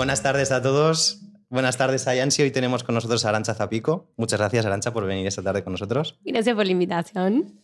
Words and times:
buenas 0.00 0.22
tardes 0.22 0.50
a 0.50 0.62
todos. 0.62 1.20
Buenas 1.50 1.76
tardes 1.76 2.08
a 2.08 2.14
Yansi. 2.14 2.40
Hoy 2.40 2.50
tenemos 2.50 2.84
con 2.84 2.94
nosotros 2.94 3.22
a 3.26 3.28
Arancha 3.28 3.52
Zapico. 3.52 4.10
Muchas 4.16 4.40
gracias, 4.40 4.64
Arancha, 4.64 4.94
por 4.94 5.04
venir 5.04 5.26
esta 5.26 5.42
tarde 5.42 5.62
con 5.62 5.74
nosotros. 5.74 6.18
Gracias 6.24 6.56
por 6.56 6.64
la 6.64 6.72
invitación. 6.72 7.60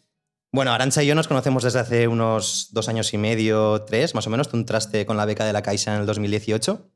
Bueno, 0.52 0.70
Arancha 0.70 1.02
y 1.02 1.06
yo 1.06 1.14
nos 1.14 1.28
conocemos 1.28 1.62
desde 1.62 1.78
hace 1.78 2.08
unos 2.08 2.68
dos 2.72 2.90
años 2.90 3.14
y 3.14 3.16
medio, 3.16 3.80
tres, 3.84 4.14
más 4.14 4.26
o 4.26 4.30
menos. 4.30 4.50
Tú 4.50 4.58
entraste 4.58 5.06
con 5.06 5.16
la 5.16 5.24
beca 5.24 5.46
de 5.46 5.54
la 5.54 5.62
Caixa 5.62 5.94
en 5.94 6.00
el 6.00 6.06
2018 6.06 6.86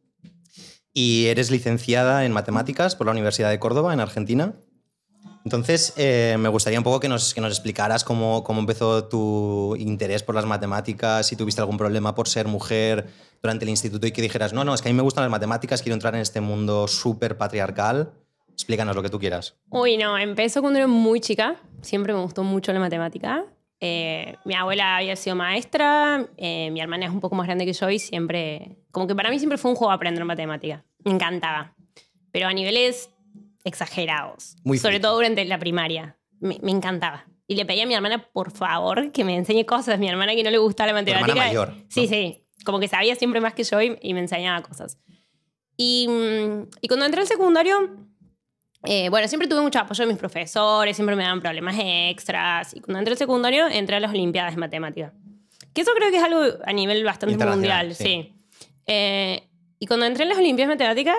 y 0.93 1.25
eres 1.29 1.51
licenciada 1.51 2.27
en 2.27 2.33
matemáticas 2.33 2.95
por 2.95 3.07
la 3.07 3.13
Universidad 3.13 3.49
de 3.49 3.59
Córdoba, 3.59 3.95
en 3.95 4.01
Argentina. 4.01 4.57
Entonces, 5.45 5.95
eh, 5.97 6.37
me 6.39 6.49
gustaría 6.49 6.79
un 6.79 6.85
poco 6.85 7.01
que 7.01 7.09
nos, 7.09 7.33
que 7.33 7.41
nos 7.41 7.53
explicaras 7.53 8.05
cómo, 8.05 8.45
cómo 8.45 8.61
empezó 8.61 9.05
tu 9.05 9.75
interés 9.77 10.23
por 10.23 10.35
las 10.35 10.45
matemáticas, 10.45 11.27
si 11.27 11.37
tuviste 11.37 11.61
algún 11.61 11.79
problema 11.79 12.15
por 12.15 12.29
ser 12.29 12.47
mujer 12.47 13.07
durante 13.43 13.65
el 13.65 13.71
instituto 13.71 14.07
y 14.07 14.13
que 14.13 14.21
dijeras, 14.21 14.53
no, 14.53 14.65
no, 14.65 14.75
es 14.75 14.83
que 14.83 14.89
a 14.89 14.93
mí 14.93 14.97
me 14.97 15.03
gustan 15.03 15.25
las 15.25 15.31
matemáticas, 15.31 15.81
quiero 15.83 15.95
entrar 15.95 16.15
en 16.15 16.21
este 16.21 16.41
mundo 16.41 16.87
súper 16.89 17.39
patriarcal. 17.39 18.13
Explícanos 18.53 18.95
lo 18.95 19.03
que 19.03 19.09
tú 19.09 19.19
quieras. 19.19 19.57
Uy, 19.71 19.97
no, 19.97 20.19
empezó 20.19 20.61
cuando 20.61 20.79
era 20.79 20.87
muy 20.87 21.21
chica. 21.21 21.57
Siempre 21.81 22.13
me 22.13 22.21
gustó 22.21 22.45
mucho 22.45 22.75
la 22.75 22.81
matemática. 22.81 23.47
Eh, 23.81 24.37
mi 24.45 24.55
abuela 24.55 24.99
había 24.99 25.17
sido 25.17 25.35
maestra, 25.35 26.27
eh, 26.37 26.71
mi 26.71 26.83
hermana 26.83 27.07
es 27.07 27.13
un 27.13 27.21
poco 27.21 27.35
más 27.35 27.47
grande 27.47 27.65
que 27.65 27.73
yo 27.73 27.89
y 27.89 27.99
siempre, 27.99 28.77
como 28.91 29.07
que 29.07 29.15
para 29.15 29.31
mí 29.31 29.39
siempre 29.39 29.57
fue 29.57 29.71
un 29.71 29.77
juego 29.77 29.91
aprender 29.91 30.23
matemática. 30.27 30.85
Me 31.03 31.13
encantaba. 31.13 31.75
Pero 32.31 32.49
a 32.49 32.53
niveles 32.53 33.09
exagerados. 33.65 34.57
Muy 34.65 34.79
Sobre 34.79 34.95
friki. 34.95 35.03
todo 35.03 35.15
durante 35.17 35.45
la 35.45 35.59
primaria. 35.59 36.17
Me, 36.41 36.59
me 36.63 36.71
encantaba. 36.71 37.27
Y 37.47 37.57
le 37.57 37.67
pedí 37.67 37.81
a 37.81 37.87
mi 37.87 37.95
hermana, 37.95 38.29
por 38.33 38.51
favor, 38.53 39.11
que 39.13 39.25
me 39.25 39.35
enseñe 39.37 39.65
cosas. 39.65 39.99
Mi 39.99 40.09
hermana 40.09 40.35
que 40.35 40.43
no 40.43 40.51
le 40.51 40.59
gustaba 40.59 40.93
la 40.93 41.05
Tu 41.05 41.11
hermana 41.11 41.27
matemática. 41.27 41.47
mayor, 41.49 41.77
¿no? 41.77 41.85
Sí, 41.89 42.07
sí. 42.07 42.47
Como 42.65 42.79
que 42.79 42.89
sabía 42.89 43.15
siempre 43.17 43.41
más 43.41 43.55
que 43.55 43.65
yo 43.65 43.81
y, 43.83 43.99
y 44.01 44.15
me 44.15 44.21
enseñaba 44.21 44.63
cosas. 44.63 44.99
Y, 45.77 46.07
mm, 46.09 46.69
y 46.83 46.89
cuando 46.89 47.07
entré 47.07 47.21
al 47.23 47.27
secundario, 47.27 47.77
eh, 48.85 49.09
bueno, 49.11 49.27
siempre 49.29 49.49
tuve 49.49 49.61
mucho 49.63 49.79
apoyo 49.81 50.05
de 50.05 50.13
mis 50.13 50.19
profesores, 50.19 50.95
siempre 50.97 51.17
me 51.17 51.23
daban 51.25 51.41
problemas 51.41 51.77
extras. 51.79 52.75
Y 52.75 52.81
cuando 52.81 52.99
entré 53.01 53.13
al 53.13 53.19
secundario, 53.19 53.67
entré 53.67 53.97
a 53.97 54.01
las 54.01 54.11
Olimpiadas 54.11 54.55
de 54.55 54.61
Matemática. 54.61 55.13
Que 55.75 55.81
eso 55.83 55.91
creo 55.97 56.11
que 56.11 56.17
es 56.19 56.23
algo 56.23 56.43
a 56.65 56.73
nivel 56.73 57.03
bastante 57.05 57.45
mundial, 57.45 57.95
sí. 57.95 58.05
sí. 58.05 58.35
Eh, 58.87 59.49
y 59.79 59.87
cuando 59.87 60.07
entré 60.07 60.23
en 60.25 60.29
las 60.31 60.39
Olimpiadas 60.39 60.69
de 60.79 60.85
Matemática, 60.85 61.15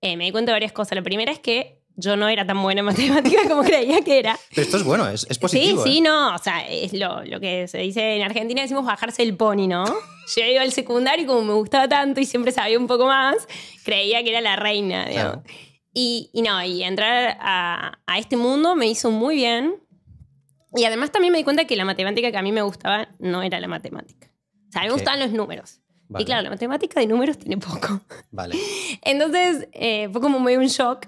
eh, 0.00 0.16
me 0.16 0.24
di 0.24 0.32
cuenta 0.32 0.52
de 0.52 0.56
varias 0.56 0.72
cosas. 0.72 0.96
La 0.96 1.02
primera 1.02 1.32
es 1.32 1.38
que 1.38 1.78
yo 1.96 2.16
no 2.16 2.28
era 2.28 2.46
tan 2.46 2.62
buena 2.62 2.80
en 2.80 2.84
matemática 2.86 3.48
como 3.48 3.62
creía 3.62 4.00
que 4.02 4.18
era. 4.18 4.38
Pero 4.50 4.62
esto 4.62 4.76
es 4.76 4.84
bueno, 4.84 5.08
es, 5.08 5.26
es 5.28 5.38
positivo. 5.38 5.82
Sí, 5.82 5.90
sí, 5.92 5.98
¿eh? 5.98 6.02
no. 6.02 6.34
O 6.34 6.38
sea, 6.38 6.66
es 6.68 6.92
lo, 6.92 7.24
lo 7.24 7.40
que 7.40 7.66
se 7.68 7.78
dice 7.78 8.16
en 8.16 8.22
Argentina, 8.22 8.62
decimos 8.62 8.86
bajarse 8.86 9.22
el 9.22 9.36
pony, 9.36 9.66
¿no? 9.66 9.84
Yo 10.36 10.44
iba 10.44 10.62
al 10.62 10.72
secundario 10.72 11.24
y 11.24 11.26
como 11.26 11.42
me 11.42 11.54
gustaba 11.54 11.88
tanto 11.88 12.20
y 12.20 12.26
siempre 12.26 12.52
sabía 12.52 12.78
un 12.78 12.86
poco 12.86 13.06
más, 13.06 13.48
creía 13.84 14.22
que 14.22 14.30
era 14.30 14.40
la 14.40 14.56
reina, 14.56 15.06
digamos. 15.06 15.42
Claro. 15.42 15.58
Y, 15.94 16.30
y 16.32 16.42
no, 16.42 16.62
y 16.62 16.84
entrar 16.84 17.36
a, 17.40 17.98
a 18.06 18.18
este 18.18 18.36
mundo 18.36 18.76
me 18.76 18.86
hizo 18.86 19.10
muy 19.10 19.34
bien. 19.34 19.82
Y 20.76 20.84
además 20.84 21.10
también 21.10 21.32
me 21.32 21.38
di 21.38 21.44
cuenta 21.44 21.64
que 21.64 21.74
la 21.76 21.86
matemática 21.86 22.30
que 22.30 22.36
a 22.36 22.42
mí 22.42 22.52
me 22.52 22.62
gustaba 22.62 23.08
no 23.18 23.42
era 23.42 23.58
la 23.58 23.68
matemática. 23.68 24.30
O 24.68 24.72
sea, 24.72 24.82
a 24.82 24.84
mí 24.84 24.88
me 24.88 24.94
gustaban 24.94 25.18
los 25.18 25.32
números. 25.32 25.80
Vale. 26.08 26.22
Y 26.22 26.26
claro, 26.26 26.42
la 26.42 26.50
matemática 26.50 27.00
de 27.00 27.06
números 27.06 27.38
tiene 27.38 27.58
poco. 27.58 28.00
Vale. 28.30 28.56
Entonces 29.02 29.68
eh, 29.72 30.08
fue 30.10 30.20
como 30.20 30.40
medio 30.40 30.58
un 30.58 30.66
shock, 30.66 31.06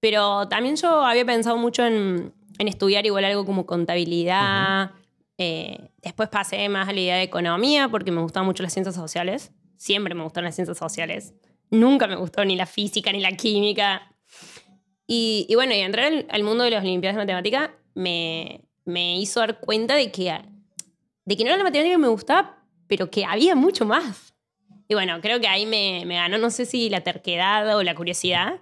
pero 0.00 0.48
también 0.48 0.76
yo 0.76 1.04
había 1.04 1.24
pensado 1.24 1.56
mucho 1.56 1.84
en, 1.84 2.32
en 2.58 2.68
estudiar 2.68 3.04
igual 3.06 3.24
algo 3.24 3.44
como 3.44 3.66
contabilidad. 3.66 4.92
Eh, 5.38 5.90
después 6.02 6.28
pasé 6.28 6.68
más 6.68 6.88
a 6.88 6.92
la 6.92 7.00
idea 7.00 7.16
de 7.16 7.22
economía 7.22 7.88
porque 7.88 8.10
me 8.10 8.20
gustaban 8.20 8.46
mucho 8.46 8.62
las 8.62 8.72
ciencias 8.72 8.94
sociales. 8.94 9.52
Siempre 9.76 10.14
me 10.14 10.22
gustaron 10.22 10.46
las 10.46 10.54
ciencias 10.54 10.78
sociales. 10.78 11.34
Nunca 11.70 12.06
me 12.06 12.16
gustó 12.16 12.44
ni 12.44 12.56
la 12.56 12.66
física 12.66 13.12
ni 13.12 13.20
la 13.20 13.32
química. 13.32 14.14
Y, 15.06 15.46
y 15.48 15.54
bueno, 15.54 15.74
y 15.74 15.78
entrar 15.78 16.06
al, 16.06 16.26
al 16.28 16.42
mundo 16.42 16.64
de 16.64 16.70
las 16.70 16.82
Olimpiadas 16.82 17.16
de 17.16 17.22
Matemática 17.22 17.74
me, 17.94 18.68
me 18.84 19.18
hizo 19.18 19.40
dar 19.40 19.60
cuenta 19.60 19.94
de 19.94 20.10
que, 20.10 20.32
de 21.24 21.36
que 21.36 21.44
no 21.44 21.50
era 21.50 21.58
la 21.58 21.64
matemática 21.64 21.94
que 21.94 21.98
me 21.98 22.08
gustaba, 22.08 22.64
pero 22.86 23.10
que 23.10 23.24
había 23.24 23.54
mucho 23.54 23.84
más. 23.84 24.27
Y 24.88 24.94
bueno, 24.94 25.20
creo 25.20 25.38
que 25.40 25.46
ahí 25.48 25.66
me, 25.66 26.04
me 26.06 26.16
ganó, 26.16 26.38
no 26.38 26.50
sé 26.50 26.64
si 26.64 26.88
la 26.88 27.02
terquedad 27.02 27.76
o 27.76 27.82
la 27.82 27.94
curiosidad, 27.94 28.60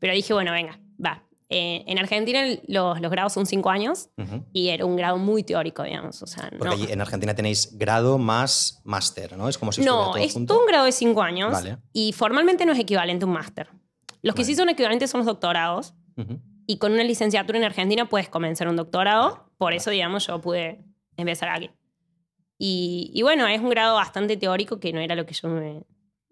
pero 0.00 0.12
dije, 0.12 0.34
bueno, 0.34 0.52
venga, 0.52 0.80
va. 1.04 1.24
Eh, 1.50 1.84
en 1.86 1.98
Argentina 1.98 2.42
los, 2.66 3.00
los 3.00 3.10
grados 3.10 3.32
son 3.32 3.46
cinco 3.46 3.70
años 3.70 4.10
y 4.52 4.68
era 4.68 4.84
un 4.84 4.96
grado 4.96 5.16
muy 5.16 5.42
teórico, 5.44 5.82
digamos. 5.82 6.20
O 6.22 6.26
sea, 6.26 6.50
Porque 6.58 6.76
no, 6.76 6.88
en 6.90 7.00
Argentina 7.00 7.34
tenéis 7.34 7.78
grado 7.78 8.18
más 8.18 8.82
máster, 8.84 9.34
¿no? 9.38 9.48
Es 9.48 9.56
como 9.56 9.72
si 9.72 9.80
no 9.80 10.12
todo 10.12 10.16
es 10.18 10.34
junto. 10.34 10.52
todo 10.54 10.64
un 10.64 10.68
grado 10.68 10.84
de 10.84 10.92
cinco 10.92 11.22
años 11.22 11.52
Vale. 11.52 11.78
y 11.94 12.12
formalmente 12.12 12.66
no 12.66 12.72
es 12.72 12.78
equivalente 12.78 13.24
a 13.24 13.28
un 13.28 13.32
máster. 13.32 13.68
Los 14.20 14.34
que 14.34 14.42
Vale. 14.42 14.44
sí 14.52 14.56
son 14.56 14.68
equivalentes 14.68 15.10
son 15.10 15.20
los 15.20 15.26
doctorados 15.26 15.94
y 16.66 16.76
con 16.76 16.92
una 16.92 17.04
licenciatura 17.04 17.56
en 17.56 17.64
Argentina 17.64 18.06
puedes 18.10 18.28
comenzar 18.28 18.68
un 18.68 18.76
doctorado. 18.76 19.48
Por 19.56 19.72
eso, 19.72 19.88
digamos, 19.90 20.26
yo 20.26 20.40
pude 20.42 20.84
empezar 21.16 21.48
aquí. 21.48 21.70
Y, 22.58 23.10
y 23.14 23.22
bueno, 23.22 23.46
es 23.46 23.60
un 23.60 23.70
grado 23.70 23.94
bastante 23.94 24.36
teórico 24.36 24.80
que 24.80 24.92
no 24.92 25.00
era 25.00 25.14
lo 25.14 25.24
que 25.26 25.34
yo, 25.34 25.48
me- 25.48 25.82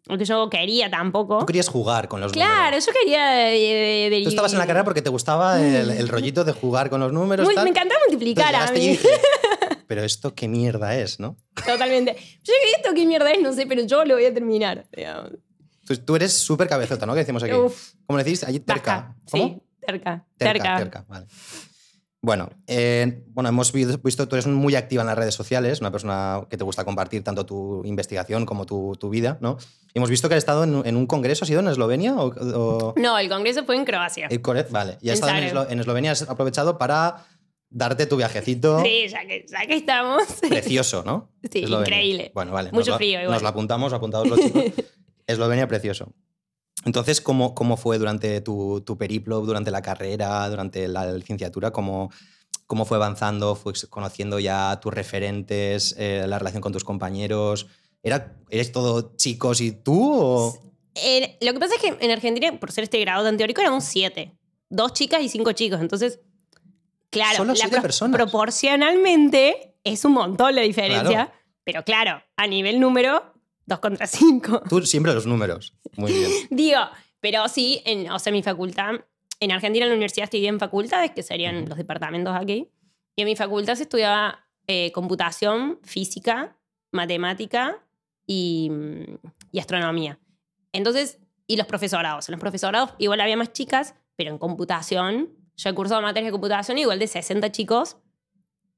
lo 0.07 0.19
que 0.19 0.25
yo 0.25 0.51
quería 0.51 0.91
tampoco. 0.91 1.39
Tú 1.39 1.47
querías 1.47 1.69
jugar 1.69 2.09
con 2.09 2.21
los 2.21 2.33
Claro, 2.33 2.65
números. 2.65 2.87
yo 2.87 2.93
quería... 2.93 3.27
de- 3.31 3.51
de- 3.51 4.11
de- 4.11 4.23
Tú 4.25 4.29
estabas 4.31 4.53
en 4.53 4.59
la 4.59 4.67
carrera 4.67 4.85
porque 4.85 5.03
te 5.03 5.11
gustaba 5.11 5.61
el, 5.65 5.91
el 5.91 6.09
rollito 6.09 6.45
de 6.45 6.53
jugar 6.53 6.91
con 6.91 7.01
los 7.01 7.13
números. 7.13 7.45
Muy- 7.47 7.55
tal. 7.55 7.65
me 7.65 7.71
encantaba 7.71 8.01
multiplicar 8.09 8.55
a 8.55 8.71
mí. 8.73 8.81
dije, 8.81 9.09
Pero 9.87 10.03
esto 10.03 10.35
qué 10.35 10.49
mierda 10.49 10.97
es, 10.97 11.21
¿no? 11.21 11.37
Totalmente. 11.65 12.17
Yo 12.43 12.53
esto 12.77 12.93
qué 12.93 13.07
mierda 13.07 13.31
es, 13.31 13.41
no 13.41 13.53
sé, 13.53 13.67
pero 13.69 13.83
yo 13.83 14.05
lo 14.05 14.15
voy 14.15 14.25
a 14.25 14.35
terminar. 14.35 14.85
digamos. 14.97 15.31
Tú, 15.87 15.97
tú 15.99 16.17
eres 16.17 16.33
súper 16.33 16.67
cabezota, 16.69 17.07
¿no? 17.07 17.13
Que 17.13 17.21
decimos 17.21 17.41
aquí. 17.45 17.53
Uf. 17.55 17.93
¿Cómo 18.05 18.19
le 18.19 18.25
decís? 18.25 18.43
Allí 18.43 18.59
terca. 18.59 18.97
Baja. 18.97 19.17
¿Cómo? 19.31 19.45
Sí, 19.45 19.63
terca. 19.87 20.27
Terca, 20.37 20.53
Terca. 20.63 20.77
terca, 20.79 21.05
vale. 21.09 21.27
Bueno, 22.27 22.51
eh, 22.67 23.23
bueno, 23.29 23.49
hemos 23.51 23.71
vi- 23.71 23.87
visto, 24.03 24.27
tú 24.27 24.35
eres 24.35 24.49
muy 24.49 24.75
activa 24.75 25.03
en 25.03 25.07
las 25.07 25.17
redes 25.17 25.33
sociales, 25.37 25.81
una 25.81 25.93
persona 25.93 26.41
que 26.51 26.57
te 26.57 26.65
gusta 26.65 26.85
compartir 26.85 27.23
tanto 27.23 27.47
tu 27.47 27.85
investigación 27.85 28.45
como 28.47 28.67
tu, 28.67 28.97
tu 28.99 29.11
vida, 29.11 29.39
¿no? 29.41 29.59
Y 29.95 29.99
hemos 29.99 30.11
visto 30.11 30.29
que 30.29 30.35
has 30.35 30.39
estado 30.39 30.65
en, 30.65 30.83
en 30.85 30.97
un 30.97 31.07
congreso, 31.07 31.45
¿has 31.45 31.51
ido 31.51 31.61
en 31.61 31.69
Eslovenia? 31.69 32.17
O, 32.17 32.27
o- 32.35 32.95
No, 32.97 33.17
el 33.17 33.29
congreso 33.29 33.65
fue 33.65 33.77
en 33.77 33.85
Croacia. 33.85 34.27
el 34.29 34.43
Core- 34.43 34.67
Vale, 34.71 34.99
y 35.01 35.11
has 35.11 35.21
En 35.21 35.25
estado 35.25 35.39
en, 35.39 35.49
Zagreb. 35.49 35.55
Eslo- 35.55 35.73
en 35.73 35.79
Eslovenia, 35.79 36.11
has 36.11 36.23
aprovechado 36.29 36.79
para 36.79 37.27
darte 37.71 38.07
tu 38.07 38.17
viajecito 38.17 38.83
Sí, 38.83 39.07
ya 39.09 39.25
que, 39.25 39.47
ya 39.49 39.65
que 39.65 39.77
estamos. 39.77 40.25
precioso, 40.49 41.05
¿no? 41.07 41.31
Sí, 41.49 41.61
Eslovenia. 41.63 41.97
increíble. 41.97 42.33
Bueno, 42.35 42.51
vale. 42.51 42.73
Mucho 42.73 42.91
nos 42.91 43.01
igual. 43.03 43.31
Nos 43.31 43.43
lo 43.43 43.49
apuntamos, 43.49 43.93
apuntados 43.93 44.27
los 44.27 44.41
chicos. 44.41 44.65
Eslovenia 45.29 45.69
precioso. 45.69 46.13
Entonces, 46.87 47.21
¿cómo, 47.21 47.55
cómo 47.55 47.77
fue 47.77 47.99
durante 47.99 48.41
tu, 48.41 48.81
tu 48.81 48.97
periplo, 48.97 49.41
durante 49.41 49.73
la 49.73 49.83
carrera, 49.83 50.49
durante 50.49 50.87
la 50.87 51.11
licenciatura? 51.11 51.73
¿Cómo, 51.73 52.13
cómo 52.67 52.85
fue 52.85 52.97
avanzando? 52.97 53.57
¿Fue 53.57 53.73
conociendo 53.91 54.39
ya 54.39 54.79
tus 54.81 54.95
referentes, 54.95 55.97
eh, 55.99 56.25
la 56.29 56.39
relación 56.39 56.63
con 56.63 56.73
tus 56.73 56.85
compañeros? 56.85 57.67
¿Era, 58.05 58.37
¿Eres 58.51 58.71
todo 58.71 59.17
chicos 59.17 59.61
y 59.61 59.73
tú? 59.73 60.15
O... 60.15 60.73
Eh, 60.95 61.37
lo 61.41 61.53
que 61.53 61.59
pasa 61.59 61.75
es 61.75 61.83
que 61.83 61.97
en 62.01 62.11
Argentina, 62.13 62.57
por 62.61 62.71
ser 62.71 62.85
este 62.85 63.01
grado 63.01 63.25
tan 63.25 63.37
teórico, 63.37 63.61
éramos 63.61 63.83
siete. 63.83 64.39
Dos 64.71 64.93
chicas 64.93 65.21
y 65.23 65.29
cinco 65.29 65.51
chicos. 65.53 65.81
Entonces, 65.81 66.21
claro, 67.11 67.39
Solo 67.39 67.53
la 67.55 67.59
siete 67.59 67.81
personas. 67.81 68.17
proporcionalmente 68.17 69.75
es 69.83 70.05
un 70.05 70.13
montón 70.13 70.55
la 70.55 70.63
diferencia. 70.63 71.03
Claro. 71.11 71.33
Pero 71.65 71.83
claro, 71.83 72.23
a 72.37 72.47
nivel 72.47 72.79
número, 72.79 73.35
dos 73.67 73.79
contra 73.81 74.07
cinco. 74.07 74.63
Tú 74.69 74.81
siempre 74.83 75.13
los 75.13 75.27
números. 75.27 75.75
Muy 75.97 76.13
bien. 76.13 76.31
Digo, 76.51 76.81
pero 77.21 77.49
sí, 77.49 77.83
en, 77.85 78.11
o 78.11 78.19
sea, 78.19 78.33
mi 78.33 78.43
facultad, 78.43 78.93
en 79.41 79.53
Argentina 79.53 79.85
en 79.85 79.91
la 79.91 79.97
universidad 79.97 80.25
estudié 80.25 80.49
en 80.49 80.59
facultades, 80.59 81.11
que 81.11 81.23
serían 81.23 81.69
los 81.69 81.77
departamentos 81.77 82.35
aquí, 82.35 82.71
y 83.15 83.23
en 83.23 83.27
mi 83.27 83.37
facultad 83.37 83.75
se 83.75 83.83
estudiaba 83.85 84.47
eh, 84.67 84.93
computación, 84.93 85.79
física, 85.83 86.57
matemática 86.93 87.85
y, 88.27 88.69
mm, 88.71 89.19
y 89.53 89.59
astronomía. 89.59 90.19
Entonces, 90.73 91.19
y 91.47 91.57
los 91.57 91.67
profesorados. 91.67 92.29
En 92.29 92.33
los 92.33 92.41
profesorados 92.41 92.91
igual 92.99 93.21
había 93.21 93.37
más 93.37 93.53
chicas, 93.53 93.95
pero 94.17 94.31
en 94.31 94.39
computación, 94.39 95.31
yo 95.57 95.71
he 95.71 95.75
cursado 95.75 96.03
materias 96.03 96.29
de 96.29 96.33
computación 96.33 96.79
igual 96.79 96.99
de 96.99 97.07
60 97.07 97.53
chicos, 97.53 97.97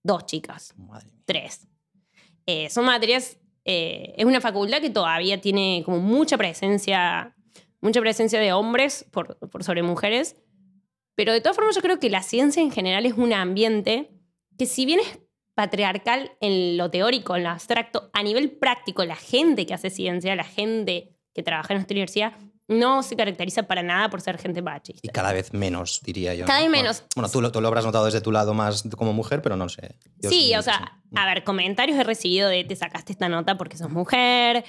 dos 0.03 0.27
chicas 0.27 0.75
Madre 0.77 1.07
mía. 1.11 1.23
tres. 1.25 1.67
Eh, 2.47 2.71
son 2.71 2.85
materias, 2.85 3.39
eh, 3.71 4.15
es 4.17 4.25
una 4.25 4.41
facultad 4.41 4.81
que 4.81 4.89
todavía 4.89 5.43
tiene 5.43 5.83
como 5.85 5.99
mucha 5.99 6.39
presencia, 6.39 7.37
mucha 7.83 8.01
presencia 8.01 8.41
de 8.41 8.55
hombres 8.55 9.05
por, 9.11 9.37
sobre 9.61 9.83
mujeres, 9.83 10.37
pero 11.15 11.35
de 11.35 11.43
todas 11.43 11.55
formas 11.55 11.77
yo 11.77 11.83
creo 11.83 12.01
que 12.01 12.09
la 12.09 12.23
ciencia 12.23 12.63
en 12.63 12.71
general 12.71 13.05
es 13.05 13.13
un 13.13 13.35
ambiente 13.35 14.09
que 14.57 14.65
si 14.65 14.87
bien 14.87 15.01
es 15.01 15.21
patriarcal 15.53 16.33
en 16.41 16.79
lo 16.79 16.91
teórico, 16.91 17.37
en 17.37 17.43
lo 17.43 17.51
abstracto, 17.51 18.09
a 18.15 18.23
nivel 18.23 18.53
práctico, 18.53 19.05
la 19.05 19.17
gente 19.17 19.67
que 19.67 19.75
hace 19.75 19.91
ciencia, 19.91 20.35
la 20.35 20.45
gente 20.45 21.15
que 21.35 21.43
trabaja 21.43 21.75
en 21.75 21.81
esta 21.81 21.93
universidad, 21.93 22.33
no 22.69 23.03
se 23.03 23.17
caracteriza 23.17 23.63
para 23.65 23.83
nada 23.83 24.11
por 24.11 24.21
ser 24.21 24.39
gente 24.39 24.61
machista. 24.63 25.01
Y 25.03 25.09
cada 25.09 25.33
vez 25.33 25.53
menos, 25.55 26.01
diría 26.05 26.35
yo. 26.35 26.45
Cada 26.45 26.61
vez 26.61 26.69
Bueno, 26.69 26.83
menos. 26.83 27.03
Bueno, 27.17 27.29
tú, 27.31 27.41
lo- 27.41 27.51
tú 27.51 27.61
lo 27.61 27.69
habrás 27.69 27.85
notado 27.87 28.05
desde 28.05 28.21
tu 28.21 28.31
lado 28.31 28.53
más 28.55 28.85
como 28.97 29.13
mujer, 29.13 29.41
pero 29.43 29.57
no 29.57 29.69
sé. 29.69 29.97
Yo 30.19 30.29
sí, 30.31 30.55
o 30.55 30.63
sea, 30.63 31.01
a 31.17 31.27
ver, 31.27 31.45
comentarios 31.45 31.99
he 31.99 32.05
recibido 32.05 32.49
de 32.49 32.65
te 32.65 32.77
sacaste 32.77 33.13
esta 33.13 33.29
nota 33.29 33.57
porque 33.57 33.77
sos 33.79 33.91
mujer. 33.91 34.65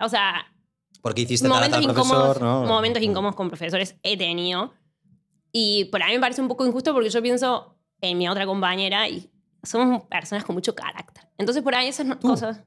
O 0.00 0.08
sea, 0.08 0.46
Porque 1.02 1.20
hiciste 1.22 1.46
momentos 1.46 1.82
incómodos, 1.82 2.08
profesor, 2.38 2.42
¿no? 2.42 2.64
momentos 2.64 3.02
incómodos 3.02 3.36
con 3.36 3.48
profesores 3.48 3.96
he 4.02 4.16
tenido. 4.16 4.72
Y 5.52 5.84
por 5.86 6.02
ahí 6.02 6.14
me 6.14 6.20
parece 6.20 6.40
un 6.40 6.48
poco 6.48 6.66
injusto 6.66 6.94
porque 6.94 7.10
yo 7.10 7.20
pienso 7.22 7.76
en 8.00 8.16
mi 8.16 8.28
otra 8.28 8.46
compañera 8.46 9.08
y 9.08 9.30
somos 9.62 10.02
personas 10.04 10.44
con 10.44 10.54
mucho 10.54 10.74
carácter. 10.74 11.24
Entonces 11.42 11.62
por 11.62 11.74
ahí 11.74 11.88
esas 11.88 12.06
no- 12.06 12.18
cosas... 12.20 12.62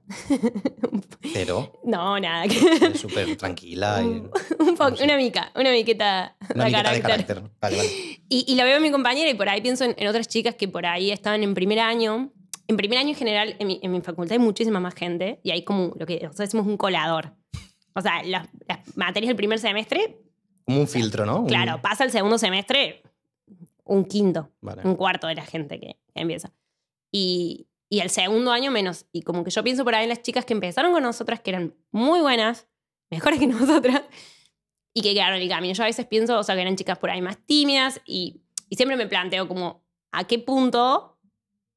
Pero 1.33 1.79
no, 1.83 2.19
nada. 2.19 2.45
súper 2.95 3.35
tranquila 3.37 4.01
y 4.01 4.05
un, 4.05 4.31
un 4.59 4.75
poco- 4.75 4.89
no 4.91 4.95
sé. 4.97 5.03
una 5.03 5.17
mica, 5.17 5.51
una 5.55 5.71
miqueta 5.71 6.35
una 6.53 6.65
de 6.65 6.69
miqueta 6.71 6.91
de 6.91 7.01
carácter. 7.01 7.25
carácter. 7.35 7.51
Vale, 7.61 7.77
vale. 7.77 7.89
Y, 8.29 8.45
y 8.47 8.55
la 8.55 8.63
veo 8.63 8.77
en 8.77 8.83
mi 8.83 8.91
compañera 8.91 9.29
y 9.29 9.33
por 9.33 9.49
ahí 9.49 9.61
pienso 9.61 9.83
en, 9.85 9.95
en 9.97 10.07
otras 10.07 10.27
chicas 10.27 10.55
que 10.55 10.67
por 10.67 10.85
ahí 10.85 11.11
estaban 11.11 11.43
en 11.43 11.53
primer 11.53 11.79
año. 11.79 12.31
En 12.67 12.77
primer 12.77 12.97
año 12.97 13.09
en 13.09 13.15
general, 13.15 13.55
en 13.59 13.67
mi, 13.67 13.79
en 13.83 13.91
mi 13.91 14.01
facultad 14.01 14.33
hay 14.33 14.39
muchísima 14.39 14.79
más 14.79 14.95
gente 14.95 15.39
y 15.43 15.51
hay 15.51 15.63
como 15.63 15.93
lo 15.97 16.05
que 16.05 16.15
nosotros 16.15 16.37
decimos 16.47 16.65
un 16.67 16.77
colador. 16.77 17.33
O 17.93 18.01
sea, 18.01 18.23
las, 18.23 18.47
las 18.67 18.79
materias 18.97 19.27
del 19.29 19.35
primer 19.37 19.59
semestre, 19.59 20.19
Como 20.65 20.81
un 20.81 20.87
filtro, 20.87 21.25
¿no? 21.25 21.41
Un- 21.41 21.47
claro, 21.47 21.81
pasa 21.81 22.03
el 22.03 22.11
segundo 22.11 22.37
semestre 22.37 23.03
un 23.83 24.03
quinto, 24.05 24.49
Vale. 24.61 24.81
un 24.83 24.95
cuarto 24.95 25.27
de 25.27 25.35
la 25.35 25.45
gente 25.45 25.79
que, 25.79 25.95
que 26.13 26.21
empieza. 26.21 26.51
Y, 27.11 27.67
y 27.89 27.99
el 27.99 28.09
segundo 28.09 28.51
año 28.51 28.71
menos. 28.71 29.05
Y 29.11 29.21
como 29.21 29.43
que 29.43 29.51
yo 29.51 29.63
pienso 29.63 29.83
por 29.83 29.95
ahí 29.95 30.03
en 30.03 30.09
las 30.09 30.21
chicas 30.21 30.45
que 30.45 30.53
empezaron 30.53 30.91
con 30.91 31.03
nosotras, 31.03 31.39
que 31.41 31.51
eran 31.51 31.75
muy 31.91 32.19
buenas, 32.19 32.67
mejores 33.11 33.39
que 33.39 33.47
nosotras, 33.47 34.01
y 34.93 35.01
que 35.01 35.13
quedaron 35.13 35.35
en 35.37 35.43
el 35.43 35.49
camino. 35.49 35.73
Yo 35.73 35.83
a 35.83 35.87
veces 35.87 36.05
pienso, 36.07 36.39
o 36.39 36.43
sea, 36.43 36.55
que 36.55 36.61
eran 36.61 36.75
chicas 36.75 36.97
por 36.97 37.09
ahí 37.09 37.21
más 37.21 37.37
tímidas 37.45 38.01
y, 38.05 38.41
y 38.69 38.75
siempre 38.75 38.95
me 38.97 39.07
planteo 39.07 39.47
como 39.47 39.83
a 40.11 40.25
qué 40.25 40.39
punto 40.39 41.19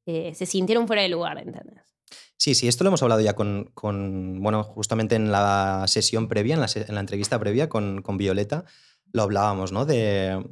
eh, 0.06 0.32
se 0.34 0.46
sintieron 0.46 0.86
fuera 0.86 1.02
de 1.02 1.08
lugar, 1.08 1.38
¿entendés? 1.38 1.82
Sí, 2.36 2.54
sí, 2.54 2.68
esto 2.68 2.84
lo 2.84 2.88
hemos 2.88 3.02
hablado 3.02 3.20
ya 3.20 3.34
con, 3.34 3.70
con- 3.74 4.40
bueno, 4.40 4.62
justamente 4.62 5.16
en 5.16 5.32
la 5.32 5.84
sesión 5.88 6.28
previa, 6.28 6.54
en 6.54 6.60
la, 6.60 6.68
en 6.72 6.94
la 6.94 7.00
entrevista 7.00 7.38
previa 7.40 7.68
con, 7.68 8.00
con 8.00 8.16
Violeta, 8.16 8.64
lo 9.12 9.22
hablábamos, 9.22 9.72
¿no? 9.72 9.84
De 9.84 10.48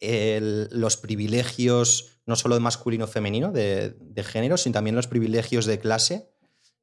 el- 0.00 0.68
los 0.70 0.98
privilegios, 0.98 2.15
no 2.26 2.36
solo 2.36 2.54
de 2.56 2.60
masculino 2.60 3.06
femenino, 3.06 3.52
de, 3.52 3.96
de 4.00 4.24
género, 4.24 4.56
sino 4.56 4.74
también 4.74 4.96
los 4.96 5.06
privilegios 5.06 5.64
de 5.66 5.78
clase 5.78 6.28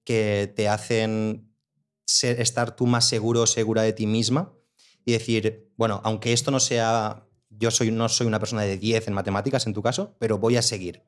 que 0.04 0.52
te 0.56 0.68
hacen 0.70 1.54
ser- 2.06 2.40
estar 2.42 2.76
tú 2.76 2.88
más 2.88 3.08
seguro 3.08 3.42
o 3.42 3.48
segura 3.48 3.82
de 3.84 3.94
ti 3.94 4.08
misma 4.08 4.54
y 5.06 5.12
decir, 5.12 5.70
bueno, 5.76 6.02
aunque 6.04 6.34
esto 6.34 6.50
no 6.52 6.60
sea, 6.60 7.26
yo 7.50 7.72
soy, 7.72 7.92
no 7.92 8.08
soy 8.10 8.28
una 8.28 8.40
persona 8.40 8.62
de 8.64 8.78
10 8.78 9.08
en 9.08 9.14
matemáticas 9.14 9.68
en 9.68 9.74
tu 9.74 9.82
caso, 9.82 10.16
pero 10.20 10.38
voy 10.38 10.56
a 10.58 10.62
seguir. 10.62 11.04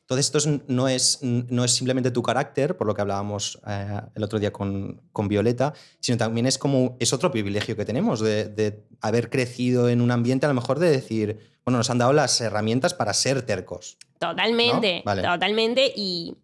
Entonces, 0.00 0.26
esto 0.26 0.38
es- 0.38 0.68
no, 0.68 0.88
es, 0.88 1.18
no 1.22 1.64
es 1.64 1.70
simplemente 1.72 2.10
tu 2.10 2.22
carácter, 2.22 2.76
por 2.76 2.86
lo 2.86 2.94
que 2.94 3.00
hablábamos 3.00 3.60
eh, 3.66 4.00
el 4.14 4.22
otro 4.24 4.38
día 4.38 4.52
con, 4.52 5.00
con 5.12 5.28
Violeta, 5.28 5.72
sino 6.00 6.18
también 6.18 6.46
es 6.46 6.58
como 6.58 6.96
es 7.00 7.12
otro 7.12 7.30
privilegio 7.30 7.76
que 7.76 7.84
tenemos 7.84 8.20
de, 8.20 8.46
de 8.46 8.84
haber 9.00 9.30
crecido 9.30 9.88
en 9.88 10.00
un 10.00 10.10
ambiente 10.10 10.44
a 10.44 10.48
lo 10.48 10.54
mejor 10.54 10.78
de 10.80 10.90
decir, 10.90 11.51
bueno, 11.64 11.78
nos 11.78 11.90
han 11.90 11.98
dado 11.98 12.12
las 12.12 12.40
herramientas 12.40 12.94
para 12.94 13.12
ser 13.14 13.42
tercos. 13.46 13.96
Totalmente, 14.18 14.98
¿No? 14.98 15.02
Vale. 15.04 15.22
totalmente. 15.22 15.92
Y, 15.96 16.34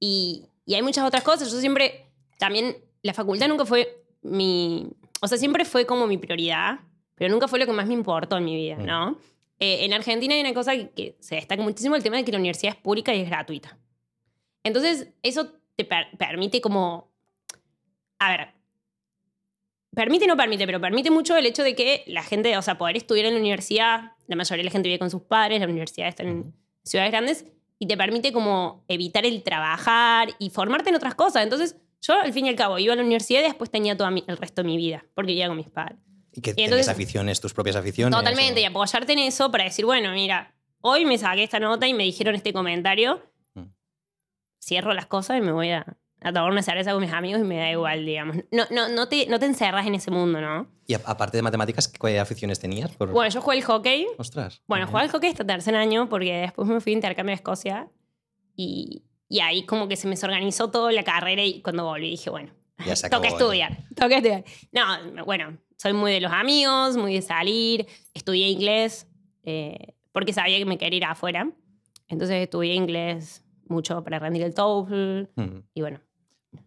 y, 0.00 0.44
y 0.66 0.74
hay 0.74 0.82
muchas 0.82 1.04
otras 1.06 1.22
cosas. 1.24 1.50
Yo 1.50 1.58
siempre, 1.60 2.06
también, 2.38 2.76
la 3.02 3.14
facultad 3.14 3.48
nunca 3.48 3.64
fue 3.64 4.04
mi, 4.22 4.88
o 5.20 5.26
sea, 5.28 5.38
siempre 5.38 5.64
fue 5.64 5.84
como 5.86 6.06
mi 6.06 6.18
prioridad, 6.18 6.80
pero 7.16 7.30
nunca 7.32 7.48
fue 7.48 7.58
lo 7.58 7.66
que 7.66 7.72
más 7.72 7.86
me 7.86 7.94
importó 7.94 8.36
en 8.36 8.44
mi 8.44 8.54
vida, 8.56 8.76
Mm. 8.76 8.84
¿no? 8.86 9.18
Eh, 9.58 9.84
en 9.84 9.92
Argentina 9.92 10.34
hay 10.34 10.40
una 10.40 10.54
cosa 10.54 10.72
que, 10.72 10.90
que 10.90 11.16
se 11.20 11.36
destaca 11.36 11.62
muchísimo, 11.62 11.94
el 11.94 12.02
tema 12.02 12.16
de 12.16 12.24
que 12.24 12.32
la 12.32 12.38
universidad 12.38 12.74
es 12.74 12.80
pública 12.80 13.14
y 13.14 13.20
es 13.20 13.28
gratuita. 13.28 13.78
Entonces, 14.64 15.08
eso 15.22 15.48
te 15.76 15.84
per- 15.84 16.16
permite 16.18 16.60
como, 16.60 17.08
a 18.18 18.30
ver, 18.30 18.48
permite 19.94 20.24
y 20.24 20.28
no 20.28 20.36
permite, 20.36 20.66
pero 20.66 20.80
permite 20.80 21.10
mucho 21.10 21.36
el 21.36 21.46
hecho 21.46 21.62
de 21.62 21.74
que 21.74 22.02
la 22.06 22.22
gente, 22.22 22.56
o 22.56 22.62
sea, 22.62 22.78
poder 22.78 22.96
estudiar 22.96 23.26
en 23.26 23.34
la 23.34 23.40
universidad, 23.40 24.12
la 24.26 24.36
mayoría 24.36 24.62
de 24.62 24.64
la 24.64 24.70
gente 24.70 24.88
vive 24.88 24.98
con 24.98 25.10
sus 25.10 25.22
padres, 25.22 25.60
la 25.60 25.66
universidad 25.66 26.08
está 26.08 26.22
en 26.22 26.54
ciudades 26.82 27.12
grandes, 27.12 27.46
y 27.78 27.86
te 27.86 27.96
permite 27.96 28.32
como 28.32 28.84
evitar 28.88 29.26
el 29.26 29.42
trabajar 29.42 30.28
y 30.38 30.50
formarte 30.50 30.90
en 30.90 30.96
otras 30.96 31.14
cosas. 31.14 31.42
Entonces, 31.42 31.76
yo 32.00 32.14
al 32.20 32.32
fin 32.32 32.46
y 32.46 32.48
al 32.48 32.56
cabo 32.56 32.78
iba 32.78 32.92
a 32.92 32.96
la 32.96 33.02
universidad 33.02 33.40
y 33.40 33.44
después 33.44 33.70
tenía 33.70 33.96
todo 33.96 34.08
el 34.08 34.36
resto 34.36 34.62
de 34.62 34.66
mi 34.68 34.76
vida, 34.76 35.04
porque 35.14 35.28
vivía 35.32 35.48
con 35.48 35.56
mis 35.56 35.68
padres. 35.68 35.98
Y 36.32 36.40
que 36.40 36.50
entonces- 36.50 36.70
tenías 36.70 36.88
aficiones, 36.88 37.40
tus 37.40 37.52
propias 37.52 37.76
aficiones. 37.76 38.16
Totalmente, 38.16 38.60
y 38.60 38.64
o- 38.66 38.70
apoyarte 38.70 39.12
en 39.12 39.18
eso 39.18 39.50
para 39.50 39.64
decir, 39.64 39.84
bueno, 39.84 40.12
mira, 40.12 40.54
hoy 40.80 41.04
me 41.04 41.18
saqué 41.18 41.42
esta 41.42 41.60
nota 41.60 41.86
y 41.86 41.92
me 41.94 42.04
dijeron 42.04 42.34
este 42.34 42.52
comentario, 42.52 43.20
Mm. 43.54 43.64
cierro 44.60 44.94
las 44.94 45.06
cosas 45.06 45.38
y 45.38 45.40
me 45.42 45.52
voy 45.52 45.70
a, 45.70 45.84
a 46.24 46.32
tomar 46.32 46.50
una 46.50 46.62
cerveza 46.62 46.92
con 46.92 47.00
mis 47.02 47.12
amigos 47.12 47.40
y 47.40 47.44
me 47.44 47.56
da 47.58 47.70
igual, 47.70 48.04
digamos. 48.06 48.36
No, 48.50 48.64
no, 48.70 48.88
no, 48.88 49.08
te, 49.08 49.26
no 49.26 49.38
te 49.38 49.46
encerras 49.46 49.86
en 49.86 49.94
ese 49.94 50.10
mundo, 50.10 50.40
¿no? 50.40 50.66
Y 50.86 50.94
aparte 50.94 51.36
de 51.38 51.42
matemáticas, 51.42 51.88
¿qué 51.88 52.18
aficiones 52.18 52.58
tenías? 52.60 52.90
Por... 52.96 53.10
Bueno, 53.10 53.30
yo 53.30 53.40
jugué 53.40 53.56
el 53.58 53.64
hockey. 53.64 54.06
Ostras. 54.18 54.62
Bueno, 54.66 54.86
jugué 54.86 55.02
al 55.02 55.10
hockey 55.10 55.30
hasta 55.30 55.44
tercer 55.46 55.74
año 55.74 56.08
porque 56.08 56.32
después 56.34 56.68
me 56.68 56.80
fui 56.80 56.92
a 56.92 56.94
intercambio 56.96 57.32
a 57.32 57.36
Escocia 57.36 57.88
y, 58.54 59.02
y 59.28 59.40
ahí 59.40 59.64
como 59.66 59.88
que 59.88 59.96
se 59.96 60.06
me 60.06 60.12
desorganizó 60.14 60.70
toda 60.70 60.92
la 60.92 61.02
carrera 61.04 61.42
y 61.44 61.62
cuando 61.62 61.84
volví 61.84 62.10
dije, 62.10 62.30
bueno, 62.30 62.52
toca 63.10 63.28
estudiar, 63.28 63.78
toca 63.94 64.16
estudiar. 64.16 64.44
No, 64.72 65.24
bueno, 65.24 65.58
soy 65.76 65.92
muy 65.92 66.12
de 66.12 66.20
los 66.20 66.32
amigos, 66.32 66.96
muy 66.96 67.14
de 67.14 67.22
salir, 67.22 67.86
estudié 68.14 68.48
inglés 68.48 69.06
eh, 69.44 69.94
porque 70.12 70.32
sabía 70.32 70.58
que 70.58 70.64
me 70.66 70.78
quería 70.78 70.96
ir 70.98 71.04
afuera. 71.04 71.50
Entonces 72.08 72.42
estudié 72.42 72.74
inglés 72.74 73.44
mucho 73.66 74.04
para 74.04 74.18
rendir 74.18 74.42
el 74.42 74.52
TOEFL 74.54 75.28
Mm. 75.36 75.60
y 75.74 75.80
bueno, 75.80 76.00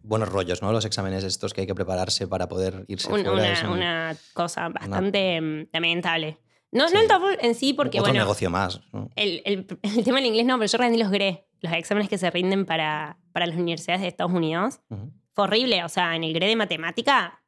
Buenos 0.02 0.28
rollos, 0.28 0.62
¿no? 0.62 0.72
Los 0.72 0.84
exámenes 0.84 1.22
estos 1.24 1.54
que 1.54 1.62
hay 1.62 1.66
que 1.66 1.74
prepararse 1.74 2.26
para 2.26 2.48
poder 2.48 2.84
irse 2.88 3.06
un- 3.08 3.22
fuera. 3.24 3.32
una, 3.32 3.62
un- 3.70 3.76
una 3.76 4.16
cosa 4.34 4.68
bastante 4.68 5.40
mm, 5.40 5.68
lamentable. 5.72 6.38
No, 6.72 6.88
no 6.90 6.96
el 7.00 7.02
Sí. 7.02 7.08
TOEFL 7.08 7.46
en 7.46 7.54
sí 7.54 7.72
porque 7.72 8.00
otro 8.00 8.10
bueno, 8.12 8.24
negocio 8.24 8.50
más. 8.50 8.80
¿no? 8.92 9.10
El, 9.16 9.42
el- 9.44 9.66
el 9.82 10.04
tema 10.04 10.16
del 10.18 10.26
inglés 10.26 10.44
no, 10.46 10.58
pero 10.58 10.70
yo 10.70 10.78
rendí 10.78 10.98
los 10.98 11.10
GRE, 11.10 11.46
los 11.60 11.72
exámenes 11.72 12.08
que 12.08 12.18
se 12.18 12.30
rinden 12.30 12.66
para, 12.66 13.18
para 13.32 13.46
las 13.46 13.56
universidades 13.56 14.02
de 14.02 14.08
Estados 14.08 14.32
Unidos. 14.32 14.80
Ujú. 14.90 15.12
Fue 15.32 15.44
horrible, 15.44 15.84
o 15.84 15.88
sea, 15.88 16.16
en 16.16 16.24
el 16.24 16.32
GRE 16.34 16.46
de 16.48 16.56
matemática, 16.56 17.42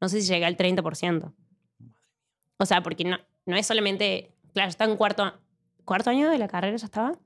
no 0.00 0.08
sé 0.08 0.20
si 0.20 0.28
llegué 0.28 0.44
al 0.44 0.56
30%. 0.56 1.32
O 2.58 2.66
sea, 2.66 2.82
porque 2.82 3.04
no, 3.04 3.18
no 3.46 3.56
es 3.56 3.66
solamente, 3.66 4.34
claro, 4.52 4.68
estaba 4.68 4.90
en 4.90 4.96
cuarto, 4.96 5.32
cuarto 5.84 6.10
año 6.10 6.28
de 6.30 6.38
la 6.38 6.48
carrera, 6.48 6.76
ya 6.76 6.84
estaba. 6.86 7.18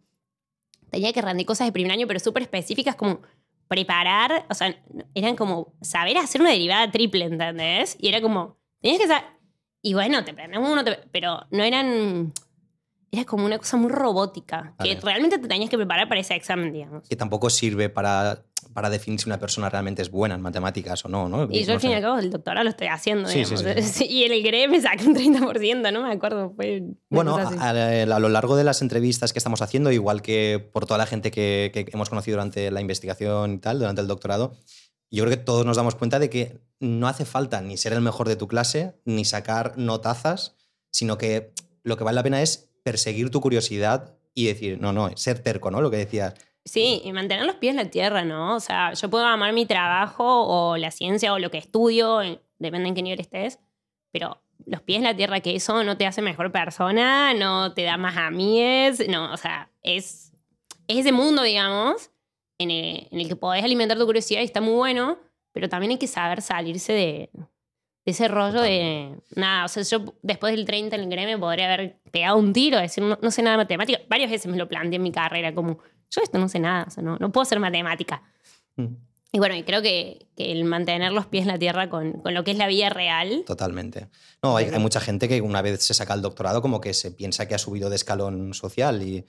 Tenía 0.91 1.13
que 1.13 1.21
rendir 1.23 1.45
cosas 1.47 1.67
de 1.67 1.73
primer 1.73 1.93
año, 1.93 2.07
pero 2.07 2.19
súper 2.21 2.43
específicas 2.45 2.95
como 2.97 3.21
preparar, 3.69 4.47
o 4.51 4.55
sea, 4.55 4.75
eran 5.15 5.37
como 5.37 5.75
saber 5.83 6.17
hacer 6.17 6.41
una 6.41 6.51
derivada 6.51 6.91
triple, 6.91 7.27
¿entendés? 7.27 7.97
Y 8.01 8.09
era 8.09 8.21
como, 8.21 8.57
tenías 8.81 9.01
que 9.01 9.07
saber, 9.09 9.25
y 9.83 9.95
bueno, 9.95 10.25
te 10.25 10.35
prendes 10.35 10.59
uno, 10.59 10.83
te- 10.85 10.99
pero 11.13 11.47
no 11.51 11.63
eran, 11.63 12.33
era 13.13 13.25
como 13.25 13.45
una 13.45 13.59
cosa 13.59 13.77
muy 13.77 13.91
robótica, 13.91 14.75
que 14.83 14.97
realmente 14.97 15.39
te 15.39 15.49
tenías 15.49 15.71
que 15.71 15.77
preparar 15.77 16.09
para 16.09 16.21
ese 16.21 16.35
examen, 16.35 16.73
digamos. 16.73 17.09
Que 17.09 17.17
tampoco 17.17 17.51
sirve 17.51 17.89
para, 17.89 18.43
para 18.79 18.91
definir 18.91 19.19
si 19.19 19.29
una 19.29 19.41
persona 19.41 19.69
realmente 19.69 20.03
es 20.03 20.09
buena 20.09 20.37
en 20.37 20.41
matemáticas 20.41 21.05
o 21.05 21.09
no, 21.09 21.29
¿no? 21.29 21.49
Y 21.51 21.65
yo 21.65 21.67
No 21.67 21.73
al 21.73 21.81
fin 21.81 21.91
y 21.91 21.95
al 21.95 22.01
cabo 22.01 22.19
el 22.21 22.31
doctorado 22.31 22.63
lo 22.63 22.71
estoy 22.71 22.87
haciendo, 22.87 23.29
Sí, 23.29 23.45
sí, 23.45 24.07
Y 24.09 24.23
en 24.23 24.31
el 24.31 24.41
GRE 24.41 24.69
me 24.69 24.81
saqué 24.81 25.05
un 25.05 25.17
30%, 25.17 25.93
no 25.93 26.05
me 26.05 26.13
acuerdo. 26.13 26.53
Fue 26.55 26.85
Bueno, 27.11 27.37
a 27.37 28.19
lo 28.21 28.29
largo 28.29 28.55
de 28.55 28.63
las 28.63 28.81
entrevistas 28.81 29.33
que 29.33 29.41
estamos 29.41 29.63
haciendo, 29.63 29.91
igual 29.91 30.23
que 30.23 30.65
por 30.73 30.87
toda 30.87 30.97
la 30.97 31.07
gente 31.07 31.33
que, 31.33 31.73
que 31.75 31.91
hemos 31.93 32.09
conocido 32.09 32.37
durante 32.37 32.71
la 32.71 32.81
investigación 32.81 33.55
y 33.55 33.59
tal, 33.59 33.81
durante 33.81 34.01
el 34.01 34.07
doctorado, 34.07 34.57
yo 35.11 35.25
creo 35.25 35.37
que 35.37 35.43
todos 35.43 35.67
nos 35.67 35.77
damos 35.77 35.97
cuenta 35.97 36.21
de 36.21 36.31
que 36.31 36.61
no 36.79 37.09
hace 37.09 37.25
falta 37.25 37.61
ni 37.61 37.77
ser 37.79 37.95
el 37.95 38.01
mejor 38.01 38.29
de 38.29 38.37
tu 38.37 38.47
clase, 38.47 38.95
ni 39.05 39.25
sacar 39.25 39.77
notazas, 39.77 40.55
sino 40.93 41.19
que 41.19 41.53
lo 41.83 41.97
que 41.97 42.05
vale 42.05 42.15
la 42.15 42.23
pena 42.23 42.43
es 42.43 42.71
perseguir 42.85 43.31
tu 43.31 43.41
curiosidad 43.41 44.15
y 44.35 44.47
decir, 44.47 44.81
no, 44.81 44.93
no, 44.93 45.11
ser 45.17 45.41
terco, 45.41 45.73
¿no? 45.73 45.81
Lo 45.81 45.91
que 45.91 45.97
decías. 45.97 46.35
Sí, 46.69 47.01
y 47.03 47.13
mantener 47.13 47.47
los 47.47 47.57
pies 47.57 47.71
en 47.71 47.77
la 47.77 47.91
tierra, 47.91 48.25
¿no? 48.25 48.55
O 48.57 48.61
sea, 48.61 48.93
yo 48.93 49.09
puedo 49.09 49.25
amar 49.25 49.53
mi 49.55 49.65
trabajo 49.65 50.25
o 50.47 50.77
la 50.77 50.91
ciencia 50.91 51.33
o 51.33 51.39
lo 51.39 51.51
que 51.51 51.57
estudio, 51.59 52.21
en- 52.21 52.41
depende 52.59 52.89
en 52.89 52.95
qué 52.95 53.03
nivel 53.03 53.21
estés, 53.21 53.59
pero 54.13 54.43
los 54.67 54.83
pies 54.83 54.99
en 54.99 55.05
la 55.05 55.17
tierra, 55.17 55.41
que 55.41 55.55
eso 55.57 55.83
no 55.83 55.97
te 55.97 56.07
hace 56.07 56.21
mejor 56.21 56.53
persona, 56.53 57.33
no 57.33 57.73
te 57.73 57.85
da 57.85 57.97
más 57.97 58.17
amigues, 58.19 59.09
no, 59.09 59.33
o 59.33 59.37
sea, 59.39 59.71
es, 59.83 60.33
es 60.89 60.99
ese 60.99 61.13
mundo, 61.13 61.43
digamos, 61.43 62.11
en 62.59 62.71
el, 62.71 63.09
en 63.11 63.21
el 63.21 63.29
que 63.29 63.37
podés 63.37 63.65
alimentar 63.65 63.97
tu 63.99 64.05
curiosidad 64.05 64.41
y 64.43 64.45
está 64.45 64.61
muy 64.61 64.75
bueno, 64.75 65.19
pero 65.53 65.69
también 65.71 65.93
hay 65.93 65.99
que 65.99 66.07
saber 66.07 66.43
salirse 66.43 66.93
de, 66.93 67.31
de 67.33 68.13
ese 68.13 68.29
rollo 68.29 68.61
de, 68.61 69.15
nada, 69.37 69.65
o 69.65 69.69
sea, 69.69 69.83
yo 69.85 70.13
después 70.23 70.55
del 70.55 70.67
30 70.67 70.97
en 70.97 71.03
el 71.05 71.09
gremio 71.09 71.41
podría 71.41 71.73
haber 71.73 71.99
pegado 72.11 72.37
un 72.37 72.53
tiro, 72.53 72.77
decir, 72.79 73.03
no, 73.05 73.19
no 73.23 73.31
sé 73.31 73.43
nada 73.43 73.57
de 73.57 73.63
matemática. 73.65 74.01
Varias 74.09 74.31
veces 74.31 74.51
me 74.51 74.59
lo 74.59 74.69
planteé 74.69 74.97
en 74.97 75.03
mi 75.03 75.13
carrera, 75.13 75.55
como, 75.55 75.79
yo 76.11 76.21
esto 76.23 76.39
no 76.39 76.49
sé 76.49 76.59
nada, 76.59 76.85
o 76.89 76.91
sea, 76.91 77.03
no, 77.03 77.17
no 77.19 77.31
puedo 77.33 77.43
hacer 77.43 77.61
matemática. 77.61 78.23
Mm, 78.77 78.87
Y 79.33 79.39
bueno, 79.39 79.55
y 79.57 79.63
creo 79.63 79.83
que, 79.83 80.27
que 80.37 80.53
el 80.53 80.65
mantener 80.65 81.13
los 81.13 81.27
pies 81.27 81.43
en 81.43 81.49
la 81.49 81.59
tierra 81.59 81.91
con, 81.91 82.13
con 82.23 82.33
lo 82.35 82.45
que 82.45 82.53
es 82.53 82.57
la 82.59 82.67
vida 82.67 82.89
real, 82.89 83.45
Totalmente. 83.47 84.09
No, 84.43 84.57
hay, 84.57 84.67
hay 84.67 84.79
mucha 84.79 85.01
gente 85.01 85.29
que 85.29 85.41
una 85.43 85.61
vez 85.63 85.83
se 85.83 85.93
saca 85.95 86.15
el 86.15 86.23
doctorado 86.23 86.63
como 86.63 86.81
que 86.81 86.95
se 86.95 87.11
piensa 87.11 87.47
que 87.47 87.55
ha 87.55 87.59
subido 87.59 87.91
de 87.91 87.97
escalón 87.97 88.55
social 88.55 89.03
y, 89.03 89.27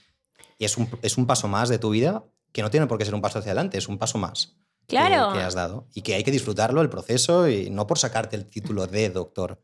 y 0.58 0.66
es, 0.66 0.78
un, 0.78 0.88
es 1.02 1.18
un 1.18 1.26
paso 1.28 1.48
más 1.50 1.68
de 1.70 1.80
tu 1.80 1.90
vida 1.90 2.24
que 2.54 2.62
no 2.62 2.70
tiene 2.70 2.88
por 2.88 2.98
qué 2.98 3.06
ser 3.06 3.14
un 3.16 3.22
paso 3.22 3.40
hacia 3.40 3.52
adelante, 3.52 3.78
es 3.78 3.88
un 3.90 3.98
paso 3.98 4.18
más. 4.18 4.56
que- 4.88 4.96
Claro. 4.96 5.34
que, 5.34 5.40
has 5.40 5.54
dado. 5.54 5.88
Y 5.94 6.02
que 6.02 6.16
hay 6.16 6.24
que 6.24 6.32
disfrutarlo, 6.32 6.82
el 6.82 6.90
proceso, 6.90 7.48
y 7.50 7.70
no 7.70 7.86
por 7.86 8.00
sacarte 8.00 8.36
el 8.38 8.46
título 8.46 8.88
de 8.88 9.10
doctor. 9.10 9.62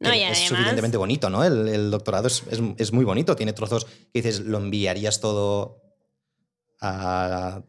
No, 0.00 0.10
Que 0.10 0.16
y 0.16 0.22
es 0.22 0.30
además- 0.30 0.48
suficientemente 0.48 0.96
bonito, 0.96 1.28
¿no? 1.30 1.44
El, 1.44 1.68
el 1.68 1.90
doctorado 1.90 2.26
es, 2.28 2.42
es- 2.50 2.60
es 2.78 2.92
muy 2.92 3.04
bonito, 3.04 3.36
tiene 3.36 3.52
trozos 3.52 3.84
que 3.84 4.22
dices, 4.22 4.40
lo 4.40 4.56
enviarías 4.58 5.20
todo 5.20 5.82
a... 6.80 7.62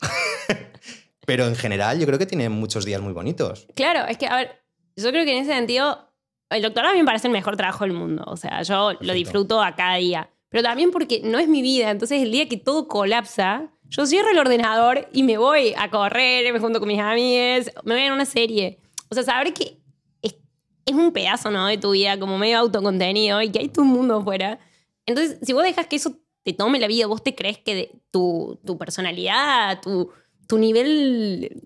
Pero 1.26 1.46
en 1.46 1.56
general 1.56 1.98
yo 1.98 2.06
creo 2.06 2.18
que 2.18 2.26
tiene 2.26 2.48
muchos 2.48 2.84
días 2.84 3.00
muy 3.00 3.12
bonitos. 3.12 3.66
Claro, 3.74 4.06
es 4.08 4.16
que, 4.16 4.26
a 4.26 4.36
ver, 4.36 4.62
yo 4.96 5.10
creo 5.10 5.24
que 5.24 5.32
en 5.36 5.42
ese 5.42 5.52
sentido, 5.52 6.12
el 6.50 6.62
doctorado 6.62 6.92
a 6.92 6.94
mí 6.94 7.00
me 7.00 7.06
parece 7.06 7.26
el 7.26 7.32
mejor 7.32 7.56
trabajo 7.56 7.84
del 7.84 7.92
mundo. 7.92 8.24
O 8.26 8.36
sea, 8.36 8.62
yo 8.62 8.74
lo 8.74 8.98
Perfecto. 8.98 9.14
disfruto 9.14 9.62
a 9.62 9.74
cada 9.74 9.96
día. 9.96 10.30
Pero 10.48 10.62
también 10.62 10.90
porque 10.92 11.20
no 11.24 11.38
es 11.38 11.48
mi 11.48 11.62
vida. 11.62 11.90
Entonces, 11.90 12.22
el 12.22 12.30
día 12.30 12.48
que 12.48 12.56
todo 12.56 12.86
colapsa, 12.86 13.72
yo 13.88 14.06
cierro 14.06 14.30
el 14.30 14.38
ordenador 14.38 15.08
y 15.12 15.24
me 15.24 15.36
voy 15.36 15.74
a 15.76 15.90
correr, 15.90 16.52
me 16.52 16.60
junto 16.60 16.78
con 16.78 16.88
mis 16.88 17.00
amigas, 17.00 17.72
me 17.84 17.94
voy 17.94 18.04
a 18.04 18.12
una 18.12 18.24
serie. 18.24 18.78
O 19.10 19.14
sea, 19.14 19.24
saber 19.24 19.52
que 19.52 19.80
es, 20.22 20.36
es 20.84 20.94
un 20.94 21.12
pedazo, 21.12 21.50
¿no? 21.50 21.66
De 21.66 21.78
tu 21.78 21.90
vida, 21.90 22.18
como 22.18 22.38
medio 22.38 22.58
autocontenido 22.58 23.42
y 23.42 23.50
que 23.50 23.58
hay 23.58 23.72
un 23.76 23.88
mundo 23.88 24.18
afuera. 24.18 24.60
Entonces, 25.04 25.38
si 25.42 25.52
vos 25.52 25.64
dejas 25.64 25.88
que 25.88 25.96
eso 25.96 26.20
te 26.46 26.52
tome 26.52 26.78
la 26.78 26.86
vida, 26.86 27.06
vos 27.08 27.22
te 27.24 27.34
crees 27.34 27.58
que 27.58 27.74
de- 27.74 27.90
tu, 28.12 28.58
tu 28.64 28.78
personalidad, 28.78 29.80
tu, 29.82 30.10
tu 30.46 30.58
nivel, 30.58 31.60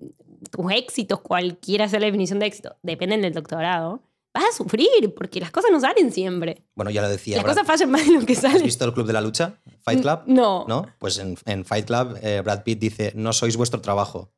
tus 0.50 0.72
éxitos, 0.72 1.20
cualquiera 1.20 1.86
sea 1.86 2.00
la 2.00 2.06
definición 2.06 2.38
de 2.38 2.46
éxito, 2.46 2.74
dependen 2.82 3.20
del 3.20 3.34
doctorado, 3.34 4.02
vas 4.32 4.44
a 4.44 4.56
sufrir 4.56 4.88
porque 5.14 5.38
las 5.38 5.50
cosas 5.50 5.70
no 5.70 5.80
salen 5.80 6.10
siempre. 6.12 6.64
Bueno, 6.74 6.90
ya 6.90 7.02
lo 7.02 7.10
decía. 7.10 7.36
las 7.36 7.44
Brad- 7.44 7.52
cosas 7.52 7.66
fallan 7.66 7.90
más 7.90 8.06
de 8.06 8.12
lo 8.18 8.24
que 8.24 8.32
¿Has 8.32 8.40
salen. 8.40 8.62
visto 8.62 8.84
el 8.86 8.94
Club 8.94 9.06
de 9.06 9.12
la 9.12 9.20
Lucha? 9.20 9.60
Fight 9.82 10.00
Club. 10.00 10.20
No. 10.26 10.64
¿No? 10.66 10.86
Pues 10.98 11.18
en, 11.18 11.36
en 11.44 11.64
Fight 11.66 11.86
Club 11.86 12.18
eh, 12.22 12.40
Brad 12.42 12.62
Pitt 12.62 12.78
dice, 12.78 13.12
no 13.14 13.32
sois 13.34 13.56
vuestro 13.58 13.82
trabajo, 13.82 14.32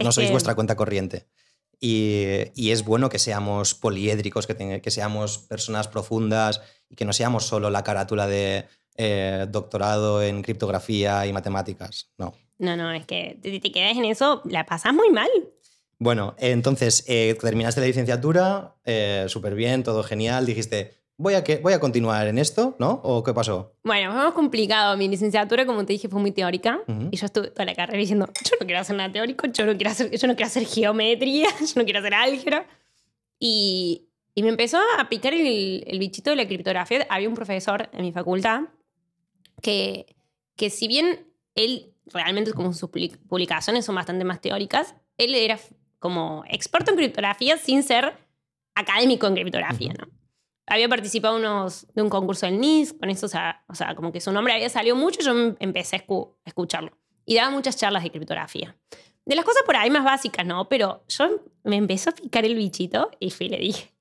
no 0.00 0.08
Es 0.08 0.14
sois 0.14 0.28
que- 0.28 0.32
vuestra 0.32 0.54
cuenta 0.54 0.74
corriente. 0.74 1.26
Y, 1.80 2.24
y 2.54 2.70
es 2.70 2.82
bueno 2.84 3.10
que 3.10 3.18
seamos 3.18 3.74
poliédricos, 3.74 4.46
que, 4.46 4.54
ten- 4.54 4.80
que 4.80 4.90
seamos 4.90 5.36
personas 5.38 5.86
profundas 5.86 6.62
y 6.88 6.94
que 6.94 7.04
no 7.04 7.12
seamos 7.12 7.44
solo 7.44 7.68
la 7.68 7.82
carátula 7.84 8.26
de 8.26 8.64
eh, 8.96 9.46
doctorado 9.48 10.22
en 10.22 10.42
criptografía 10.42 11.26
y 11.26 11.32
matemáticas. 11.32 12.10
No. 12.18 12.34
No, 12.58 12.76
no, 12.76 12.92
es 12.92 13.04
que 13.06 13.38
te, 13.42 13.58
te 13.58 13.72
quedas 13.72 13.96
en 13.96 14.04
eso, 14.04 14.40
la 14.44 14.64
pasás 14.64 14.94
muy 14.94 15.10
mal. 15.10 15.28
Bueno, 15.98 16.34
entonces 16.38 17.04
eh, 17.08 17.36
terminaste 17.40 17.80
la 17.80 17.86
licenciatura, 17.86 18.74
eh, 18.84 19.24
súper 19.28 19.54
bien, 19.54 19.82
todo 19.82 20.02
genial. 20.02 20.44
Dijiste, 20.46 20.98
voy 21.16 21.34
a, 21.34 21.44
que, 21.44 21.58
voy 21.58 21.72
a 21.72 21.80
continuar 21.80 22.26
en 22.26 22.38
esto, 22.38 22.76
¿no? 22.78 23.00
¿O 23.04 23.22
qué 23.22 23.32
pasó? 23.32 23.74
Bueno, 23.84 24.12
fue 24.12 24.22
más 24.22 24.32
complicado. 24.32 24.96
Mi 24.96 25.08
licenciatura, 25.08 25.66
como 25.66 25.84
te 25.86 25.92
dije, 25.92 26.08
fue 26.08 26.20
muy 26.20 26.32
teórica. 26.32 26.80
Ujú. 26.86 27.08
Y 27.10 27.16
yo 27.16 27.26
estuve 27.26 27.48
toda 27.48 27.64
la 27.64 27.74
carrera 27.74 27.98
diciendo, 27.98 28.26
yo 28.44 28.56
no 28.60 28.66
quiero 28.66 28.80
hacer 28.80 28.96
nada 28.96 29.12
teórico, 29.12 29.46
yo 29.46 29.66
no 29.66 29.74
quiero 29.76 29.90
hacer, 29.90 30.10
yo 30.10 30.28
no 30.28 30.34
quiero 30.34 30.46
hacer 30.46 30.66
geometría, 30.66 31.48
yo 31.60 31.72
no 31.76 31.84
quiero 31.84 32.00
hacer 32.00 32.14
álgebra. 32.14 32.66
Y, 33.38 34.08
y 34.34 34.42
me 34.42 34.48
empezó 34.48 34.78
a 34.98 35.08
picar 35.08 35.32
el, 35.34 35.84
el 35.86 35.98
bichito 35.98 36.30
de 36.30 36.36
la 36.36 36.46
criptografía. 36.46 37.06
Había 37.08 37.28
un 37.28 37.34
profesor 37.34 37.88
en 37.92 38.02
mi 38.02 38.12
facultad 38.12 38.62
que, 39.64 40.14
que 40.56 40.68
si 40.70 40.86
bien 40.86 41.26
él 41.54 41.92
realmente 42.06 42.52
como 42.52 42.72
sus 42.74 42.90
public- 42.90 43.18
publicaciones 43.26 43.84
son 43.86 43.94
bastante 43.94 44.24
más 44.24 44.40
teóricas, 44.40 44.94
él 45.16 45.34
era 45.34 45.58
como 45.98 46.44
experto 46.48 46.90
en 46.90 46.98
criptografía 46.98 47.56
sin 47.56 47.82
ser 47.82 48.12
académico 48.74 49.26
en 49.26 49.34
criptografía. 49.34 49.92
¿no? 49.98 50.06
Había 50.66 50.88
participado 50.88 51.36
unos, 51.36 51.86
de 51.94 52.02
un 52.02 52.10
concurso 52.10 52.44
del 52.46 52.60
NIS, 52.60 52.92
con 52.92 53.08
eso, 53.10 53.26
o 53.26 53.28
sea, 53.28 53.64
o 53.68 53.74
sea, 53.74 53.94
como 53.94 54.12
que 54.12 54.20
su 54.20 54.30
nombre 54.32 54.52
había 54.52 54.68
salido 54.68 54.96
mucho, 54.96 55.20
yo 55.22 55.30
em- 55.32 55.56
empecé 55.60 55.96
a, 55.96 56.06
escu- 56.06 56.34
escucharlo. 56.44 56.92
Y 57.24 57.36
daba 57.36 57.50
muchas 57.50 57.76
charlas 57.76 58.02
de 58.02 58.10
criptografía. 58.10 58.76
De 59.24 59.34
las 59.34 59.46
cosas 59.46 59.62
por 59.64 59.76
ahí 59.76 59.88
más 59.88 60.04
básicas, 60.04 60.44
¿no? 60.44 60.68
Pero 60.68 61.02
yo 61.08 61.40
me 61.62 61.76
empezó 61.76 62.10
a 62.10 62.12
picar 62.12 62.44
el 62.44 62.54
bichito 62.54 63.10
y 63.18 63.30
fui 63.30 63.48
le 63.48 63.56
dije. 63.58 63.94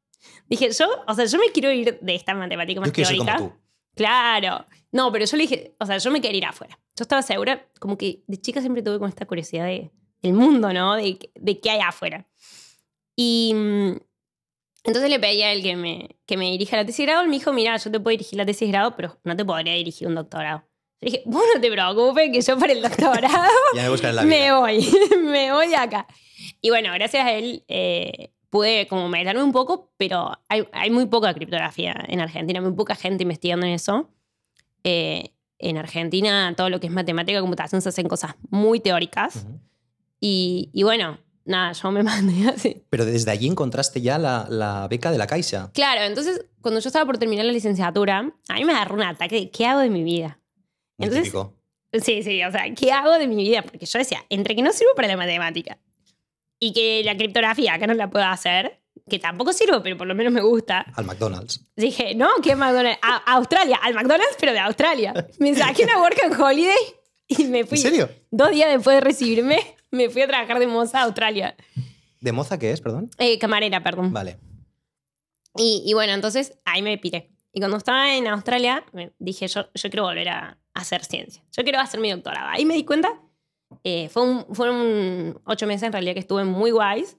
Dije, 0.49 0.69
yo, 0.71 0.87
o 1.07 1.13
sea, 1.13 1.23
yo 1.25 1.37
me 1.39 1.49
quiero 1.53 1.71
ir 1.71 1.99
de 2.01 2.15
esta 2.15 2.33
matemática 2.33 2.81
más 2.81 2.91
Yo 2.91 3.03
teórica. 3.07 3.37
como 3.37 3.49
tú. 3.51 3.55
Claro. 3.95 4.65
No, 4.93 5.11
pero 5.11 5.25
yo 5.25 5.37
le 5.37 5.43
dije, 5.43 5.75
o 5.79 5.85
sea, 5.87 5.97
yo 5.97 6.11
me 6.11 6.21
quería 6.21 6.37
ir 6.37 6.45
afuera. 6.45 6.79
Yo 6.95 7.01
estaba 7.01 7.23
segura, 7.23 7.67
como 7.79 7.97
que 7.97 8.23
de 8.27 8.39
chica 8.39 8.61
siempre 8.61 8.83
tuve 8.83 8.99
con 8.99 9.09
esta 9.09 9.25
curiosidad 9.25 9.65
de, 9.65 9.91
del 10.21 10.33
mundo, 10.33 10.71
¿no? 10.71 10.95
De, 10.95 11.17
de 11.33 11.59
qué 11.59 11.71
hay 11.71 11.79
afuera. 11.79 12.27
Y 13.15 13.53
mm, 13.55 13.93
entonces 14.83 15.09
le 15.09 15.19
pedí 15.19 15.41
a 15.41 15.51
él 15.51 15.63
que 15.63 15.75
me, 15.75 16.17
que 16.27 16.37
me 16.37 16.51
dirija 16.51 16.77
la 16.77 16.85
tesis 16.85 16.99
de 16.99 17.05
grado. 17.05 17.23
Él 17.23 17.29
me 17.29 17.37
dijo, 17.37 17.51
mira, 17.53 17.75
yo 17.77 17.91
te 17.91 17.99
puedo 17.99 18.11
dirigir 18.11 18.37
la 18.37 18.45
tesis 18.45 18.67
de 18.67 18.71
grado, 18.71 18.95
pero 18.95 19.19
no 19.23 19.35
te 19.35 19.43
podría 19.43 19.73
dirigir 19.73 20.07
un 20.07 20.13
doctorado. 20.13 20.63
Yo 21.01 21.05
dije, 21.09 21.23
vos 21.25 21.43
no 21.55 21.59
te 21.59 21.71
preocupes, 21.71 22.31
que 22.31 22.41
yo 22.41 22.59
para 22.59 22.73
el 22.73 22.81
doctorado 22.83 23.51
me 23.73 24.13
la 24.13 24.23
me 24.23 24.53
voy, 24.53 24.87
me 25.23 25.51
voy 25.51 25.69
de 25.69 25.75
acá. 25.75 26.05
Y 26.61 26.69
bueno, 26.69 26.93
gracias 26.93 27.25
a 27.25 27.31
él 27.33 27.63
eh, 27.67 28.31
pude 28.51 28.85
como 28.87 29.09
meterme 29.09 29.41
un 29.41 29.51
poco, 29.53 29.91
pero 29.97 30.31
hay, 30.49 30.67
hay 30.71 30.91
muy 30.91 31.07
poca 31.07 31.33
criptografía 31.33 31.95
en 32.07 32.19
Argentina, 32.19 32.61
muy 32.61 32.73
poca 32.73 32.93
gente 32.93 33.23
investigando 33.23 33.65
en 33.65 33.73
eso. 33.73 34.11
Eh, 34.83 35.31
en 35.59 35.77
Argentina 35.77 36.53
todo 36.57 36.69
lo 36.69 36.79
que 36.79 36.87
es 36.87 36.93
matemática 36.93 37.37
y 37.37 37.41
computación 37.41 37.81
se 37.81 37.89
hacen 37.89 38.07
cosas 38.07 38.35
muy 38.49 38.79
teóricas. 38.79 39.37
Ujú. 39.37 39.59
Y, 40.19 40.69
y 40.73 40.83
bueno, 40.83 41.19
nada, 41.45 41.71
yo 41.73 41.91
me 41.91 42.03
mandé 42.03 42.49
así. 42.49 42.83
Pero 42.89 43.05
desde 43.05 43.31
allí 43.31 43.47
encontraste 43.47 44.01
ya 44.01 44.17
la, 44.17 44.45
la 44.49 44.87
beca 44.89 45.11
de 45.11 45.17
la 45.17 45.27
Caixa. 45.27 45.71
Claro, 45.73 46.01
entonces 46.01 46.45
cuando 46.61 46.79
yo 46.79 46.87
estaba 46.89 47.05
por 47.05 47.17
terminar 47.17 47.45
la 47.45 47.51
licenciatura, 47.53 48.31
a 48.49 48.53
mí 48.55 48.65
me 48.65 48.73
agarró 48.73 48.95
un 48.95 49.03
ataque 49.03 49.35
de 49.35 49.49
¿qué 49.51 49.65
hago 49.65 49.79
de 49.81 49.89
mi 49.89 50.03
vida? 50.03 50.39
Muy 50.97 51.07
Entonces- 51.07 51.23
típico. 51.31 51.53
Sí, 52.01 52.23
sí, 52.23 52.43
o 52.43 52.51
sea, 52.51 52.73
¿qué 52.73 52.91
hago 52.91 53.19
de 53.19 53.27
mi 53.27 53.35
vida? 53.35 53.61
Porque 53.61 53.85
yo 53.85 53.99
decía, 53.99 54.25
entre 54.29 54.55
que 54.55 54.63
no 54.63 54.73
sirvo 54.73 54.95
para 54.95 55.07
la 55.07 55.15
matemática 55.15 55.77
y 56.59 56.73
que 56.73 57.03
la 57.05 57.15
criptografía 57.15 57.75
acá 57.75 57.85
no 57.85 57.93
la 57.93 58.09
puedo 58.09 58.25
hacer, 58.25 58.81
que 59.09 59.19
tampoco 59.19 59.51
sirvo, 59.53 59.81
pero 59.83 59.97
por 59.97 60.07
lo 60.07 60.15
menos 60.15 60.31
me 60.31 60.41
gusta, 60.41 60.85
Al 60.95 61.05
McDonald's. 61.05 61.65
dije, 61.75 62.15
no, 62.15 62.29
¿qué 62.41 62.55
McDonald's? 62.55 62.99
A, 63.01 63.17
a 63.31 63.35
Australia, 63.35 63.77
al 63.81 63.93
McDonald's, 63.93 64.37
pero 64.39 64.51
de 64.53 64.59
Australia. 64.59 65.13
Me 65.39 65.53
saqué 65.55 65.83
una 65.83 65.99
work 66.01 66.17
and 66.23 66.39
holiday 66.39 66.75
y 67.27 67.43
me 67.45 67.65
fui. 67.65 67.77
¿En 67.77 67.81
serio? 67.83 68.09
Dos 68.31 68.51
días 68.51 68.69
después 68.71 68.95
de 68.97 69.01
recibirme, 69.01 69.59
me 69.91 70.09
fui 70.09 70.21
a 70.21 70.27
trabajar 70.27 70.59
de 70.59 70.67
moza 70.67 70.99
a 70.99 71.03
Australia. 71.03 71.55
¿De 72.21 72.31
moza 72.31 72.57
qué 72.57 72.71
es, 72.71 72.79
perdón? 72.79 73.09
Eh, 73.17 73.37
camarera, 73.39 73.83
perdón. 73.83 74.13
Vale. 74.13 74.37
Y, 75.55 75.83
y 75.85 75.93
bueno, 75.93 76.13
entonces 76.13 76.57
ahí 76.65 76.81
me 76.81 76.97
piré. 76.97 77.29
Y 77.51 77.59
cuando 77.59 77.77
estaba 77.77 78.15
en 78.15 78.25
Australia, 78.27 78.83
me 78.93 79.13
dije, 79.19 79.47
yo, 79.47 79.65
yo 79.73 79.89
quiero 79.89 80.03
volver 80.03 80.29
a, 80.29 80.57
a 80.73 80.79
hacer 80.79 81.03
ciencia. 81.05 81.43
Yo 81.51 81.63
quiero 81.63 81.79
hacer 81.79 81.99
mi 81.99 82.09
doctorado. 82.09 82.47
Ahí 82.49 82.65
me 82.65 82.73
di 82.73 82.83
cuenta, 82.85 83.21
eh, 83.83 84.09
fue 84.09 84.23
un- 84.23 84.45
fueron 84.55 85.39
ocho 85.45 85.67
meses 85.67 85.83
en 85.83 85.91
realidad 85.93 86.13
que 86.13 86.19
estuve 86.21 86.45
muy 86.45 86.71
guays, 86.71 87.17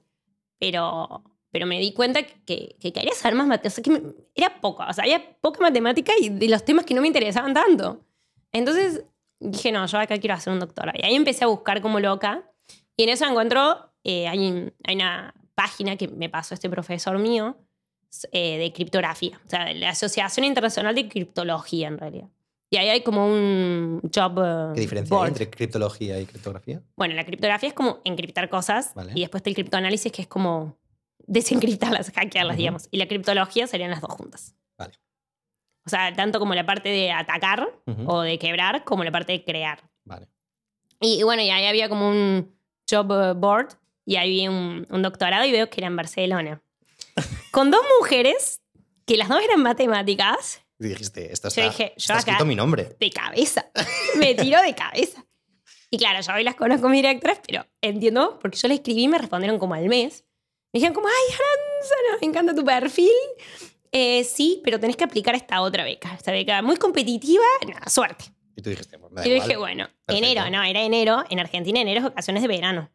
pero, 0.59 1.23
pero 1.55 1.65
me 1.67 1.79
di 1.79 1.93
cuenta 1.93 2.21
que, 2.23 2.75
que 2.81 2.91
quería 2.91 3.13
saber 3.13 3.35
más 3.35 3.47
matemáticas. 3.47 3.71
O 3.71 3.75
sea, 3.75 3.83
que 3.85 3.89
me- 3.91 4.13
era 4.35 4.59
poco, 4.59 4.83
o 4.85 4.91
sea, 4.91 5.05
había 5.05 5.21
poca 5.39 5.61
matemática 5.61 6.11
y 6.19 6.27
de 6.27 6.49
los 6.49 6.65
temas 6.65 6.83
que 6.83 6.93
no 6.93 6.99
me 6.99 7.07
interesaban 7.07 7.53
tanto. 7.53 8.03
Entonces 8.51 9.05
dije, 9.39 9.71
no, 9.71 9.85
yo 9.85 9.97
acá 9.97 10.17
quiero 10.17 10.33
hacer 10.35 10.51
un 10.51 10.59
doctorado. 10.59 10.99
Y 11.01 11.05
ahí 11.05 11.15
empecé 11.15 11.45
a 11.45 11.47
buscar 11.47 11.79
como 11.81 12.01
loca. 12.01 12.43
Y 12.97 13.03
en 13.03 13.09
eso 13.09 13.25
encuentro, 13.25 13.89
eh, 14.03 14.27
hay, 14.27 14.69
hay 14.83 14.95
una 14.95 15.33
página 15.55 15.95
que 15.95 16.09
me 16.09 16.27
pasó 16.27 16.55
este 16.55 16.69
profesor 16.69 17.17
mío, 17.19 17.55
eh, 18.33 18.57
de 18.57 18.73
criptografía, 18.73 19.39
o 19.45 19.49
sea, 19.49 19.73
la 19.73 19.91
Asociación 19.91 20.43
Internacional 20.45 20.93
de 20.93 21.07
Criptología 21.07 21.87
en 21.87 21.97
realidad. 21.97 22.27
Y 22.69 22.75
ahí 22.77 22.89
hay 22.89 23.01
como 23.01 23.27
un 23.27 24.01
job 24.13 24.39
eh, 24.43 24.71
¿Qué 24.75 24.81
diferencia 24.81 25.15
hay 25.15 25.19
board. 25.19 25.27
entre 25.29 25.49
criptología 25.49 26.19
y 26.19 26.25
criptografía? 26.25 26.81
Bueno, 26.97 27.15
la 27.15 27.23
criptografía 27.25 27.69
es 27.69 27.75
como 27.75 27.99
encriptar 28.03 28.49
cosas 28.49 28.93
Vale. 28.93 29.13
y 29.15 29.21
después 29.21 29.39
está 29.39 29.49
el 29.51 29.55
criptoanálisis 29.55 30.11
que 30.11 30.21
es 30.23 30.27
como 30.27 30.77
desencriptarlas, 31.27 32.11
hackearlas, 32.15 32.53
Ujú. 32.55 32.59
digamos. 32.59 32.87
Y 32.91 32.97
la 32.97 33.07
criptología 33.07 33.67
serían 33.67 33.91
las 33.91 34.01
dos 34.01 34.11
juntas. 34.13 34.55
Vale. 34.77 34.93
O 35.85 35.89
sea, 35.89 36.13
tanto 36.13 36.39
como 36.39 36.55
la 36.55 36.65
parte 36.65 36.89
de 36.89 37.11
atacar 37.11 37.67
Ujú. 37.85 38.03
o 38.11 38.21
de 38.21 38.39
quebrar, 38.39 38.83
como 38.83 39.03
la 39.03 39.11
parte 39.11 39.33
de 39.33 39.43
crear. 39.43 39.79
Vale. 40.03 40.27
Y, 40.99 41.19
y 41.19 41.23
bueno, 41.23 41.41
y 41.43 41.49
ahí 41.51 41.65
había 41.65 41.89
como 41.89 42.09
un 42.09 42.55
job 42.89 43.11
eh, 43.11 43.33
board 43.33 43.69
y 44.05 44.15
ahí 44.15 44.29
vi 44.29 44.47
un, 44.47 44.87
un 44.89 45.01
doctorado 45.01 45.45
y 45.45 45.51
veo 45.51 45.69
que 45.69 45.81
era 45.81 45.87
en 45.87 45.95
Barcelona. 45.95 46.61
Con 47.51 47.71
dos 47.71 47.81
mujeres, 47.99 48.61
que 49.05 49.17
las 49.17 49.29
dos 49.29 49.41
eran 49.43 49.61
matemáticas, 49.61 50.61
Y 50.79 50.87
dijiste, 50.87 51.31
esto 51.31 51.49
Yo 51.49 51.61
está, 51.61 51.69
dije, 51.71 51.89
yo 51.89 51.93
está 51.97 52.13
acá- 52.13 52.19
escrito 52.31 52.45
mi 52.45 52.55
nombre. 52.55 52.95
de 52.99 53.09
cabeza. 53.11 53.69
Me 54.17 54.33
tiró 54.35 54.61
de 54.61 54.73
cabeza. 54.75 55.23
Y 55.91 55.97
claro, 55.97 56.19
yo 56.21 56.33
hoy 56.33 56.43
las 56.43 56.55
conozco 56.55 56.89
mis 56.89 57.01
directoras, 57.01 57.39
pero 57.45 57.65
entiendo, 57.81 58.39
porque 58.41 58.57
yo 58.57 58.67
le 58.67 58.73
escribí 58.75 59.03
y 59.03 59.07
me 59.07 59.17
respondieron 59.17 59.59
como 59.59 59.75
al 59.75 59.87
mes. 59.87 60.25
Me 60.75 60.79
dijeron 60.79 60.93
como, 60.93 61.07
ay, 61.07 61.13
Aranza, 61.33 61.95
me 62.19 62.27
encanta 62.27 62.53
tu 62.53 62.65
perfil. 62.65 63.07
Eh, 63.93 64.25
sí, 64.25 64.59
pero 64.61 64.77
tenés 64.77 64.97
que 64.97 65.05
aplicar 65.05 65.33
esta 65.33 65.61
otra 65.61 65.85
beca. 65.85 66.13
Esta 66.13 66.33
beca 66.33 66.61
muy 66.61 66.75
competitiva, 66.75 67.45
nada, 67.65 67.87
suerte. 67.87 68.25
Y 68.57 68.61
tú 68.61 68.71
dijiste, 68.71 68.97
Y 69.23 69.29
yo 69.29 69.33
dije, 69.35 69.55
bueno, 69.55 69.87
Perfecto. 70.05 70.27
enero, 70.29 70.49
no, 70.49 70.61
era 70.63 70.81
enero. 70.81 71.23
En 71.29 71.39
Argentina, 71.39 71.79
enero 71.79 72.01
es 72.01 72.05
ocasiones 72.07 72.41
de 72.41 72.49
verano. 72.49 72.91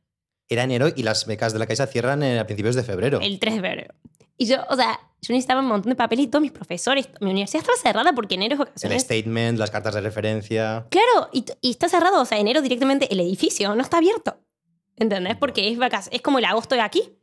Era 0.50 0.64
enero 0.64 0.88
y 0.94 1.02
las 1.04 1.24
becas 1.24 1.54
de 1.54 1.58
la 1.58 1.66
Caixa 1.66 1.86
cierran 1.86 2.22
eh, 2.22 2.38
a 2.38 2.44
principios 2.44 2.74
de 2.74 2.82
febrero. 2.82 3.18
El 3.22 3.38
3 3.38 3.54
de 3.54 3.60
febrero. 3.62 3.94
Y 4.36 4.44
yo, 4.44 4.56
o 4.68 4.76
sea, 4.76 5.00
yo 5.22 5.32
necesitaba 5.32 5.60
un 5.62 5.66
montón 5.68 5.88
de 5.88 5.96
papel 5.96 6.20
y 6.20 6.26
todos 6.26 6.42
mis 6.42 6.52
profesores. 6.52 7.08
Mi 7.20 7.30
universidad 7.30 7.62
estaba 7.62 7.78
cerrada 7.78 8.12
porque 8.12 8.34
enero 8.34 8.56
es 8.56 8.60
El 8.60 8.68
ocasiones. 8.68 9.02
statement, 9.04 9.58
las 9.58 9.70
cartas 9.70 9.94
de 9.94 10.02
referencia. 10.02 10.86
Claro, 10.90 11.30
y, 11.32 11.46
y 11.62 11.70
está 11.70 11.88
cerrado, 11.88 12.20
o 12.20 12.26
sea, 12.26 12.38
enero 12.38 12.60
directamente 12.60 13.10
el 13.10 13.20
edificio 13.20 13.74
no 13.74 13.80
está 13.80 13.96
abierto. 13.96 14.36
¿Entendés? 14.96 15.36
Porque 15.36 15.66
es 15.70 15.78
vacas, 15.78 16.10
es 16.12 16.20
como 16.20 16.38
el 16.40 16.44
agosto 16.44 16.74
de 16.74 16.82
aquí. 16.82 17.16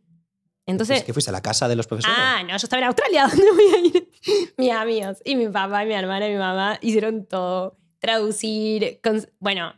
Entonces, 0.68 1.04
¿Qué 1.04 1.14
fuiste 1.14 1.32
a 1.32 1.34
la 1.34 1.42
casa 1.42 1.68
de 1.68 1.76
los 1.76 1.88
profesores? 1.88 2.16
Ah, 2.20 2.44
no, 2.44 2.50
yo 2.50 2.56
estaba 2.58 2.80
en 2.82 2.88
Australia, 2.88 3.28
¿dónde 3.30 3.52
voy 3.52 3.64
a 3.74 3.80
ir? 3.88 4.12
Mis 4.58 4.72
amigos 4.72 5.18
y 5.26 5.36
mi 5.36 5.48
papá 5.48 5.84
y 5.84 5.88
mi 5.88 5.94
hermana 5.94 6.28
y 6.28 6.32
mi 6.34 6.38
mamá 6.38 6.78
hicieron 6.82 7.26
todo. 7.26 7.78
Traducir. 8.00 9.00
cons- 9.02 9.30
Bueno, 9.40 9.74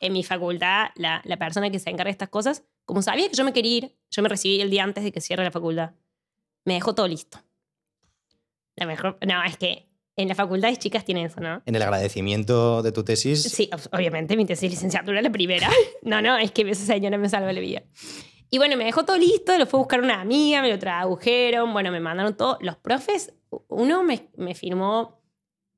en 0.00 0.12
mi 0.12 0.22
facultad, 0.22 0.88
la, 0.96 1.20
la 1.24 1.36
persona 1.38 1.70
que 1.70 1.78
se 1.80 1.90
encarga 1.90 2.04
de 2.08 2.12
estas 2.12 2.28
cosas, 2.28 2.62
como 2.84 3.02
sabía 3.02 3.28
que 3.28 3.34
yo 3.36 3.44
me 3.44 3.52
quería 3.52 3.76
ir, 3.78 3.96
yo 4.10 4.22
me 4.22 4.28
recibí 4.28 4.60
el 4.60 4.70
día 4.70 4.84
antes 4.84 5.02
de 5.02 5.10
que 5.12 5.20
cierre 5.20 5.42
la 5.42 5.50
facultad. 5.50 5.92
Me 6.66 6.74
dejó 6.74 6.94
todo 6.94 7.08
listo. 7.08 7.38
La 8.76 8.86
mejor. 8.86 9.18
No, 9.26 9.42
es 9.44 9.56
que 9.56 9.88
en 10.16 10.28
las 10.28 10.36
facultades 10.36 10.78
chicas 10.78 11.04
tienen 11.04 11.26
eso, 11.26 11.40
¿no? 11.40 11.62
En 11.66 11.74
el 11.74 11.82
agradecimiento 11.82 12.82
de 12.82 12.92
tu 12.92 13.02
tesis, 13.04 13.42
Sí, 13.42 13.68
ob- 13.72 13.88
obviamente 13.92 14.36
mi 14.36 14.44
tesis 14.44 14.62
de 14.62 14.68
licenciatura 14.70 15.22
la 15.22 15.30
primera. 15.30 15.70
No, 16.02 16.20
no, 16.20 16.36
es 16.36 16.50
que 16.52 16.62
esa 16.70 16.84
señora 16.84 17.16
me 17.16 17.28
salvó 17.30 17.50
la 17.50 17.60
vida. 17.60 17.82
Y 18.54 18.58
bueno, 18.58 18.76
me 18.76 18.84
dejó 18.84 19.04
todo 19.04 19.18
listo, 19.18 19.58
lo 19.58 19.66
fue 19.66 19.78
a 19.78 19.82
buscar 19.82 20.00
una 20.00 20.20
amiga, 20.20 20.62
me 20.62 20.70
lo 20.70 20.78
tradujeron, 20.78 21.72
bueno, 21.72 21.90
me 21.90 21.98
mandaron 21.98 22.36
todo. 22.36 22.56
Los 22.60 22.76
profes, 22.76 23.34
uno 23.66 24.04
me, 24.04 24.28
me 24.36 24.54
firmó, 24.54 25.20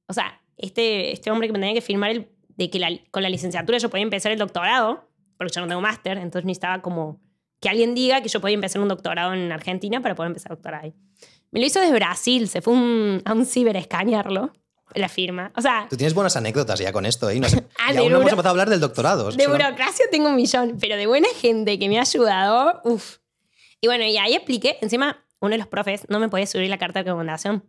o 0.07 0.13
sea, 0.13 0.43
este, 0.59 1.11
este 1.11 1.31
hombre 1.31 1.49
que 1.49 1.55
me 1.55 1.59
tenía 1.59 1.73
que 1.73 1.81
firmar 1.81 2.11
el, 2.11 2.29
de 2.49 2.69
que 2.69 2.79
la- 2.79 2.91
con 3.11 3.23
la 3.23 3.31
licenciatura 3.31 3.79
yo 3.79 3.89
podía 3.89 4.03
empezar 4.03 4.31
el 4.31 4.39
doctorado, 4.39 5.09
porque 5.39 5.55
yo 5.55 5.63
no 5.63 5.69
tengo 5.69 5.81
máster, 5.81 6.19
entonces 6.19 6.45
necesitaba 6.45 6.83
como 6.83 7.19
que 7.61 7.71
alguien 7.71 7.95
diga 7.95 8.21
que 8.21 8.29
yo 8.29 8.43
podía 8.43 8.57
empezar 8.57 8.83
un 8.83 8.89
doctorado 8.89 9.33
en 9.33 9.51
Argentina 9.53 10.03
para 10.03 10.15
poder 10.15 10.29
empezar 10.33 10.51
doctorado 10.51 10.85
ahí. 10.85 10.95
Me 11.53 11.61
lo 11.61 11.65
hizo 11.65 11.81
desde 11.81 11.95
Brasil, 11.95 12.47
se 12.47 12.61
fue 12.61 12.75
un- 12.75 13.23
a 13.25 13.33
un 13.33 13.47
ciber 13.47 13.79
a 13.79 13.81
escanearlo, 13.81 14.53
la 14.97 15.09
firma. 15.09 15.53
O 15.57 15.61
sea, 15.61 15.87
tú 15.91 15.97
tienes 15.97 16.15
buenas 16.15 16.37
anécdotas 16.37 16.79
ya 16.81 16.93
con 16.93 17.07
esto, 17.07 17.29
¿eh? 17.31 17.39
No 17.41 17.49
sé- 17.49 17.65
Ah, 17.79 17.93
y 17.93 17.97
aún 17.99 18.11
no 18.11 18.19
hemos 18.19 18.31
empezado 18.31 18.49
a 18.49 18.51
hablar 18.51 18.71
del 18.71 18.81
doctorado. 18.81 19.31
De 19.31 19.47
burocracia 19.47 20.07
tengo 20.11 20.29
un 20.29 20.37
millón, 20.37 20.79
pero 20.81 20.97
de 20.97 21.07
buena 21.07 21.29
gente 21.41 21.79
que 21.79 21.89
me 21.89 21.99
ha 21.99 22.03
ayudado, 22.03 22.81
uff. 22.85 23.19
Y 23.81 23.87
bueno, 23.89 24.05
y 24.05 24.17
ahí 24.19 24.35
expliqué, 24.35 24.79
encima 24.81 25.25
uno 25.41 25.51
de 25.53 25.59
los 25.59 25.67
profes 25.69 26.07
no 26.09 26.19
me 26.19 26.29
podía 26.29 26.47
subir 26.47 26.69
la 26.71 26.79
carta 26.79 27.01
de 27.01 27.05
recomendación. 27.11 27.65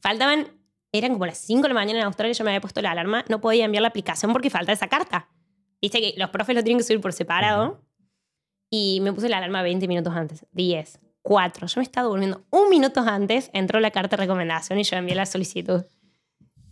Faltaban, 0.00 0.48
eran 0.92 1.12
como 1.12 1.26
las 1.26 1.38
5 1.38 1.62
de 1.62 1.68
la 1.68 1.74
mañana 1.74 2.00
en 2.00 2.06
Australia, 2.06 2.32
yo 2.32 2.44
me 2.44 2.50
había 2.50 2.60
puesto 2.60 2.80
la 2.80 2.92
alarma, 2.92 3.24
no 3.28 3.40
podía 3.40 3.64
enviar 3.64 3.82
la 3.82 3.88
aplicación 3.88 4.32
porque 4.32 4.48
falta 4.50 4.72
esa 4.72 4.88
carta. 4.88 5.28
Viste 5.82 6.00
que 6.00 6.14
los 6.16 6.30
profes 6.30 6.54
lo 6.54 6.62
tienen 6.64 6.78
que 6.78 6.84
subir 6.84 7.00
por 7.00 7.12
separado. 7.12 7.84
Y 8.70 9.00
me 9.00 9.12
puse 9.14 9.28
la 9.30 9.38
alarma 9.38 9.62
20 9.62 9.88
minutos 9.88 10.12
antes, 10.14 10.44
10, 10.52 11.00
4. 11.22 11.66
Yo 11.68 11.80
me 11.80 11.82
estaba 11.84 12.06
durmiendo 12.08 12.44
un 12.50 12.68
minuto 12.68 13.00
antes, 13.00 13.48
entró 13.54 13.80
la 13.80 13.90
carta 13.90 14.16
de 14.16 14.22
recomendación 14.24 14.78
y 14.78 14.82
yo 14.82 14.96
envié 14.96 15.14
la 15.14 15.24
solicitud. 15.26 15.84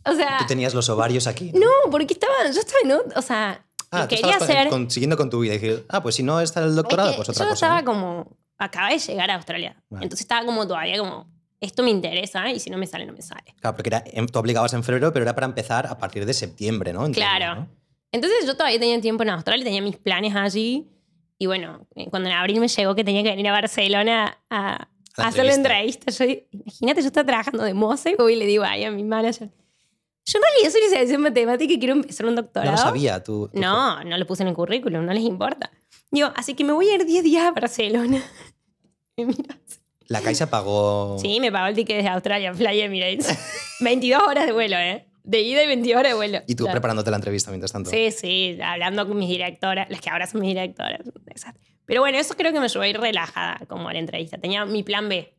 O 0.06 0.14
sea, 0.14 0.38
Tú 0.38 0.46
tenías 0.46 0.74
los 0.74 0.88
ovarios 0.88 1.26
aquí. 1.26 1.52
no, 1.54 1.90
porque 1.90 2.14
estaba, 2.14 2.32
yo 2.44 2.60
estaba 2.60 2.78
en, 2.84 2.92
o 3.16 3.22
sea, 3.22 3.62
Ah, 3.90 4.06
quería 4.08 4.36
hacer... 4.36 4.68
con- 4.68 4.90
siguiendo 4.90 5.16
con 5.16 5.30
tu 5.30 5.40
vida 5.40 5.54
y 5.54 5.58
decir, 5.58 5.86
ah, 5.88 6.02
pues 6.02 6.16
si 6.16 6.22
no 6.22 6.40
está 6.40 6.62
el 6.64 6.74
doctorado, 6.74 7.10
Es 7.10 7.14
que 7.14 7.18
pues 7.18 7.28
otra 7.30 7.44
yo 7.44 7.50
cosa. 7.50 7.66
estaba 7.66 7.80
¿no? 7.82 7.86
como, 7.86 8.36
acabé 8.58 8.94
de 8.94 8.98
llegar 8.98 9.30
a 9.30 9.36
Australia. 9.36 9.76
Vale. 9.88 10.04
Entonces 10.04 10.22
estaba 10.24 10.44
como 10.44 10.66
todavía 10.66 10.98
como, 10.98 11.26
esto 11.60 11.82
me 11.82 11.90
interesa 11.90 12.50
y 12.50 12.58
si 12.60 12.68
no 12.68 12.78
me 12.78 12.86
sale, 12.86 13.06
no 13.06 13.12
me 13.12 13.22
sale. 13.22 13.54
Claro, 13.60 13.76
porque 13.76 13.88
era, 13.88 14.04
tú 14.32 14.38
aplicabas 14.38 14.72
en 14.74 14.82
febrero, 14.82 15.12
pero 15.12 15.22
era 15.24 15.34
para 15.34 15.46
empezar 15.46 15.86
a 15.86 15.96
partir 15.98 16.26
de 16.26 16.34
septiembre, 16.34 16.92
¿no? 16.92 17.06
Entiendo, 17.06 17.30
Claro. 17.36 17.60
¿no? 17.60 17.68
Entonces 18.12 18.44
yo 18.46 18.54
todavía 18.56 18.78
tenía 18.80 19.00
tiempo 19.00 19.22
en 19.22 19.30
Australia, 19.30 19.64
tenía 19.64 19.82
mis 19.82 19.96
planes 19.96 20.34
allí. 20.34 20.88
Y 21.38 21.46
bueno, 21.46 21.86
eh, 21.94 22.08
cuando 22.10 22.28
en 22.28 22.34
abril 22.34 22.60
me 22.60 22.68
llegó 22.68 22.94
que 22.94 23.04
tenía 23.04 23.22
que 23.22 23.30
venir 23.30 23.46
a 23.48 23.52
Barcelona 23.52 24.38
a, 24.50 24.88
a 25.18 25.26
hacer 25.26 25.44
la 25.44 25.54
entrevista. 25.54 26.10
entrevista, 26.10 26.24
yo, 26.24 26.58
imagínate, 26.64 27.00
yo 27.02 27.06
estaba 27.08 27.26
trabajando 27.26 27.62
de 27.62 27.74
moza 27.74 28.10
y 28.10 28.14
voy 28.16 28.32
y 28.34 28.36
le 28.36 28.46
digo 28.46 28.64
ahí 28.64 28.84
a 28.84 28.90
mi 28.90 29.04
manager, 29.04 29.50
yo 30.26 30.38
en 30.38 30.42
realidad 30.42 30.70
soy 30.72 30.80
licenciada 30.82 31.14
en 31.14 31.20
matemática 31.22 31.72
y 31.72 31.78
quiero 31.78 31.94
empezar 31.94 32.26
un 32.26 32.34
No 32.34 32.42
doctorado. 32.42 32.72
lo 32.72 32.78
sabía 32.78 33.22
tú. 33.22 33.48
tú- 33.52 33.58
No, 33.60 34.02
no 34.04 34.18
lo 34.18 34.26
puse 34.26 34.42
en 34.42 34.48
el 34.48 34.54
currículum, 34.54 35.04
no 35.06 35.12
les 35.12 35.22
importa. 35.24 35.70
Digo, 36.10 36.30
así 36.36 36.54
que 36.54 36.64
me 36.64 36.72
voy 36.72 36.88
a 36.90 36.94
ir 36.96 37.04
10 37.06 37.24
días 37.24 37.44
a 37.46 37.52
Barcelona. 37.52 38.22
Y 39.18 39.24
La 40.08 40.20
Caixa 40.20 40.48
pagó. 40.50 41.18
Sí, 41.18 41.40
me 41.40 41.50
pagó 41.50 41.66
el 41.68 41.74
ticket 41.74 41.96
desde 41.96 42.10
Australia, 42.10 42.52
Fly 42.54 42.80
Emirates. 42.82 43.28
22 43.80 44.22
horas 44.22 44.46
de 44.46 44.52
vuelo, 44.52 44.76
¿eh? 44.76 45.08
De 45.24 45.40
ida 45.40 45.62
y 45.64 45.66
22 45.66 45.98
horas 45.98 46.12
de 46.12 46.16
vuelo. 46.16 46.38
Y 46.46 46.54
tú 46.54 46.64
Claro. 46.64 46.74
preparándote 46.76 47.10
la 47.10 47.16
entrevista 47.16 47.50
mientras 47.50 47.72
tanto. 47.72 47.90
Sí, 47.90 48.10
sí, 48.12 48.58
hablando 48.62 49.08
con 49.08 49.16
mis 49.18 49.28
directoras, 49.28 49.88
las 49.90 50.00
que 50.00 50.10
ahora 50.10 50.26
son 50.28 50.42
mis 50.42 50.50
directoras. 50.50 51.00
Exacto. 51.26 51.60
Pero 51.86 52.02
bueno, 52.02 52.18
eso 52.18 52.34
creo 52.36 52.52
que 52.52 52.58
me 52.60 52.66
ayudó 52.66 52.82
a 52.82 52.88
ir 52.88 53.00
relajada 53.00 53.60
como 53.68 53.88
a 53.88 53.92
la 53.92 53.98
entrevista. 53.98 54.38
Tenía 54.38 54.64
mi 54.64 54.82
plan 54.84 55.08
B. 55.08 55.34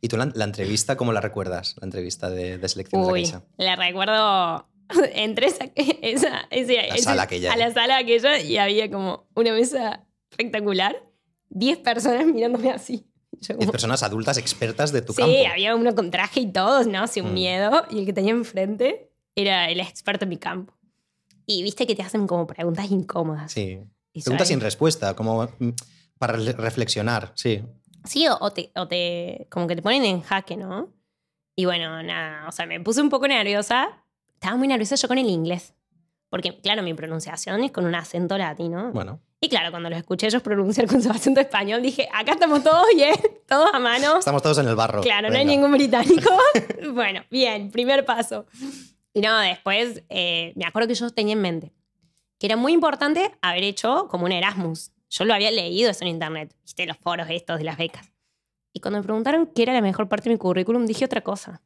¿Y 0.00 0.08
tú 0.08 0.16
la, 0.16 0.30
la 0.34 0.44
entrevista, 0.44 0.96
cómo 0.96 1.12
la 1.12 1.20
recuerdas? 1.20 1.76
La 1.80 1.84
entrevista 1.86 2.30
de, 2.30 2.58
de 2.58 2.68
selección 2.68 3.02
de 3.02 3.06
la 3.06 3.12
Uy, 3.12 3.32
la 3.58 3.76
recuerdo. 3.76 4.66
Entré 5.14 5.46
esa, 5.46 5.64
esa, 5.74 6.46
ese- 6.50 6.74
La 6.76 6.82
ese- 6.94 7.02
sala 7.02 7.22
aquella. 7.22 7.52
a 7.52 7.56
la 7.56 7.72
sala 7.72 7.98
aquella 7.98 8.38
y 8.40 8.56
había 8.58 8.90
como 8.90 9.28
una 9.34 9.52
mesa 9.52 10.06
espectacular, 10.30 10.96
10 11.50 11.78
personas 11.78 12.26
mirándome 12.34 12.70
así. 12.70 13.06
Yo 13.40 13.56
como- 13.56 13.70
personas 13.72 14.02
adultas 14.02 14.36
expertas 14.38 14.90
de 14.92 15.02
tu 15.02 15.12
sí, 15.12 15.22
campo. 15.22 15.36
había 15.52 15.74
uno 15.76 15.94
con 15.94 16.10
traje 16.10 16.40
y 16.40 16.52
todos, 16.52 16.86
¿no? 16.86 17.06
Sin 17.06 17.30
Mm. 17.30 17.34
miedo. 17.34 17.84
Y 17.90 18.00
el 18.00 18.06
que 18.06 18.12
tenía 18.12 18.32
enfrente 18.32 19.10
era 19.36 19.70
el 19.70 19.80
experto 19.80 20.24
en 20.24 20.28
mi 20.30 20.36
campo. 20.38 20.74
Y 21.46 21.62
viste 21.62 21.86
que 21.86 21.94
te 21.94 22.02
hacen 22.02 22.26
como 22.26 22.46
preguntas 22.46 22.90
incómodas. 22.90 23.52
Sí. 23.52 23.78
Y 24.12 24.22
Preguntas 24.22 24.48
soy- 24.48 24.54
sin 24.54 24.60
respuesta, 24.60 25.14
como 25.14 25.44
mm, 25.58 25.68
para 26.18 26.34
re- 26.34 26.52
reflexionar, 26.52 27.32
sí. 27.36 27.62
Sí, 28.04 28.26
o, 28.28 28.36
o 28.40 28.50
te, 28.52 28.70
o 28.76 28.86
te- 28.88 29.46
como 29.50 29.66
que 29.66 29.76
te 29.76 29.82
ponen 29.82 30.04
en 30.04 30.22
jaque, 30.22 30.56
¿no? 30.56 30.92
Y 31.56 31.64
bueno, 31.66 32.02
nada, 32.02 32.48
o 32.48 32.52
sea, 32.52 32.66
me 32.66 32.80
puse 32.80 33.00
un 33.02 33.10
poco 33.10 33.28
nerviosa. 33.28 34.04
Estaba 34.34 34.56
muy 34.56 34.68
nerviosa 34.68 34.96
yo 34.96 35.08
con 35.08 35.18
el 35.18 35.26
inglés. 35.28 35.74
Porque, 36.30 36.60
claro, 36.60 36.82
mi 36.82 36.94
pronunciación 36.94 37.62
es 37.64 37.72
con 37.72 37.84
un 37.84 37.94
acento 37.94 38.38
latino. 38.38 38.92
Bueno, 38.92 39.20
Y 39.40 39.48
claro, 39.48 39.70
cuando 39.70 39.90
los 39.90 39.98
escuché 39.98 40.28
ellos 40.28 40.42
pronunciar 40.42 40.86
con 40.86 41.02
su 41.02 41.10
acento 41.10 41.40
español, 41.40 41.82
dije, 41.82 42.08
acá 42.14 42.32
estamos 42.32 42.62
todos 42.62 42.86
bien, 42.94 43.14
todos 43.48 43.68
a 43.72 43.78
mano. 43.80 44.18
estamos 44.18 44.40
todos 44.42 44.58
en 44.58 44.68
el 44.68 44.76
barro. 44.76 45.00
Claro, 45.02 45.28
no 45.28 45.34
hay 45.34 45.40
Venga. 45.44 45.52
ningún 45.60 45.72
británico. 45.72 46.30
bueno, 46.94 47.22
bien, 47.30 47.70
primer 47.70 48.04
paso. 48.04 48.46
Y 49.12 49.20
no, 49.20 49.38
después 49.40 50.02
eh, 50.08 50.52
me 50.56 50.64
acuerdo 50.64 50.86
que 50.88 50.94
yo 50.94 51.10
tenía 51.10 51.32
en 51.34 51.42
mente 51.42 51.72
que 52.38 52.46
era 52.46 52.56
muy 52.56 52.72
importante 52.72 53.36
haber 53.42 53.64
hecho 53.64 54.08
como 54.08 54.24
un 54.24 54.32
Erasmus. 54.32 54.92
Yo 55.10 55.24
lo 55.24 55.34
había 55.34 55.50
leído 55.50 55.90
eso 55.90 56.04
en 56.04 56.08
internet, 56.08 56.54
viste, 56.62 56.86
los 56.86 56.96
foros 56.96 57.26
estos 57.30 57.58
de 57.58 57.64
las 57.64 57.76
becas. 57.76 58.12
Y 58.72 58.80
cuando 58.80 58.98
me 59.00 59.04
preguntaron 59.04 59.46
qué 59.54 59.62
era 59.64 59.72
la 59.74 59.80
mejor 59.82 60.08
parte 60.08 60.28
de 60.28 60.34
mi 60.36 60.38
currículum, 60.38 60.86
dije 60.86 61.04
otra 61.04 61.20
cosa. 61.22 61.62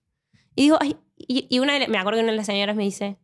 Y 0.57 0.62
digo, 0.62 0.78
ay, 0.80 0.96
y, 1.16 1.46
y 1.54 1.59
una 1.59 1.78
de, 1.78 1.88
me 1.88 1.98
acuerdo 1.98 2.18
que 2.18 2.22
una 2.24 2.33
de 2.33 2.38
las 2.38 2.46
señoras 2.46 2.74
me 2.76 2.85
dice, 2.85 3.18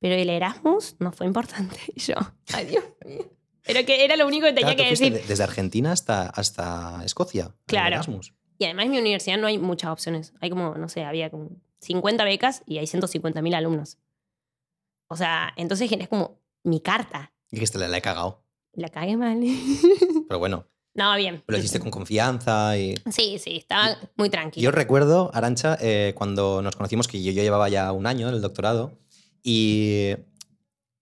pero 0.00 0.14
el 0.14 0.30
Erasmus 0.30 0.96
no 0.98 1.12
fue 1.12 1.26
importante. 1.26 1.76
Y 1.94 2.00
yo, 2.00 2.14
ay 2.54 2.66
Dios 2.66 2.84
mío. 3.04 3.30
Pero 3.64 3.84
que 3.84 4.02
era 4.04 4.16
lo 4.16 4.26
único 4.26 4.46
que 4.46 4.54
tenía 4.54 4.74
Claro, 4.74 4.84
que 4.84 4.90
decir. 4.90 5.12
de- 5.12 5.22
desde 5.26 5.42
Argentina 5.44 5.92
hasta, 5.92 6.28
hasta 6.30 7.02
Escocia. 7.04 7.54
Claro. 7.66 7.96
Erasmus. 7.96 8.32
Y 8.58 8.64
además 8.64 8.86
en 8.86 8.92
mi 8.92 8.98
universidad 8.98 9.36
no 9.36 9.46
hay 9.46 9.58
muchas 9.58 9.90
opciones. 9.90 10.32
Hay 10.40 10.48
como, 10.48 10.74
no 10.76 10.88
sé, 10.88 11.04
había 11.04 11.28
como 11.30 11.50
50 11.80 12.24
becas 12.24 12.62
y 12.64 12.78
hay 12.78 12.86
150.000 12.86 13.54
alumnos. 13.54 13.98
O 15.08 15.16
sea, 15.16 15.52
entonces 15.56 15.90
es 15.92 16.08
como 16.08 16.40
mi 16.64 16.80
carta. 16.80 17.32
Y 17.50 17.56
dijiste, 17.56 17.78
la, 17.78 17.88
la 17.88 17.98
he 17.98 18.02
cagado. 18.02 18.42
La 18.78 18.88
cagué 18.88 19.16
mal. 19.16 19.40
Pero 20.28 20.38
bueno, 20.38 20.66
no, 20.94 21.16
bien. 21.16 21.42
lo 21.46 21.58
hiciste 21.58 21.80
con 21.80 21.90
confianza 21.90 22.78
y... 22.78 22.94
Sí, 23.10 23.38
sí, 23.38 23.56
estaba 23.56 23.98
muy 24.16 24.30
tranquilo. 24.30 24.64
Yo 24.64 24.70
recuerdo, 24.70 25.30
Arancha, 25.34 25.76
eh, 25.80 26.12
cuando 26.16 26.62
nos 26.62 26.76
conocimos, 26.76 27.08
que 27.08 27.20
yo, 27.20 27.32
yo 27.32 27.42
llevaba 27.42 27.68
ya 27.68 27.90
un 27.90 28.06
año 28.06 28.28
en 28.28 28.34
el 28.34 28.40
doctorado, 28.40 28.96
y, 29.42 30.12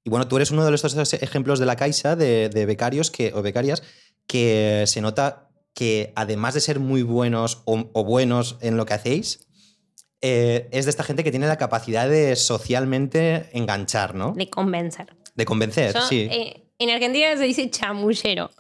y 0.04 0.10
bueno, 0.10 0.26
tú 0.26 0.36
eres 0.36 0.50
uno 0.50 0.64
de 0.64 0.74
estos 0.74 1.12
ejemplos 1.14 1.58
de 1.58 1.66
la 1.66 1.76
Caixa 1.76 2.16
de, 2.16 2.48
de 2.48 2.64
becarios 2.64 3.10
que, 3.10 3.32
o 3.34 3.42
becarias 3.42 3.82
que 4.26 4.84
se 4.86 5.02
nota 5.02 5.50
que 5.74 6.14
además 6.16 6.54
de 6.54 6.60
ser 6.62 6.80
muy 6.80 7.02
buenos 7.02 7.62
o, 7.66 7.90
o 7.92 8.04
buenos 8.04 8.56
en 8.62 8.78
lo 8.78 8.86
que 8.86 8.94
hacéis, 8.94 9.46
eh, 10.22 10.68
es 10.72 10.86
de 10.86 10.90
esta 10.90 11.04
gente 11.04 11.24
que 11.24 11.30
tiene 11.30 11.46
la 11.46 11.58
capacidad 11.58 12.08
de 12.08 12.36
socialmente 12.36 13.50
enganchar, 13.52 14.14
¿no? 14.14 14.32
De 14.32 14.48
convencer. 14.48 15.14
De 15.34 15.44
convencer, 15.44 15.92
Yo, 15.94 16.00
sí. 16.08 16.28
eh, 16.30 16.65
en 16.78 16.90
Argentina 16.90 17.36
se 17.36 17.44
dice 17.44 17.70
chamullero. 17.70 18.50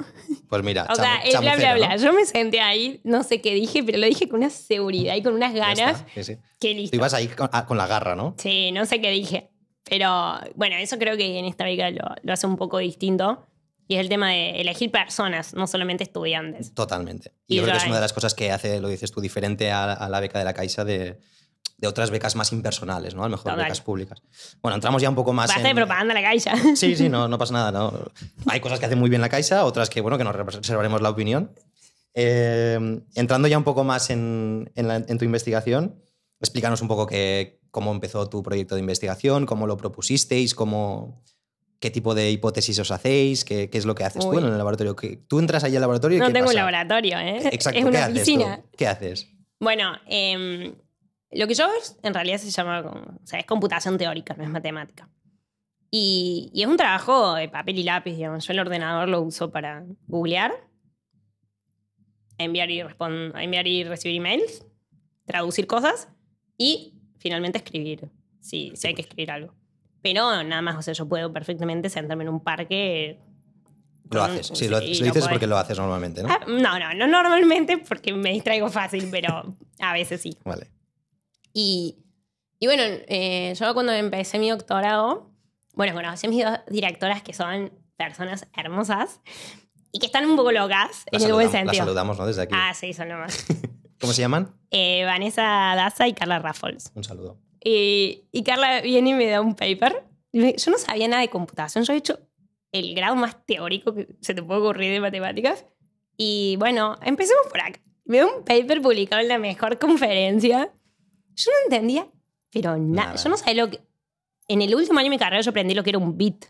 pues 0.48 0.62
mira, 0.62 0.86
O 0.90 0.94
sea, 0.94 1.16
el 1.24 1.38
bla, 1.38 1.56
bla, 1.56 1.74
bla. 1.74 1.88
¿no? 1.96 2.02
Yo 2.02 2.12
me 2.12 2.24
senté 2.24 2.60
ahí, 2.60 3.00
no 3.04 3.22
sé 3.22 3.40
qué 3.40 3.54
dije, 3.54 3.82
pero 3.84 3.98
lo 3.98 4.06
dije 4.06 4.28
con 4.28 4.40
una 4.40 4.50
seguridad 4.50 5.14
y 5.16 5.22
con 5.22 5.34
unas 5.34 5.52
ganas. 5.54 6.00
está, 6.00 6.06
sí, 6.14 6.24
sí. 6.24 6.36
Que 6.60 6.70
Tú 6.72 6.80
listo. 6.80 6.96
ibas 6.96 7.14
ahí 7.14 7.28
con, 7.28 7.48
ah, 7.52 7.66
con 7.66 7.76
la 7.76 7.86
garra, 7.86 8.16
¿no? 8.16 8.34
Sí, 8.38 8.72
no 8.72 8.86
sé 8.86 9.00
qué 9.00 9.10
dije. 9.10 9.50
Pero 9.88 10.40
bueno, 10.56 10.76
eso 10.76 10.98
creo 10.98 11.16
que 11.16 11.38
en 11.38 11.44
esta 11.44 11.64
beca 11.64 11.90
lo, 11.90 12.04
lo 12.22 12.32
hace 12.32 12.46
un 12.46 12.56
poco 12.56 12.78
distinto. 12.78 13.46
Y 13.88 13.94
es 13.94 14.00
el 14.00 14.08
tema 14.08 14.30
de 14.30 14.60
elegir 14.60 14.90
personas, 14.90 15.54
no 15.54 15.68
solamente 15.68 16.02
estudiantes. 16.02 16.74
Totalmente. 16.74 17.34
Y, 17.46 17.54
Y 17.54 17.56
yo 17.58 17.62
creo 17.62 17.74
que 17.74 17.78
es 17.82 17.86
una 17.86 17.94
de 17.96 18.00
las 18.00 18.12
cosas 18.12 18.34
que 18.34 18.50
hace, 18.50 18.80
lo 18.80 18.88
dices 18.88 19.12
tú, 19.12 19.20
diferente 19.20 19.70
a, 19.70 19.92
a 19.92 20.08
la 20.08 20.18
beca 20.18 20.40
de 20.40 20.44
la 20.44 20.54
Caixa 20.54 20.84
de, 20.84 21.20
de 21.78 21.88
otras 21.88 22.10
becas 22.10 22.36
más 22.36 22.52
impersonales, 22.52 23.14
¿no? 23.14 23.22
A 23.22 23.26
lo 23.26 23.32
mejor 23.32 23.52
Total. 23.52 23.64
becas 23.66 23.80
públicas. 23.80 24.22
Bueno, 24.62 24.76
entramos 24.76 25.02
ya 25.02 25.08
un 25.10 25.14
poco 25.14 25.32
más 25.32 25.48
Basta 25.48 25.60
en... 25.68 25.74
de 25.74 25.80
propaganda 25.80 26.14
la 26.14 26.22
caixa. 26.22 26.54
Sí, 26.76 26.96
sí, 26.96 27.08
no, 27.08 27.28
no 27.28 27.36
pasa 27.38 27.52
nada. 27.52 27.70
¿no? 27.72 27.92
Hay 28.46 28.60
cosas 28.60 28.78
que 28.80 28.86
hace 28.86 28.96
muy 28.96 29.10
bien 29.10 29.20
la 29.20 29.28
Caixa, 29.28 29.64
otras 29.64 29.90
que, 29.90 30.00
bueno, 30.00 30.16
que 30.18 30.24
nos 30.24 30.34
reservaremos 30.34 31.02
la 31.02 31.10
opinión. 31.10 31.52
Eh, 32.14 33.00
entrando 33.14 33.46
ya 33.48 33.58
un 33.58 33.64
poco 33.64 33.84
más 33.84 34.08
en, 34.10 34.70
en 34.74 34.88
la- 34.88 34.96
en 34.96 35.18
tu 35.18 35.24
investigación, 35.24 36.02
explícanos 36.40 36.80
un 36.80 36.88
poco 36.88 37.06
que, 37.06 37.60
cómo 37.70 37.92
empezó 37.92 38.28
tu 38.28 38.42
proyecto 38.42 38.74
de 38.74 38.80
investigación, 38.80 39.44
cómo 39.44 39.66
lo 39.66 39.76
propusisteis, 39.76 40.54
cómo, 40.54 41.22
qué 41.78 41.90
tipo 41.90 42.14
de 42.14 42.30
hipótesis 42.30 42.78
os 42.78 42.90
hacéis, 42.90 43.44
qué, 43.44 43.68
qué 43.68 43.76
es 43.76 43.84
lo 43.84 43.94
que 43.94 44.04
haces 44.04 44.24
tú 44.24 44.38
en 44.38 44.46
el 44.46 44.56
laboratorio. 44.56 44.96
¿Qué- 44.96 45.18
Tú 45.28 45.38
entras 45.40 45.62
ahí 45.64 45.74
al 45.76 45.82
laboratorio 45.82 46.16
y 46.16 46.20
No 46.20 46.28
¿qué 46.28 46.32
tengo 46.32 46.48
un 46.48 46.54
laboratorio, 46.54 47.18
¿eh? 47.18 47.48
Exacto, 47.52 47.80
es 47.80 47.84
¿qué 47.90 47.98
haces 47.98 48.24
tú? 48.24 48.44
¿Qué 48.78 48.86
haces? 48.86 49.28
Bueno, 49.60 49.92
em, 50.06 50.74
lo 51.30 51.46
que 51.46 51.54
yo 51.54 51.64
hago 51.64 51.74
en 52.02 52.14
realidad 52.14 52.38
se 52.38 52.50
llama, 52.50 52.80
o 52.80 53.26
sea, 53.26 53.40
es 53.40 53.46
computación 53.46 53.98
teórica, 53.98 54.34
no 54.34 54.44
es 54.44 54.50
matemática. 54.50 55.08
Y, 55.90 56.50
y 56.52 56.62
es 56.62 56.68
un 56.68 56.76
trabajo 56.76 57.34
de 57.34 57.48
papel 57.48 57.78
y 57.78 57.82
lápiz, 57.82 58.16
digamos. 58.16 58.46
Yo 58.46 58.52
el 58.52 58.60
ordenador 58.60 59.08
lo 59.08 59.22
uso 59.22 59.50
para 59.50 59.84
googlear, 60.06 60.52
enviar 62.38 62.70
y, 62.70 62.80
enviar 62.80 63.66
y 63.66 63.84
recibir 63.84 64.16
emails, 64.16 64.66
traducir 65.24 65.66
cosas 65.66 66.08
y 66.58 66.94
finalmente 67.18 67.58
escribir, 67.58 68.10
si, 68.40 68.72
si 68.74 68.88
hay 68.88 68.94
que 68.94 69.02
escribir 69.02 69.30
algo. 69.30 69.54
Pero 70.02 70.42
nada 70.44 70.62
más, 70.62 70.76
o 70.76 70.82
sea, 70.82 70.94
yo 70.94 71.08
puedo 71.08 71.32
perfectamente 71.32 71.88
sentarme 71.88 72.24
en 72.24 72.30
un 72.30 72.40
parque. 72.40 73.18
Lo 74.10 74.22
haces. 74.22 74.46
Sí, 74.54 74.68
lo, 74.68 74.78
sí, 74.80 74.94
lo 75.00 75.06
lo 75.06 75.06
dices 75.06 75.28
porque 75.28 75.46
lo 75.46 75.56
haces 75.56 75.78
normalmente, 75.78 76.22
¿no? 76.22 76.28
Ah, 76.28 76.40
no, 76.46 76.78
no, 76.78 76.94
no 76.94 77.06
normalmente 77.06 77.78
porque 77.78 78.12
me 78.12 78.30
distraigo 78.32 78.68
fácil, 78.68 79.08
pero 79.10 79.56
a 79.80 79.92
veces 79.92 80.20
sí. 80.20 80.36
Vale. 80.44 80.75
Y, 81.58 81.96
y 82.58 82.66
bueno, 82.66 82.82
eh, 82.84 83.54
yo 83.58 83.72
cuando 83.72 83.90
empecé 83.92 84.38
mi 84.38 84.50
doctorado, 84.50 85.30
bueno, 85.72 85.94
conocí 85.94 86.26
a 86.26 86.30
mis 86.30 86.44
dos 86.44 86.58
directoras 86.68 87.22
que 87.22 87.32
son 87.32 87.72
personas 87.96 88.46
hermosas 88.54 89.22
y 89.90 89.98
que 89.98 90.04
están 90.04 90.26
un 90.26 90.36
poco 90.36 90.52
locas 90.52 91.06
La, 91.10 91.18
en 91.18 91.24
el 91.24 91.32
buen 91.32 91.50
sentido. 91.50 91.84
saludamos, 91.84 92.18
¿no? 92.18 92.26
Desde 92.26 92.42
aquí. 92.42 92.54
Ah, 92.54 92.74
sí, 92.74 92.92
son 92.92 93.08
nomás. 93.08 93.46
¿Cómo 94.02 94.12
se 94.12 94.20
llaman? 94.20 94.54
Eh, 94.70 95.04
Vanessa 95.06 95.42
Daza 95.42 96.06
y 96.06 96.12
Carla 96.12 96.40
Raffles. 96.40 96.92
Un 96.94 97.04
saludo. 97.04 97.40
Y, 97.64 98.28
y 98.32 98.42
Carla 98.42 98.82
viene 98.82 99.10
y 99.10 99.14
me 99.14 99.26
da 99.26 99.40
un 99.40 99.54
paper. 99.54 100.04
Yo 100.34 100.70
no 100.70 100.76
sabía 100.76 101.08
nada 101.08 101.22
de 101.22 101.30
computación. 101.30 101.84
Yo 101.84 101.94
he 101.94 101.96
hecho 101.96 102.20
el 102.70 102.94
grado 102.94 103.16
más 103.16 103.46
teórico 103.46 103.94
que 103.94 104.08
se 104.20 104.34
te 104.34 104.42
puede 104.42 104.60
ocurrir 104.60 104.92
de 104.92 105.00
matemáticas. 105.00 105.64
Y 106.18 106.56
bueno, 106.58 106.98
empecemos 107.00 107.46
por 107.48 107.62
acá. 107.62 107.80
Me 108.04 108.18
da 108.18 108.26
un 108.26 108.44
paper 108.44 108.82
publicado 108.82 109.22
en 109.22 109.28
la 109.28 109.38
mejor 109.38 109.78
conferencia. 109.78 110.70
Yo 111.36 111.50
no 111.50 111.56
entendía, 111.64 112.08
pero 112.50 112.76
nada. 112.76 113.14
Yo 113.16 113.28
no 113.28 113.36
sabía 113.36 113.64
lo 113.64 113.70
que... 113.70 113.80
En 114.48 114.62
el 114.62 114.74
último 114.74 114.98
año 114.98 115.06
de 115.06 115.10
mi 115.10 115.18
carrera 115.18 115.42
yo 115.42 115.50
aprendí 115.50 115.74
lo 115.74 115.82
que 115.82 115.90
era 115.90 115.98
un 115.98 116.16
bit. 116.16 116.44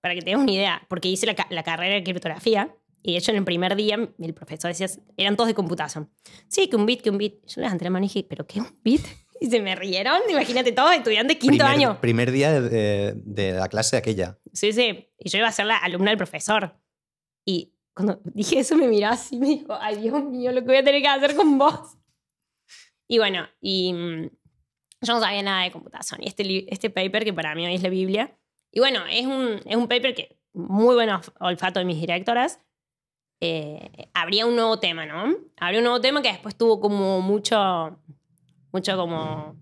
Para 0.00 0.14
que 0.14 0.20
tengas 0.22 0.42
una 0.42 0.52
idea. 0.52 0.82
Porque 0.88 1.08
hice 1.08 1.26
la, 1.26 1.34
la 1.50 1.62
carrera 1.62 1.94
de 1.94 2.02
criptografía. 2.04 2.76
Y 3.02 3.12
de 3.12 3.18
hecho 3.18 3.30
en 3.30 3.38
el 3.38 3.44
primer 3.44 3.76
día 3.76 3.96
el 4.18 4.34
profesor 4.34 4.68
decía, 4.74 4.88
eran 5.16 5.36
todos 5.36 5.48
de 5.48 5.54
computación. 5.54 6.10
Sí, 6.48 6.68
que 6.68 6.76
un 6.76 6.86
bit, 6.86 7.02
que 7.02 7.10
un 7.10 7.18
bit. 7.18 7.44
Yo 7.46 7.60
levanté 7.60 7.84
la 7.84 7.90
mano 7.90 8.04
y 8.04 8.08
dije, 8.08 8.26
¿pero 8.28 8.46
qué 8.46 8.60
un 8.60 8.78
bit? 8.82 9.02
Y 9.40 9.50
se 9.50 9.60
me 9.60 9.74
rieron. 9.74 10.20
Imagínate 10.30 10.70
todos 10.72 10.92
estudiantes 10.94 11.36
quinto 11.38 11.58
primer, 11.58 11.66
año. 11.72 12.00
Primer 12.00 12.30
día 12.30 12.52
de, 12.52 12.68
de- 12.68 13.14
de 13.16 13.52
la 13.52 13.68
clase 13.68 13.96
aquella. 13.96 14.38
Sí, 14.52 14.72
sí. 14.72 15.10
Y 15.18 15.28
yo 15.28 15.38
iba 15.38 15.48
a 15.48 15.52
ser 15.52 15.66
la 15.66 15.76
alumna 15.76 16.10
del 16.12 16.16
profesor. 16.16 16.78
Y 17.44 17.74
cuando 17.94 18.20
dije 18.24 18.60
eso 18.60 18.76
me 18.76 18.86
miró 18.88 19.08
así 19.08 19.36
y 19.36 19.40
me 19.40 19.48
dijo, 19.48 19.74
ay 19.78 19.96
Dios 20.00 20.24
mío, 20.24 20.50
lo 20.52 20.60
que 20.60 20.66
voy 20.66 20.76
a 20.76 20.84
tener 20.84 21.02
que 21.02 21.08
hacer 21.08 21.34
con 21.36 21.58
vos. 21.58 21.96
Y 23.08 23.18
bueno, 23.18 23.46
y 23.60 23.92
mm, 23.92 24.22
yo 25.02 25.14
no 25.14 25.20
sabía 25.20 25.42
nada 25.42 25.64
de 25.64 25.70
computación. 25.72 26.22
Y 26.22 26.26
este, 26.28 26.72
este 26.72 26.90
paper, 26.90 27.24
que 27.24 27.32
para 27.32 27.54
mí 27.54 27.66
hoy 27.66 27.74
es 27.74 27.82
la 27.82 27.88
Biblia, 27.90 28.36
y 28.72 28.80
bueno, 28.80 29.00
es 29.10 29.26
un, 29.26 29.60
es 29.64 29.76
un 29.76 29.86
paper 29.88 30.14
que 30.14 30.38
muy 30.52 30.94
buen 30.94 31.08
olf- 31.10 31.32
olfato 31.40 31.78
de 31.80 31.84
mis 31.84 32.00
directoras. 32.00 32.60
eh, 33.40 34.08
habría 34.14 34.46
un 34.46 34.56
nuevo 34.56 34.78
tema, 34.78 35.04
¿no? 35.06 35.34
Habría 35.58 35.80
un 35.80 35.84
nuevo 35.84 36.00
tema 36.00 36.22
que 36.22 36.28
después 36.32 36.56
tuvo 36.56 36.80
como 36.80 37.20
mucho, 37.20 37.98
mucho 38.72 38.96
como... 38.96 39.56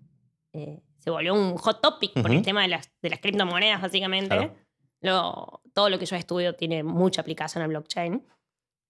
eh, 0.53 0.81
se 0.99 1.11
volvió 1.11 1.35
un 1.35 1.57
hot 1.57 1.81
topic 1.83 2.13
por 2.23 2.31
el 2.31 2.43
tema 2.43 2.63
de 2.63 2.69
las, 2.69 2.93
de 3.03 3.11
las 3.11 3.19
criptomonedas, 3.19 3.83
básicamente. 3.83 4.29
Claro. 4.37 4.55
Lo- 5.01 5.63
todo 5.75 5.91
lo 5.91 5.99
que 5.99 6.07
yo 6.07 6.15
estudio 6.15 6.55
tiene 6.55 6.85
mucha 6.85 7.23
aplicación 7.23 7.63
al 7.65 7.71
blockchain. 7.71 8.25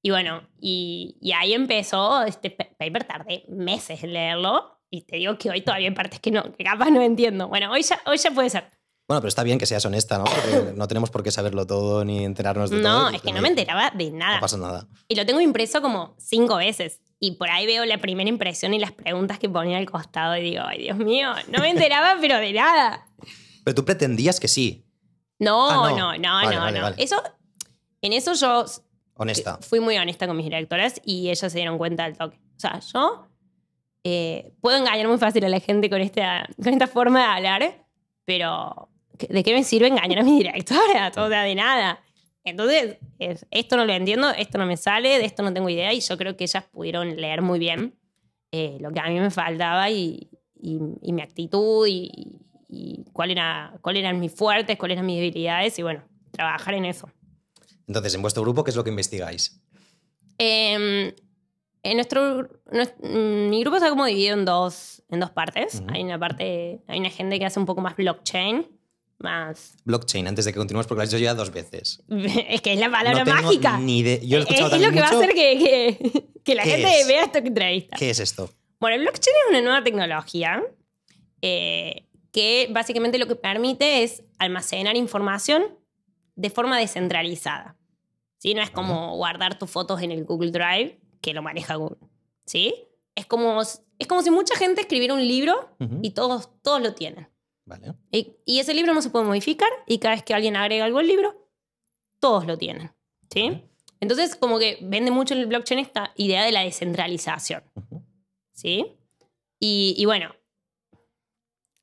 Y 0.03 0.11
bueno, 0.11 0.43
y, 0.61 1.17
y 1.21 1.33
ahí 1.33 1.53
empezó 1.53 2.23
este 2.25 2.51
pa- 2.51 2.69
paper, 2.79 3.05
tardé 3.05 3.45
meses 3.49 4.03
en 4.03 4.13
leerlo. 4.13 4.81
Y 4.91 5.03
te 5.03 5.17
digo 5.17 5.39
que 5.39 5.49
hoy 5.51 5.63
todavía 5.63 5.89
hay 5.89 5.95
partes 5.95 6.21
que, 6.21 6.31
no, 6.31 6.43
que 6.55 6.65
capaz 6.65 6.91
no 6.91 7.01
entiendo. 7.01 7.49
Bueno, 7.49 7.71
hoy 7.73 7.83
ya, 7.83 8.01
hoy 8.07 8.19
ya 8.19 8.31
puede 8.31 8.51
ser. 8.51 8.65
Bueno, 9.09 9.21
pero 9.21 9.29
está 9.29 9.43
bien 9.43 9.59
que 9.59 9.67
seas 9.67 9.85
honesta, 9.85 10.19
¿no? 10.19 10.25
Porque 10.25 10.73
no 10.77 10.87
tenemos 10.89 11.11
por 11.11 11.23
qué 11.23 11.31
saberlo 11.31 11.67
todo 11.67 12.05
ni 12.05 12.25
enterarnos 12.25 12.71
de 12.71 12.81
todo. 12.81 13.11
No, 13.11 13.17
es 13.17 13.23
que 13.23 13.33
no 13.33 13.41
me 13.43 13.49
enteraba 13.49 13.91
de 13.91 14.11
No 14.11 14.19
nada. 14.19 14.41
pasa 14.41 14.57
nada. 14.57 14.87
Y 15.09 15.15
lo 15.15 15.25
tengo 15.27 15.41
impreso 15.41 15.81
como 15.83 16.15
cinco 16.19 16.57
veces. 16.57 17.01
Y 17.19 17.33
por 17.33 17.49
ahí 17.51 17.67
veo 17.67 17.85
la 17.85 17.99
primera 17.99 18.29
impresión 18.29 18.75
y 18.75 18.79
las 18.79 18.93
preguntas 18.93 19.39
que 19.39 19.49
ponía 19.49 19.79
al 19.79 19.89
costado 19.91 20.37
y 20.37 20.43
digo, 20.43 20.63
ay 20.67 20.83
Dios 20.83 20.97
mío, 20.99 21.33
no 21.49 21.61
me 21.61 21.71
enteraba 21.71 22.17
pero 22.21 22.39
de 22.39 22.53
nada. 22.53 23.07
Pero 23.65 23.75
tú 23.75 23.85
pretendías 23.85 24.41
que 24.41 24.49
sí. 24.49 24.85
No, 25.39 25.71
Ah, 25.71 25.91
no, 25.91 26.13
no. 26.13 26.19
no, 26.19 26.33
Vale, 26.35 26.55
no, 26.57 26.61
vale, 26.63 26.79
no. 26.79 26.85
vale. 26.85 26.97
Eso, 27.03 27.23
en 28.03 28.13
eso 28.13 28.35
yo 28.35 28.65
Honesta. 29.23 29.59
fui 29.63 29.81
muy 29.81 29.97
honesta 29.99 30.27
con 30.27 30.37
mis 30.37 30.45
directoras 30.47 31.01
y 31.05 31.29
ellas 31.31 31.51
se 31.53 31.59
dieron 31.59 31.79
cuenta 31.79 32.05
del 32.05 32.17
toque. 32.17 32.37
O 32.57 32.61
sea, 32.61 32.79
yo 32.81 33.29
eh, 34.05 34.53
puedo 34.61 34.77
engañar 34.79 35.07
muy 35.09 35.19
fácil 35.19 35.45
a 35.45 35.49
la 35.49 35.61
gente 35.61 35.89
con 35.89 36.01
esta, 36.01 36.49
con 36.63 36.73
esta 36.73 36.87
forma 36.87 37.21
de 37.21 37.25
hablar, 37.27 37.87
pero 38.25 38.89
¿qué- 39.19 39.29
¿de 39.29 39.43
qué 39.43 39.55
me 39.55 39.63
sirve 39.65 39.89
engañar 39.89 40.21
a 40.21 40.23
mis 40.25 40.39
directoras? 40.39 41.17
O 41.19 41.29
sea, 41.29 41.43
de 41.45 41.55
nada. 41.55 42.01
Entonces, 42.45 42.99
es- 43.19 43.47
esto 43.51 43.77
no 43.77 43.85
lo 43.85 43.93
entiendo, 43.93 44.31
esto 44.31 44.59
no 44.59 44.67
me 44.67 44.77
sale, 44.77 45.19
de 45.19 45.25
esto 45.25 45.43
no 45.43 45.53
tengo 45.55 45.69
idea 45.69 45.93
y 45.93 46.01
yo 46.01 46.17
creo 46.17 46.37
que 46.37 46.45
ellas 46.45 46.65
pudieron 46.73 47.15
leer 47.17 47.41
muy 47.43 47.59
bien 47.61 47.95
eh, 48.51 48.77
lo 48.81 48.91
que 48.91 49.01
a 49.01 49.09
mí 49.09 49.19
me 49.21 49.31
faltaba 49.31 49.89
y, 49.91 50.29
y- 50.61 50.79
y 51.01 51.13
mi 51.13 51.23
actitud 51.23 51.87
y, 51.87 52.41
y 52.69 53.05
cuál 53.13 53.31
era, 53.31 53.75
cuáles 53.81 54.01
eran 54.01 54.19
mis 54.19 54.35
fuertes, 54.35 54.77
cuáles 54.77 54.97
eran 54.97 55.07
mis 55.07 55.17
debilidades 55.21 55.79
y 55.79 55.83
bueno, 55.83 56.03
trabajar 56.33 56.75
en 56.75 56.85
eso. 56.87 57.09
Entonces, 57.87 58.15
en 58.15 58.23
vuestro 58.23 58.43
grupo, 58.43 58.65
¿qué 58.65 58.71
es 58.71 58.77
lo 58.77 58.85
que 58.85 58.91
investigáis? 58.91 59.61
Eh, 60.39 61.15
en 61.85 61.97
nuestro, 61.97 62.49
nues- 62.71 62.95
mm, 63.03 63.51
mi 63.51 63.61
grupo 63.61 63.77
está 63.77 63.89
como 63.91 64.07
dividido 64.07 64.35
en 64.35 64.45
dos, 64.45 65.03
en 65.09 65.21
dos 65.21 65.31
partes. 65.31 65.77
Ujú. 65.77 65.87
Hay 65.93 66.03
una 66.03 66.19
parte, 66.19 66.81
hay 66.87 67.01
una 67.01 67.11
gente 67.11 67.39
que 67.39 67.45
hace 67.47 67.59
un 67.59 67.67
poco 67.67 67.81
más 67.81 67.97
blockchain, 67.97 68.67
más... 69.19 69.75
Blockchain, 69.85 70.27
antes 70.27 70.45
de 70.45 70.53
que 70.53 70.59
continuemos, 70.59 70.87
porque 70.87 70.99
lo 71.01 71.03
has 71.05 71.11
dicho 71.11 71.23
ya 71.23 71.35
dos 71.35 71.51
veces. 71.53 72.03
Es 72.49 72.61
que 72.61 72.73
es 72.73 72.79
la 72.81 72.91
palabra 72.91 73.25
no 73.25 73.33
mágica. 73.35 73.79
Ni 73.79 73.99
idea. 73.99 74.19
Yo 74.23 74.39
he 74.39 74.41
es, 74.41 74.47
escuchado 74.49 74.75
es 74.77 74.81
lo 74.81 74.87
también 74.89 74.95
que 74.95 75.01
va 75.01 75.09
a 75.09 75.13
mucho. 75.13 75.23
hacer 75.25 75.35
que, 75.35 75.59
que, 75.59 76.25
que 76.45 76.55
la 76.55 76.63
¿Qué 76.65 76.71
gente 76.71 77.01
es? 77.01 77.07
vea 77.09 77.25
esta 77.25 77.39
entrevista. 77.39 77.97
¿Qué 77.97 78.11
es 78.11 78.19
esto? 78.21 78.51
Bueno, 78.81 78.97
el 78.97 79.03
blockchain 79.03 79.35
es 79.45 79.51
una 79.51 79.61
nueva 79.63 79.85
tecnología 79.85 80.63
eh, 81.41 82.07
que 82.33 82.69
básicamente 82.73 83.19
lo 83.19 83.27
que 83.27 83.37
permite 83.37 84.03
es 84.03 84.23
almacenar 84.39 84.97
información 84.97 85.63
de 86.35 86.51
forma 86.51 86.79
descentralizada. 86.79 87.77
¿sí? 88.39 88.55
No 88.55 88.63
es 88.63 88.71
como 88.71 89.17
guardar 89.17 89.59
tus 89.59 89.71
fotos 89.71 90.03
en 90.03 90.11
el 90.11 90.25
Google 90.25 90.51
Drive, 90.51 91.01
que 91.21 91.35
lo 91.35 91.43
maneja 91.43 91.77
Google. 91.77 91.99
¿sí? 92.45 92.75
Es, 93.15 93.27
como, 93.27 93.61
es 93.61 94.07
como 94.09 94.23
si 94.23 94.31
mucha 94.31 94.57
gente 94.57 94.81
escribiera 94.81 95.15
un 95.15 95.27
libro 95.27 95.77
y 96.03 96.11
todos, 96.11 96.51
todos 96.63 96.83
lo 96.83 96.95
tienen. 96.95 97.29
Vale. 97.65 97.95
Y, 98.11 98.37
y 98.45 98.59
ese 98.59 98.75
libro 98.75 98.93
no 98.93 99.03
se 99.03 99.11
puede 99.11 99.25
modificar 99.25 99.71
y 99.87 99.99
cada 99.99 100.15
vez 100.15 100.25
que 100.25 100.35
alguien 100.35 100.57
agrega 100.57 100.85
algo 100.85 100.99
al 100.99 101.07
libro, 101.07 101.49
todos 102.19 102.47
lo 102.47 102.59
tienen. 102.59 102.93
¿sí? 103.31 103.49
Vale. 103.49 103.69
Entonces, 104.01 104.35
como 104.35 104.59
que 104.59 104.79
vende 104.83 105.13
mucho 105.13 105.35
en 105.35 105.41
el 105.41 105.47
blockchain 105.47 105.79
esta 105.79 106.13
idea 106.17 106.45
de 106.45 106.51
la 106.51 106.63
descentralización. 106.63 107.63
¿sí? 108.53 108.97
Y, 109.61 109.95
y 109.97 110.05
bueno, 110.07 110.35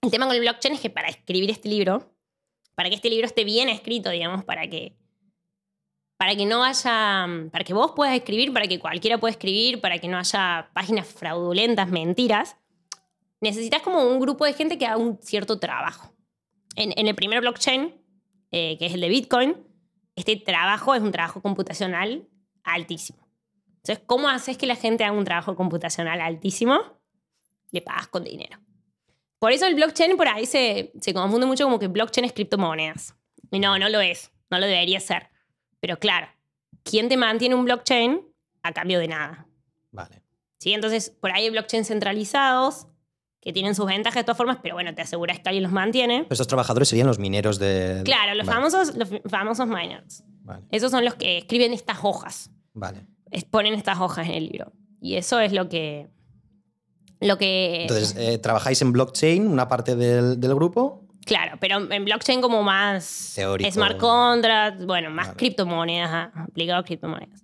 el 0.02 0.12
tema 0.12 0.28
con 0.28 0.36
el 0.36 0.42
blockchain 0.42 0.76
es 0.76 0.82
que 0.82 0.90
para 0.90 1.08
escribir 1.08 1.50
este 1.50 1.70
libro, 1.70 2.14
para 2.80 2.88
que 2.88 2.96
este 2.96 3.10
libro 3.10 3.26
esté 3.26 3.44
bien 3.44 3.68
escrito, 3.68 4.10
digamos, 4.10 4.46
para 4.46 4.70
que, 4.70 4.96
para 6.16 6.34
que 6.38 6.46
no 6.46 6.64
haya, 6.64 7.28
para 7.52 7.66
que 7.66 7.74
vos 7.74 7.92
puedas 7.92 8.16
escribir, 8.16 8.54
para 8.54 8.68
que 8.68 8.80
cualquiera 8.80 9.18
pueda 9.18 9.34
escribir, 9.34 9.82
para 9.82 10.00
que 10.00 10.08
no 10.08 10.18
haya 10.18 10.70
páginas 10.72 11.06
fraudulentas, 11.06 11.90
mentiras, 11.90 12.56
necesitas 13.42 13.82
como 13.82 14.02
un 14.04 14.22
grupo 14.22 14.46
de 14.46 14.54
gente 14.54 14.78
que 14.78 14.86
haga 14.86 14.96
un 14.96 15.18
cierto 15.22 15.60
trabajo. 15.60 16.14
En, 16.78 16.94
en 16.96 17.10
el 17.10 17.16
primer 17.16 17.42
blockchain, 17.42 18.02
eh, 18.52 18.78
que 18.78 18.86
es 18.86 18.94
el 18.94 19.02
de 19.02 19.10
Bitcoin, 19.10 19.58
este 20.16 20.38
trabajo 20.38 20.96
es 20.96 21.02
un 21.02 21.12
trabajo 21.12 21.42
computacional 21.42 22.30
altísimo. 22.64 23.28
Entonces, 23.84 24.02
¿cómo 24.06 24.30
haces 24.30 24.58
que 24.58 24.68
la 24.68 24.78
gente 24.78 25.04
haga 25.04 25.18
un 25.18 25.26
trabajo 25.26 25.54
computacional 25.58 26.22
altísimo? 26.22 26.80
Le 27.72 27.82
pagas 27.82 28.08
con 28.08 28.24
dinero. 28.24 28.58
Por 29.40 29.52
eso 29.52 29.66
el 29.66 29.76
blockchain 29.76 30.18
por 30.18 30.28
ahí 30.28 30.46
se, 30.46 30.92
se 31.00 31.14
confunde 31.14 31.46
mucho 31.48 31.64
como 31.64 31.80
que 31.80 31.88
blockchain 31.88 32.26
es 32.26 32.34
criptomonedas. 32.34 33.16
Y 33.52 33.60
no, 33.60 33.80
no 33.80 33.90
lo 33.90 34.02
es. 34.02 34.32
No 34.50 34.60
lo 34.60 34.66
debería 34.66 35.00
ser. 35.00 35.30
Pero 35.80 35.98
claro, 35.98 36.28
¿quién 36.84 37.08
te 37.10 37.18
mantiene 37.18 37.56
un 37.56 37.66
blockchain 37.66 38.22
a 38.64 38.74
cambio 38.74 39.00
de 39.00 39.08
nada? 39.08 39.48
Vale. 39.92 40.22
¿Sí? 40.60 40.74
Entonces, 40.74 41.10
por 41.10 41.32
ahí 41.32 41.46
hay 41.46 41.50
blockchains 41.50 41.88
centralizados 41.88 42.88
que 43.42 43.54
tienen 43.54 43.74
sus 43.76 43.86
ventajas 43.86 44.22
de 44.22 44.24
todas 44.26 44.38
formas, 44.38 44.58
pero 44.62 44.76
bueno, 44.76 44.94
te 44.94 45.02
aseguras 45.02 45.40
que 45.40 45.48
alguien 45.48 45.64
los 45.64 45.72
mantiene. 45.72 46.24
Pero 46.24 46.34
estos 46.34 46.48
trabajadores 46.48 46.90
serían 46.90 47.08
los 47.08 47.20
mineros 47.20 47.58
de. 47.58 48.02
Claro, 48.04 48.36
los, 48.36 48.46
Vale, 48.46 48.60
famosos, 48.60 48.96
los 48.96 49.10
famosos 49.30 49.68
miners. 49.68 50.24
Vale. 50.42 50.66
Esos 50.72 50.92
son 50.92 51.06
los 51.06 51.16
que 51.16 51.38
escriben 51.38 51.72
estas 51.74 52.00
hojas. 52.04 52.52
vale. 52.74 53.06
ponen 53.50 53.74
estas 53.76 54.00
hojas 54.00 54.28
en 54.28 54.34
el 54.34 54.48
libro. 54.50 54.74
Y 55.02 55.16
eso 55.16 55.40
es 55.40 55.54
lo 55.54 55.70
que. 55.70 56.10
Lo 57.22 57.38
que. 57.38 57.82
Entonces, 57.84 58.16
eh, 58.18 58.38
trabajáis 58.38 58.82
en 58.82 58.92
blockchain, 58.92 59.48
una 59.48 59.68
parte 59.68 59.96
del, 59.96 60.40
del 60.40 60.56
grupo. 60.56 61.04
Claro, 61.26 61.58
pero 61.60 61.92
en 61.92 62.06
blockchain 62.06 62.42
como 62.42 62.64
más 62.64 63.34
Teórico. 63.36 63.72
smart 63.72 63.98
contracts, 63.98 64.86
bueno, 64.86 65.10
más 65.12 65.28
Vale. 65.28 65.38
criptomonedas, 65.38 66.32
aplicado 66.34 66.80
a 66.80 66.84
criptomonedas. 66.84 67.44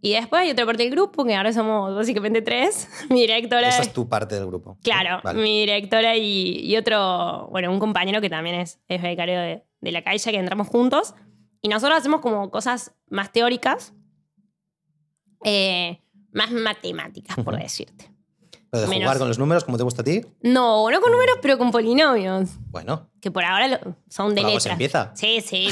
Y 0.00 0.14
después 0.14 0.42
hay 0.42 0.50
otra 0.50 0.66
parte 0.66 0.82
del 0.82 0.90
grupo, 0.90 1.24
que 1.24 1.34
ahora 1.36 1.52
somos 1.52 1.94
básicamente 1.94 2.42
tres. 2.42 2.88
Mi 3.10 3.20
directora. 3.20 3.68
Esa 3.68 3.82
es 3.82 3.92
tu 3.92 4.08
parte 4.08 4.34
del 4.34 4.46
grupo. 4.46 4.76
Claro, 4.82 5.20
Vale. 5.22 5.40
mi 5.40 5.60
directora 5.60 6.16
y, 6.16 6.58
y 6.64 6.76
otro, 6.76 7.46
bueno, 7.52 7.70
un 7.70 7.78
compañero 7.78 8.20
que 8.20 8.28
también 8.28 8.56
es, 8.56 8.80
es 8.88 9.00
becario 9.00 9.38
de, 9.40 9.62
de 9.80 9.92
la 9.92 10.02
Caixa, 10.02 10.32
que 10.32 10.38
entramos 10.38 10.66
juntos. 10.66 11.14
Y 11.60 11.68
nosotros 11.68 11.96
hacemos 11.98 12.20
como 12.20 12.50
cosas 12.50 12.92
más 13.08 13.30
teóricas, 13.30 13.94
eh, 15.44 16.00
más 16.32 16.50
matemáticas, 16.50 17.36
por 17.44 17.56
decirte. 17.56 18.10
Lo 18.72 18.80
de 18.80 18.86
menos- 18.88 19.04
jugar 19.04 19.18
con 19.18 19.28
los 19.28 19.38
números, 19.38 19.64
como 19.64 19.76
te 19.76 19.84
gusta 19.84 20.00
a 20.00 20.04
ti, 20.04 20.22
No, 20.42 20.90
no 20.90 21.00
con 21.02 21.12
números, 21.12 21.36
pero 21.42 21.58
con 21.58 21.70
polinomios. 21.70 22.48
bueno, 22.70 23.10
Que 23.20 23.30
por 23.30 23.44
ahora 23.44 23.68
lo- 23.68 23.96
son 24.08 24.34
de 24.34 24.40
algo 24.40 24.58
se 24.60 24.70
letras. 24.70 24.72
empieza. 24.72 25.12
Sí, 25.14 25.40
sí, 25.42 25.68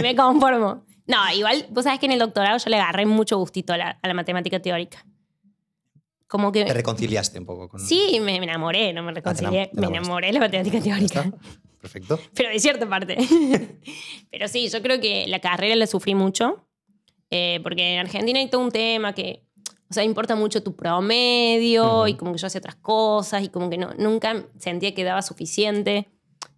me, 0.00 0.14
conformo. 0.14 0.84
No, 1.06 1.16
igual, 1.34 1.66
vos 1.70 1.82
sabés 1.84 1.98
que 1.98 2.06
en 2.06 2.12
el 2.12 2.20
doctorado 2.20 2.56
yo 2.58 2.70
le 2.70 2.76
agarré 2.76 3.06
mucho 3.06 3.36
gustito 3.38 3.72
a 3.72 3.76
la, 3.76 3.98
a 4.00 4.08
la 4.08 4.14
matemática 4.14 4.60
teórica. 4.60 5.04
Como 6.28 6.50
que... 6.52 6.64
Te 6.64 6.72
reconciliaste 6.72 7.38
un 7.38 7.44
poco 7.46 7.68
con. 7.68 7.80
Sí, 7.80 8.18
me, 8.20 8.38
me 8.38 8.46
enamoré, 8.46 8.92
no 8.92 9.02
me 9.02 9.12
reconcilié. 9.12 9.70
te 9.74 9.80
me 9.80 9.88
enamoré 9.88 10.28
de 10.28 10.32
la 10.34 10.40
matemática 10.40 10.80
teórica. 10.80 11.30
Perfecto. 11.80 12.18
Pero 12.34 12.48
de 12.50 12.58
cierta 12.60 12.88
parte. 12.88 13.16
Pero 14.30 14.48
sí, 14.48 14.68
yo 14.68 14.80
creo 14.80 15.00
que 15.00 15.26
la 15.26 15.40
carrera 15.40 15.76
la 15.76 15.86
sufrí 15.86 16.14
mucho. 16.14 16.66
eh, 17.30 17.60
porque 17.62 17.94
en 17.94 17.98
Argentina 18.00 18.38
hay 18.38 18.48
todo 18.48 18.62
un 18.62 18.70
tema 18.70 19.12
que, 19.12 19.43
o 19.94 19.96
sea, 19.96 20.04
importa 20.04 20.34
mucho 20.34 20.62
tu 20.62 20.74
promedio 20.74 22.00
Ujú. 22.00 22.06
y 22.08 22.14
como 22.14 22.32
que 22.32 22.38
yo 22.38 22.46
hacía 22.46 22.58
otras 22.58 22.74
cosas 22.76 23.42
y 23.44 23.48
como 23.48 23.70
que 23.70 23.78
no, 23.78 23.90
nunca 23.98 24.44
sentía 24.58 24.94
que 24.94 25.04
daba 25.04 25.22
suficiente. 25.22 26.08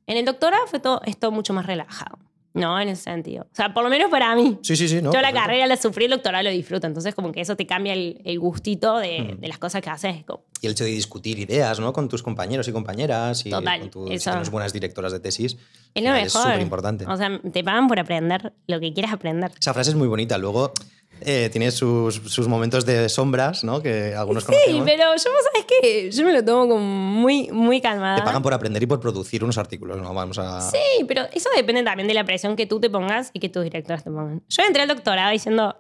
En 0.07 0.17
el 0.17 0.25
doctorado 0.25 0.67
fue 0.67 0.79
todo, 0.81 1.03
es 1.05 1.19
todo 1.19 1.33
mucho 1.33 1.53
más 1.53 1.67
relajado, 1.67 2.19
¿no? 2.55 2.81
En 2.81 2.89
ese 2.89 3.03
sentido. 3.03 3.45
O 3.53 3.55
sea, 3.55 3.75
por 3.75 3.83
lo 3.83 3.91
menos 3.91 4.09
para 4.11 4.35
mí. 4.37 4.59
Sí, 4.63 4.77
sí, 4.77 4.89
sí. 4.89 5.03
No, 5.03 5.13
yo 5.13 5.21
la 5.21 5.33
carrera 5.33 5.67
la 5.67 5.77
sufrí, 5.77 6.05
el 6.05 6.13
doctorado 6.13 6.45
lo 6.45 6.51
disfruto. 6.51 6.87
Entonces 6.87 7.15
como 7.15 7.33
que 7.33 7.41
eso 7.41 7.57
te 7.57 7.67
cambia 7.67 7.93
el, 7.93 8.21
el 8.25 8.39
gustito 8.39 8.99
de, 8.99 9.23
Ujú. 9.33 9.41
de 9.41 9.49
las 9.49 9.59
cosas 9.59 9.83
que 9.83 9.91
haces. 9.91 10.25
Y 10.63 10.67
el 10.67 10.73
hecho 10.73 10.85
de 10.85 10.91
discutir 10.91 11.39
ideas, 11.39 11.81
¿no? 11.81 11.93
Con 11.93 12.09
tus 12.09 12.23
compañeros 12.23 12.67
y 12.69 12.73
compañeras 12.73 13.45
y 13.45 13.51
Total, 13.51 13.81
con 13.81 13.91
tus 13.91 14.11
eso- 14.13 14.33
buenas 14.51 14.73
directoras 14.73 15.13
de 15.13 15.21
tesis. 15.21 15.57
es 15.93 16.03
lo 16.05 16.11
mejor. 16.11 16.27
Es 16.27 16.33
súper 16.33 16.61
importante. 16.61 17.05
O 17.07 17.17
sea, 17.17 17.41
te 17.53 17.63
pagan 17.65 17.89
por 17.89 17.99
aprender 17.99 18.53
lo 18.69 18.79
que 18.81 18.93
quieras 18.95 19.13
aprender. 19.13 19.51
Esa 19.61 19.75
frase 19.75 19.91
es 19.91 19.97
muy 19.97 20.09
bonita. 20.09 20.39
Luego 20.39 20.73
eh, 21.21 21.49
tiene 21.51 21.71
sus, 21.71 22.15
sus 22.17 22.47
momentos 22.49 22.85
de 22.87 23.09
sombras, 23.09 23.65
¿no? 23.65 23.83
Que 23.83 24.15
algunos 24.15 24.45
Sí, 24.45 24.53
conocemos. 24.53 24.83
pero 24.85 25.03
yo, 25.05 25.31
vos 25.31 25.43
sabés 25.53 25.67
que 25.67 26.11
yo 26.11 26.25
me 26.25 26.33
lo 26.33 26.45
tomo 26.45 26.69
como 26.69 26.81
muy, 26.81 27.49
muy 27.51 27.81
calmada. 27.81 28.17
Te 28.17 28.23
pagan 28.23 28.43
por 28.43 28.53
aprender 28.55 28.83
y 28.83 28.87
por 28.87 29.01
producir 29.01 29.43
unos 29.43 29.59
artículos, 29.59 30.01
¿no? 30.01 30.13
Vamos 30.15 30.39
a... 30.39 30.61
Sí, 30.61 31.05
pero 31.09 31.23
eso 31.33 31.49
depende 31.57 31.83
también 31.83 32.07
de 32.09 32.15
la 32.15 32.25
presión 32.25 32.57
que 32.57 32.67
tú 32.67 32.81
te 32.81 32.91
pongas 32.91 33.31
y 33.33 33.41
que 33.41 33.49
tus 33.49 33.65
directores 33.65 34.05
te 34.05 34.11
pongan. 34.11 34.43
Yo 34.49 34.63
entré 34.63 34.83
al 34.83 34.89
doctorado 34.89 35.31
diciendo, 35.33 35.77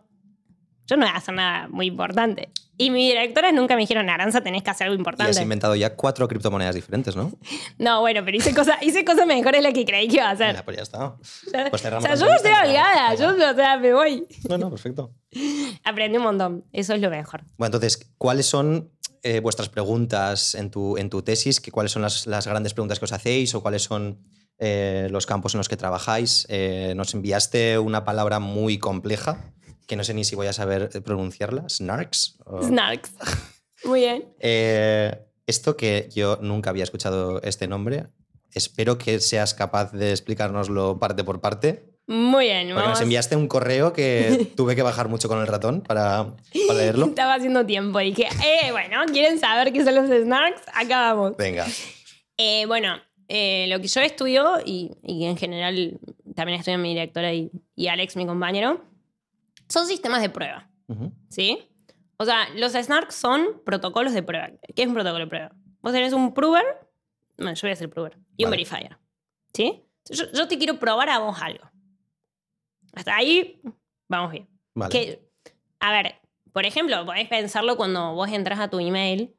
yo 0.86 0.96
no 0.96 1.04
voy 1.04 1.12
a 1.12 1.16
hacer 1.18 1.34
nada 1.34 1.68
muy 1.68 1.86
importante. 1.86 2.50
Y 2.78 2.90
mis 2.90 3.08
directoras 3.10 3.54
nunca 3.54 3.74
me 3.74 3.80
dijeron, 3.80 4.10
Aranza, 4.10 4.42
tenés 4.42 4.62
que 4.62 4.68
hacer 4.68 4.86
algo 4.86 4.94
Y 4.94 4.96
has 4.96 5.00
importante. 5.00 5.42
inventado 5.42 5.74
ya 5.76 5.96
cuatro 5.96 6.28
criptomonedas 6.28 6.74
diferentes, 6.74 7.16
¿no? 7.16 7.32
No, 7.78 8.00
bueno, 8.02 8.20
pero 8.22 8.36
hice 8.36 8.54
cosas, 8.54 8.76
hice 8.82 9.02
cosas 9.02 9.26
mejores 9.26 9.60
de 9.60 9.62
las 9.62 9.72
que 9.72 9.86
creí 9.86 10.08
que 10.08 10.16
iba 10.16 10.26
a 10.28 10.32
hacer. 10.32 10.48
Venga, 10.48 10.62
pues 10.62 10.76
ya 10.76 10.82
está. 10.82 11.16
Pues 11.70 11.80
cerramos 11.82 12.04
o 12.04 12.06
sea, 12.06 12.14
la 12.14 12.20
yo 12.20 12.26
no 12.26 12.34
estoy 12.36 12.52
obligada, 12.52 13.14
yo, 13.14 13.30
o 13.30 13.54
sea, 13.54 13.78
me 13.78 13.94
voy. 13.94 14.26
No, 14.48 14.58
no, 14.58 14.68
perfecto. 14.68 15.10
Aprendí 15.84 16.18
un 16.18 16.24
montón, 16.24 16.64
eso 16.72 16.94
es 16.94 17.00
lo 17.00 17.10
mejor. 17.10 17.42
Bueno, 17.58 17.76
entonces, 17.76 18.12
¿cuáles 18.18 18.46
son 18.46 18.90
eh, 19.22 19.40
vuestras 19.40 19.68
preguntas 19.68 20.54
en 20.54 20.70
tu, 20.70 20.96
en 20.96 21.10
tu 21.10 21.22
tesis? 21.22 21.60
¿Qué- 21.60 21.70
¿Cuáles 21.70 21.92
son 21.92 22.02
las, 22.02 22.26
las 22.26 22.46
grandes 22.46 22.74
preguntas 22.74 22.98
que 22.98 23.04
os 23.04 23.12
hacéis 23.12 23.54
o 23.54 23.62
cuáles 23.62 23.82
son 23.82 24.20
eh, 24.58 25.08
los 25.10 25.26
campos 25.26 25.54
en 25.54 25.58
los 25.58 25.68
que 25.68 25.76
trabajáis? 25.76 26.46
Eh, 26.48 26.94
nos 26.96 27.14
enviaste 27.14 27.78
una 27.78 28.04
palabra 28.04 28.38
muy 28.40 28.78
compleja 28.78 29.52
que 29.86 29.94
no 29.96 30.02
sé 30.04 30.14
ni 30.14 30.24
si 30.24 30.34
voy 30.34 30.48
a 30.48 30.52
saber 30.52 30.90
pronunciarla. 31.04 31.68
¿Snarks? 31.68 32.38
o- 32.44 32.62
Snarks. 32.66 33.12
Muy 33.84 34.00
bien. 34.00 34.24
Esto 35.46 35.76
que 35.76 36.08
yo 36.12 36.38
nunca 36.42 36.70
había 36.70 36.82
escuchado 36.82 37.40
este 37.42 37.68
nombre, 37.68 38.08
espero 38.52 38.98
que 38.98 39.20
seas 39.20 39.54
capaz 39.54 39.92
de 39.92 40.10
explicárnoslo 40.10 40.98
parte 40.98 41.22
por 41.22 41.40
parte. 41.40 41.95
Muy 42.08 42.44
bien. 42.46 42.68
Porque 42.68 42.74
vamos. 42.74 42.90
nos 42.90 43.00
enviaste 43.00 43.34
un 43.36 43.48
correo 43.48 43.92
que 43.92 44.52
tuve 44.56 44.76
que 44.76 44.82
bajar 44.82 45.08
mucho 45.08 45.28
con 45.28 45.40
el 45.40 45.46
ratón 45.46 45.80
para, 45.80 46.34
para 46.68 46.78
leerlo. 46.78 47.06
Estaba 47.08 47.34
haciendo 47.34 47.66
tiempo. 47.66 47.98
Dije, 47.98 48.28
eh, 48.44 48.70
bueno, 48.70 49.04
¿quieren 49.06 49.38
saber 49.40 49.72
qué 49.72 49.84
son 49.84 49.94
los 49.96 50.08
snarks? 50.08 50.62
Acá 50.72 51.12
vamos. 51.14 51.36
Venga. 51.36 51.66
Eh, 52.36 52.64
bueno, 52.66 52.96
eh, 53.28 53.66
lo 53.68 53.80
que 53.80 53.88
yo 53.88 54.00
estudio, 54.02 54.58
y, 54.64 54.92
y 55.02 55.24
en 55.24 55.36
general 55.36 55.98
también 56.36 56.58
estudia 56.60 56.78
mi 56.78 56.90
directora 56.90 57.32
y, 57.32 57.50
y 57.74 57.88
Alex, 57.88 58.14
mi 58.16 58.26
compañero, 58.26 58.84
son 59.68 59.86
sistemas 59.88 60.20
de 60.22 60.28
prueba, 60.30 60.68
Ujú. 60.86 61.10
¿sí? 61.28 61.58
O 62.18 62.24
sea, 62.24 62.48
los 62.54 62.72
snarks 62.72 63.14
son 63.16 63.60
protocolos 63.64 64.12
de 64.12 64.22
prueba. 64.22 64.50
¿Qué 64.74 64.82
es 64.82 64.88
un 64.88 64.94
protocolo 64.94 65.24
de 65.24 65.28
prueba? 65.28 65.52
Vos 65.80 65.92
tenés 65.92 66.12
un 66.12 66.34
prover, 66.34 66.64
bueno, 67.36 67.54
yo 67.54 67.60
voy 67.62 67.72
a 67.72 67.76
ser 67.76 67.90
prover, 67.90 68.16
y 68.36 68.44
un 68.44 68.50
Vale. 68.50 68.62
verifier, 68.64 68.96
¿sí? 69.52 69.82
Yo, 70.10 70.24
yo 70.32 70.46
te 70.46 70.56
quiero 70.56 70.78
probar 70.78 71.08
a 71.10 71.18
vos 71.18 71.36
algo. 71.42 71.64
Hasta 72.96 73.14
ahí, 73.14 73.60
vamos 74.08 74.32
bien. 74.32 74.48
Vale. 74.74 74.90
Que, 74.90 75.28
a 75.78 75.92
ver, 75.92 76.16
por 76.52 76.64
ejemplo, 76.66 77.04
podés 77.06 77.28
pensarlo 77.28 77.76
cuando 77.76 78.14
vos 78.14 78.28
entras 78.30 78.58
a 78.58 78.68
tu 78.68 78.80
email 78.80 79.36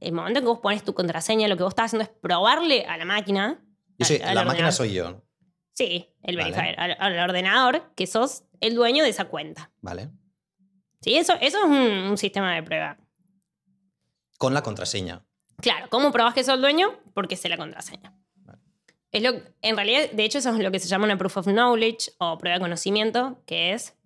el 0.00 0.12
momento 0.12 0.38
en 0.38 0.44
que 0.44 0.48
vos 0.48 0.60
pones 0.60 0.82
tu 0.84 0.94
contraseña, 0.94 1.46
lo 1.48 1.56
que 1.58 1.62
vos 1.64 1.72
estás 1.72 1.86
haciendo 1.86 2.04
es 2.04 2.08
probarle 2.20 2.86
a 2.86 2.96
la 2.96 3.04
máquina. 3.04 3.62
Yo 3.98 4.06
soy- 4.06 4.22
al 4.22 4.34
la 4.34 4.44
máquina 4.44 4.72
soy 4.72 4.94
yo. 4.94 5.22
Sí, 5.74 6.14
el 6.22 6.36
Vale. 6.36 6.50
verifier. 6.52 6.78
Al, 6.80 6.96
al 6.98 7.18
ordenador 7.30 7.92
que 7.94 8.06
sos 8.06 8.44
el 8.60 8.74
dueño 8.74 9.02
de 9.04 9.10
esa 9.10 9.26
cuenta. 9.26 9.70
Vale. 9.80 10.10
Sí, 11.00 11.14
eso, 11.16 11.34
eso 11.40 11.58
es 11.58 11.64
un, 11.64 11.72
un 12.10 12.16
sistema 12.18 12.54
de 12.54 12.62
prueba. 12.62 12.98
Con 14.38 14.54
la 14.54 14.62
contraseña. 14.62 15.24
Claro, 15.60 15.88
¿cómo 15.90 16.12
probás 16.12 16.34
que 16.34 16.44
sos 16.44 16.54
el 16.54 16.60
dueño? 16.60 16.98
Porque 17.14 17.36
sé 17.36 17.48
la 17.48 17.56
contraseña. 17.56 18.14
Es 19.12 19.22
lo, 19.22 19.32
en 19.62 19.76
realidad, 19.76 20.10
de 20.12 20.24
hecho, 20.24 20.38
eso 20.38 20.50
es 20.50 20.58
lo 20.58 20.70
que 20.70 20.78
se 20.78 20.88
llama 20.88 21.04
una 21.04 21.18
proof 21.18 21.38
of 21.38 21.46
knowledge 21.46 22.12
o 22.18 22.38
prueba 22.38 22.58
de 22.58 22.60
conocimiento, 22.60 23.42
que 23.46 23.72
es 23.72 23.96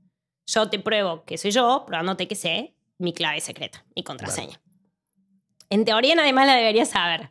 yo 0.46 0.68
te 0.70 0.78
pruebo 0.78 1.24
que 1.24 1.36
soy 1.38 1.50
yo, 1.50 1.84
probándote 1.86 2.26
que 2.28 2.34
sé 2.34 2.74
mi 2.98 3.12
clave 3.12 3.40
secreta, 3.40 3.84
mi 3.94 4.02
contraseña. 4.02 4.60
En 5.70 5.84
teoría, 5.84 6.14
nadie 6.14 6.32
más 6.32 6.46
la 6.46 6.54
debería 6.54 6.86
saber. 6.86 7.30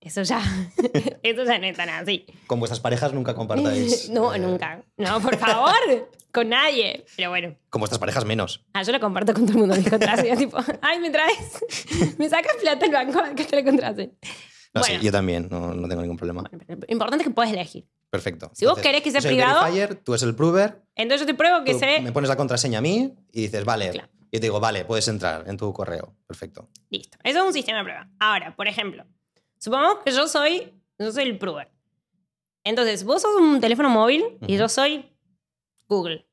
Eso 0.00 0.22
ya, 0.22 0.40
eso 1.22 1.44
ya 1.44 1.58
no 1.58 1.66
es 1.66 1.76
tan 1.76 1.90
así. 1.90 2.24
Con 2.46 2.58
vuestras 2.58 2.80
parejas 2.80 3.12
nunca 3.12 3.34
compartáis. 3.34 4.08
No, 4.10 4.34
eh, 4.34 4.38
nunca. 4.38 4.82
No, 4.96 5.20
por 5.20 5.36
favor, 5.36 5.74
con 6.32 6.48
nadie. 6.48 7.04
Pero 7.16 7.30
bueno, 7.30 7.54
Con 7.68 7.80
vuestras 7.80 7.98
parejas 7.98 8.24
menos. 8.24 8.64
ah, 8.72 8.82
yo 8.82 8.92
lo 8.92 9.00
comparto 9.00 9.34
con 9.34 9.42
todo 9.44 9.52
el 9.52 9.58
mundo 9.58 9.76
mi 9.76 9.84
contraseña. 9.84 10.36
tipo, 10.36 10.56
ay, 10.80 10.98
me 11.00 11.10
traes, 11.10 11.60
me 12.18 12.28
sacas 12.28 12.56
plata 12.60 12.86
del 12.86 12.92
banco, 12.92 13.18
acá 13.18 13.42
está 13.42 13.56
la 13.56 13.64
contraseña. 13.64 14.12
No, 14.72 14.80
Bueno. 14.82 15.00
sí, 15.00 15.04
yo 15.04 15.10
también, 15.12 15.48
no, 15.50 15.74
no 15.74 15.88
tengo 15.88 16.00
ningún 16.02 16.16
problema. 16.16 16.42
Bueno, 16.42 16.84
importante 16.88 17.22
es 17.24 17.28
que 17.28 17.34
puedes 17.34 17.52
elegir. 17.52 17.88
Perfecto. 18.08 18.50
Si 18.54 18.66
vos 18.66 18.78
querés 18.78 19.02
que 19.02 19.10
sea 19.10 19.20
yo 19.20 19.28
soy 19.28 19.38
el 19.38 19.44
privado- 19.44 19.62
verifier, 19.64 19.94
tú 19.96 20.12
eres 20.12 20.22
el 20.22 20.34
prover, 20.34 20.82
Entonces 20.94 21.26
yo 21.26 21.32
te 21.32 21.34
pruebo 21.36 21.64
que 21.64 21.72
tú 21.72 21.78
sé. 21.80 22.00
me 22.00 22.12
pones 22.12 22.28
la 22.28 22.36
contraseña 22.36 22.78
a 22.78 22.82
mí 22.82 23.14
y 23.32 23.42
dices, 23.42 23.64
vale. 23.64 23.90
Claro. 23.90 24.08
Yo 24.32 24.38
te 24.38 24.46
digo, 24.46 24.60
vale, 24.60 24.84
puedes 24.84 25.08
entrar 25.08 25.44
en 25.48 25.56
tu 25.56 25.72
correo. 25.72 26.14
Perfecto. 26.26 26.68
Listo. 26.88 27.18
Eso 27.24 27.38
es 27.40 27.44
un 27.44 27.52
sistema 27.52 27.78
de 27.78 27.84
prueba. 27.84 28.08
Ahora, 28.20 28.54
por 28.54 28.68
ejemplo, 28.68 29.04
supongamos 29.58 30.04
que 30.04 30.12
yo 30.12 30.28
soy, 30.28 30.72
yo 31.00 31.10
soy 31.10 31.24
el 31.24 31.36
prover. 31.38 31.68
Entonces, 32.62 33.02
vos 33.04 33.22
sos 33.22 33.34
un 33.40 33.60
teléfono 33.60 33.88
móvil 33.90 34.22
y 34.42 34.44
Ujú. 34.54 34.54
yo 34.54 34.68
soy 34.68 35.04
Google. 35.88 36.28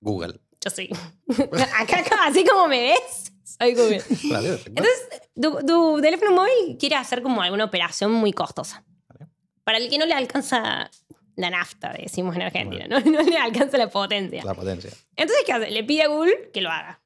Google. 0.00 0.40
Yo 0.62 0.70
soy. 0.70 0.88
acá, 1.78 1.98
acá, 1.98 2.26
así 2.26 2.42
como 2.44 2.68
me 2.68 2.80
ves, 2.92 3.32
Vale, 3.58 3.74
perfecto. 4.48 4.82
Entonces, 4.82 5.22
tu, 5.34 5.66
tu 5.66 6.00
teléfono 6.00 6.32
móvil 6.32 6.76
quiere 6.78 6.96
hacer 6.96 7.22
como 7.22 7.42
alguna 7.42 7.64
operación 7.64 8.12
muy 8.12 8.32
costosa. 8.32 8.84
Vale. 9.08 9.30
Para 9.64 9.78
el 9.78 9.88
que 9.88 9.98
no 9.98 10.06
le 10.06 10.14
alcanza 10.14 10.90
la 11.36 11.50
nafta, 11.50 11.92
decimos 11.92 12.36
en 12.36 12.42
Argentina, 12.42 12.86
¿no? 12.88 13.00
no 13.04 13.22
le 13.22 13.36
alcanza 13.38 13.76
la 13.78 13.88
potencia. 13.90 14.44
la 14.44 14.54
potencia. 14.54 14.90
Entonces, 15.16 15.44
¿qué 15.46 15.52
hace? 15.52 15.70
Le 15.70 15.84
pide 15.84 16.02
a 16.02 16.08
Google 16.08 16.50
que 16.52 16.60
lo 16.60 16.70
haga. 16.70 17.00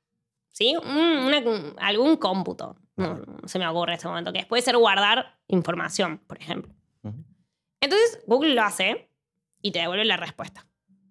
¿Sí? 0.53 0.75
Una- 0.77 1.43
algún 1.79 2.17
cómputo. 2.17 2.77
No, 2.97 3.15
no 3.15 3.47
se 3.49 3.59
me 3.61 3.67
ocurre 3.69 3.93
en 3.93 3.97
este 3.97 4.09
momento. 4.09 4.33
Que 4.33 4.45
puede 4.45 4.61
ser 4.63 4.77
guardar 4.77 5.39
información, 5.47 6.19
por 6.27 6.39
ejemplo. 6.41 6.75
Entonces, 7.81 8.21
Google 8.27 8.55
lo 8.55 8.63
hace 8.63 9.09
y 9.63 9.71
te 9.71 9.79
devuelve 9.79 10.05
la 10.05 10.17
respuesta. 10.17 10.67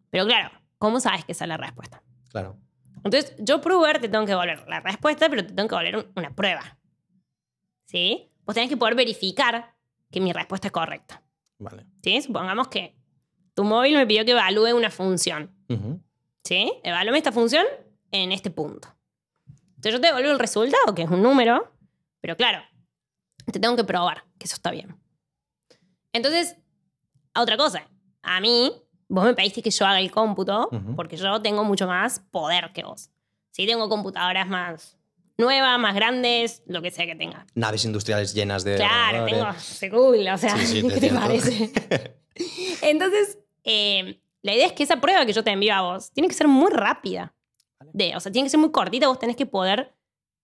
Pero 0.09 0.25
claro, 0.25 0.51
¿cómo 0.77 0.99
sabes 0.99 1.23
que 1.23 1.31
esa 1.31 1.45
es 1.45 1.49
la 1.49 1.55
respuesta? 1.57 2.03
Claro. 2.29 2.57
Entonces, 3.03 3.33
yo, 3.39 3.61
prover, 3.61 3.99
te 4.01 4.09
tengo 4.09 4.25
que 4.25 4.31
devolver 4.31 4.67
la 4.67 4.79
respuesta, 4.81 5.29
pero 5.29 5.45
te 5.45 5.53
tengo 5.53 5.69
que 5.69 5.75
devolver 5.75 5.97
un- 5.97 6.11
una 6.15 6.35
prueba. 6.35 6.77
¿Sí? 7.85 8.31
Vos 8.45 8.53
tenés 8.53 8.69
que 8.69 8.77
poder 8.77 8.95
verificar 8.95 9.75
que 10.11 10.19
mi 10.19 10.33
respuesta 10.33 10.67
es 10.67 10.71
correcta. 10.71 11.23
Vale. 11.59 11.85
¿Sí? 12.03 12.21
Supongamos 12.21 12.67
que 12.67 12.95
tu 13.53 13.63
móvil 13.63 13.95
me 13.95 14.05
pidió 14.05 14.25
que 14.25 14.31
evalúe 14.31 14.75
una 14.75 14.89
función. 14.91 15.55
Ujú. 15.69 16.01
¿Sí? 16.43 16.71
Evalúame 16.83 17.17
esta 17.17 17.31
función 17.31 17.65
en 18.11 18.31
este 18.31 18.49
punto. 18.51 18.89
Entonces 19.75 19.93
yo 19.93 20.01
te 20.01 20.07
devuelvo 20.07 20.31
el 20.31 20.39
resultado, 20.39 20.93
que 20.95 21.03
es 21.03 21.09
un 21.09 21.21
número, 21.21 21.71
pero 22.21 22.35
claro, 22.35 22.61
te 23.51 23.59
tengo 23.59 23.75
que 23.75 23.83
probar 23.83 24.23
que 24.37 24.45
eso 24.45 24.55
está 24.55 24.71
bien. 24.71 24.95
Entonces, 26.13 26.57
otra 27.35 27.57
cosa. 27.57 27.87
A 28.21 28.39
mí, 28.41 28.71
vos 29.09 29.23
me 29.25 29.33
pediste 29.33 29.61
que 29.61 29.71
yo 29.71 29.85
haga 29.85 29.99
el 29.99 30.11
cómputo 30.11 30.69
Ujú. 30.71 30.95
porque 30.95 31.17
yo 31.17 31.41
tengo 31.41 31.63
mucho 31.63 31.87
más 31.87 32.19
poder 32.31 32.71
que 32.73 32.83
vos. 32.83 33.09
Sí, 33.51 33.65
tengo 33.65 33.89
computadoras 33.89 34.47
más 34.47 34.97
nuevas, 35.37 35.79
más 35.79 35.93
grandes, 35.95 36.63
lo 36.65 36.81
que 36.81 36.89
sea 36.91 37.05
que 37.05 37.15
tenga. 37.15 37.45
Naves 37.55 37.85
industriales 37.85 38.33
llenas 38.33 38.63
de... 38.63 38.75
Claro, 38.75 39.25
tengo 39.25 39.53
Segul, 39.59 40.27
o 40.27 40.37
sea, 40.37 40.57
Sí, 40.57 40.65
sí, 40.81 40.81
te 40.87 40.93
¿qué 40.93 40.99
te 40.99 41.07
entiendo. 41.07 41.19
parece? 41.21 42.17
Entonces, 42.81 43.39
eh, 43.63 44.19
la 44.41 44.53
idea 44.53 44.67
es 44.67 44.73
que 44.73 44.83
esa 44.83 44.99
prueba 45.01 45.25
que 45.25 45.33
yo 45.33 45.43
te 45.43 45.51
envío 45.51 45.73
a 45.73 45.81
vos 45.81 46.11
tiene 46.11 46.27
que 46.27 46.33
ser 46.33 46.47
muy 46.47 46.71
rápida. 46.71 47.33
De, 47.93 48.15
o 48.15 48.19
sea, 48.19 48.31
tiene 48.31 48.45
que 48.47 48.49
ser 48.49 48.59
muy 48.59 48.71
cortita, 48.71 49.07
vos 49.07 49.19
tenés 49.19 49.35
que 49.35 49.45
poder 49.45 49.93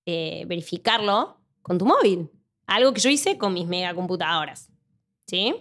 eh, 0.06 0.44
verificarlo 0.48 1.40
con 1.62 1.78
tu 1.78 1.86
móvil. 1.86 2.30
Algo 2.68 2.94
que 2.94 3.02
yo 3.02 3.10
hice 3.10 3.38
con 3.38 3.54
mis 3.54 3.68
megacomputadoras. 3.68 4.70
¿Sí? 5.28 5.56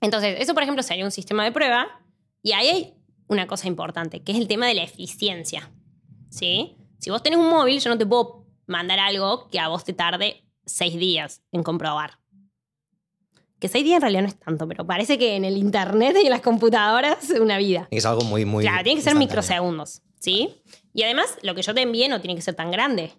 Entonces, 0.00 0.36
eso, 0.40 0.54
por 0.54 0.62
ejemplo, 0.62 0.82
sería 0.82 1.04
un 1.04 1.10
sistema 1.10 1.44
de 1.44 1.52
prueba. 1.52 1.86
Y 2.42 2.52
ahí 2.52 2.68
hay 2.68 2.94
una 3.28 3.46
cosa 3.46 3.68
importante, 3.68 4.22
que 4.22 4.32
es 4.32 4.38
el 4.38 4.48
tema 4.48 4.66
de 4.66 4.74
la 4.74 4.82
eficiencia. 4.82 5.70
¿Sí? 6.30 6.76
Si 6.98 7.10
vos 7.10 7.22
tenés 7.22 7.38
un 7.38 7.48
móvil, 7.48 7.80
yo 7.80 7.90
no 7.90 7.98
te 7.98 8.06
puedo 8.06 8.46
mandar 8.66 8.98
algo 8.98 9.48
que 9.48 9.58
a 9.58 9.68
vos 9.68 9.84
te 9.84 9.92
tarde 9.92 10.44
seis 10.64 10.96
días 10.98 11.42
en 11.52 11.62
comprobar. 11.62 12.18
Que 13.58 13.68
seis 13.68 13.84
días 13.84 13.96
en 13.96 14.02
realidad 14.02 14.22
no 14.22 14.28
es 14.28 14.38
tanto, 14.38 14.66
pero 14.68 14.86
parece 14.86 15.18
que 15.18 15.36
en 15.36 15.44
el 15.44 15.56
internet 15.58 16.16
y 16.22 16.24
en 16.26 16.30
las 16.30 16.40
computadoras 16.40 17.28
es 17.30 17.40
una 17.40 17.58
vida. 17.58 17.88
Es 17.90 18.06
algo 18.06 18.22
muy, 18.22 18.44
muy... 18.46 18.64
Claro, 18.64 18.82
tiene 18.84 18.98
que 18.98 19.04
ser 19.04 19.14
microsegundos, 19.16 20.02
¿sí? 20.18 20.62
Y 20.94 21.02
además, 21.02 21.36
lo 21.42 21.54
que 21.54 21.62
yo 21.62 21.74
te 21.74 21.82
envíe 21.82 22.08
no 22.08 22.20
tiene 22.20 22.36
que 22.36 22.42
ser 22.42 22.54
tan 22.54 22.70
grande. 22.70 23.12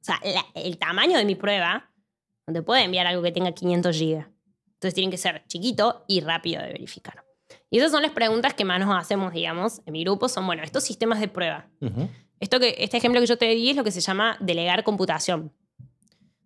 O 0.00 0.04
sea, 0.04 0.20
la- 0.24 0.46
el 0.54 0.78
tamaño 0.78 1.18
de 1.18 1.24
mi 1.24 1.34
prueba 1.34 1.90
no 2.46 2.52
te 2.54 2.62
puede 2.62 2.84
enviar 2.84 3.08
algo 3.08 3.22
que 3.22 3.32
tenga 3.32 3.50
500 3.52 3.98
GB. 3.98 4.24
Entonces 4.76 4.94
tiene 4.94 5.10
que 5.10 5.16
ser 5.16 5.44
chiquito 5.46 6.04
y 6.06 6.20
rápido 6.20 6.62
de 6.62 6.68
verificar. 6.68 7.24
Y 7.70 7.78
esas 7.78 7.90
son 7.90 8.02
las 8.02 8.12
preguntas 8.12 8.54
que 8.54 8.64
más 8.64 8.78
nos 8.80 8.94
hacemos, 8.96 9.32
digamos, 9.32 9.80
en 9.86 9.92
mi 9.92 10.04
grupo, 10.04 10.28
son, 10.28 10.46
bueno, 10.46 10.62
estos 10.62 10.84
sistemas 10.84 11.20
de 11.20 11.28
prueba. 11.28 11.68
Esto 12.40 12.60
que, 12.60 12.76
este 12.78 12.98
ejemplo 12.98 13.20
que 13.20 13.26
yo 13.26 13.38
te 13.38 13.46
di 13.46 13.70
es 13.70 13.76
lo 13.76 13.84
que 13.84 13.90
se 13.90 14.00
llama 14.00 14.36
delegar 14.40 14.84
computación. 14.84 15.52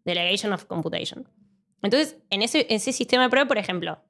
Delegation 0.05 0.53
of 0.53 0.65
computation. 0.65 1.29
Entonces, 1.83 2.17
en 2.31 2.43
ese, 2.43 2.67
ese 2.71 2.93
sistema 2.93 3.25
de 3.25 3.31
prueba, 3.31 3.49
por 3.49 3.59
ejemplo, 3.59 4.01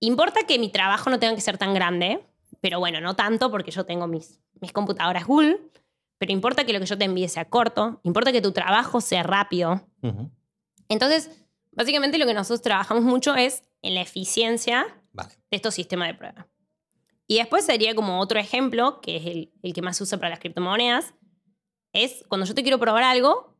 importa 0.00 0.40
que 0.46 0.58
mi 0.58 0.70
trabajo 0.70 1.10
no 1.10 1.18
tenga 1.18 1.34
que 1.34 1.40
ser 1.40 1.58
tan 1.58 1.74
grande, 1.74 2.24
pero 2.60 2.80
bueno, 2.80 3.00
no 3.00 3.14
tanto 3.14 3.50
porque 3.50 3.70
yo 3.70 3.84
tengo 3.84 4.06
mis, 4.06 4.40
mis 4.60 4.72
computadoras 4.72 5.26
Google, 5.26 5.60
pero 6.18 6.32
importa 6.32 6.64
que 6.64 6.72
lo 6.72 6.80
que 6.80 6.86
yo 6.86 6.98
te 6.98 7.04
envíe 7.04 7.28
sea 7.28 7.44
corto, 7.46 8.00
importa 8.02 8.32
que 8.32 8.40
tu 8.40 8.52
trabajo 8.52 9.00
sea 9.00 9.22
rápido. 9.22 9.86
Entonces, 10.88 11.30
básicamente 11.76 12.18
lo 12.18 12.26
que 12.26 12.34
nosotros 12.34 12.62
trabajamos 12.62 13.04
mucho 13.04 13.36
es 13.36 13.62
en 13.82 13.94
la 13.94 14.00
eficiencia 14.00 14.86
Vale. 15.12 15.30
de 15.50 15.56
estos 15.56 15.74
sistemas 15.74 16.08
de 16.08 16.14
prueba. 16.14 16.48
Y 17.28 17.38
después 17.38 17.64
sería 17.64 17.94
como 17.94 18.20
otro 18.20 18.38
ejemplo, 18.40 19.00
que 19.00 19.16
es 19.16 19.26
el, 19.26 19.52
el 19.62 19.72
que 19.72 19.82
más 19.82 19.96
se 19.96 20.02
usa 20.04 20.18
para 20.18 20.30
las 20.30 20.38
criptomonedas, 20.40 21.14
es 21.92 22.24
cuando 22.28 22.46
yo 22.46 22.54
te 22.54 22.62
quiero 22.62 22.78
probar 22.78 23.02
algo, 23.04 23.56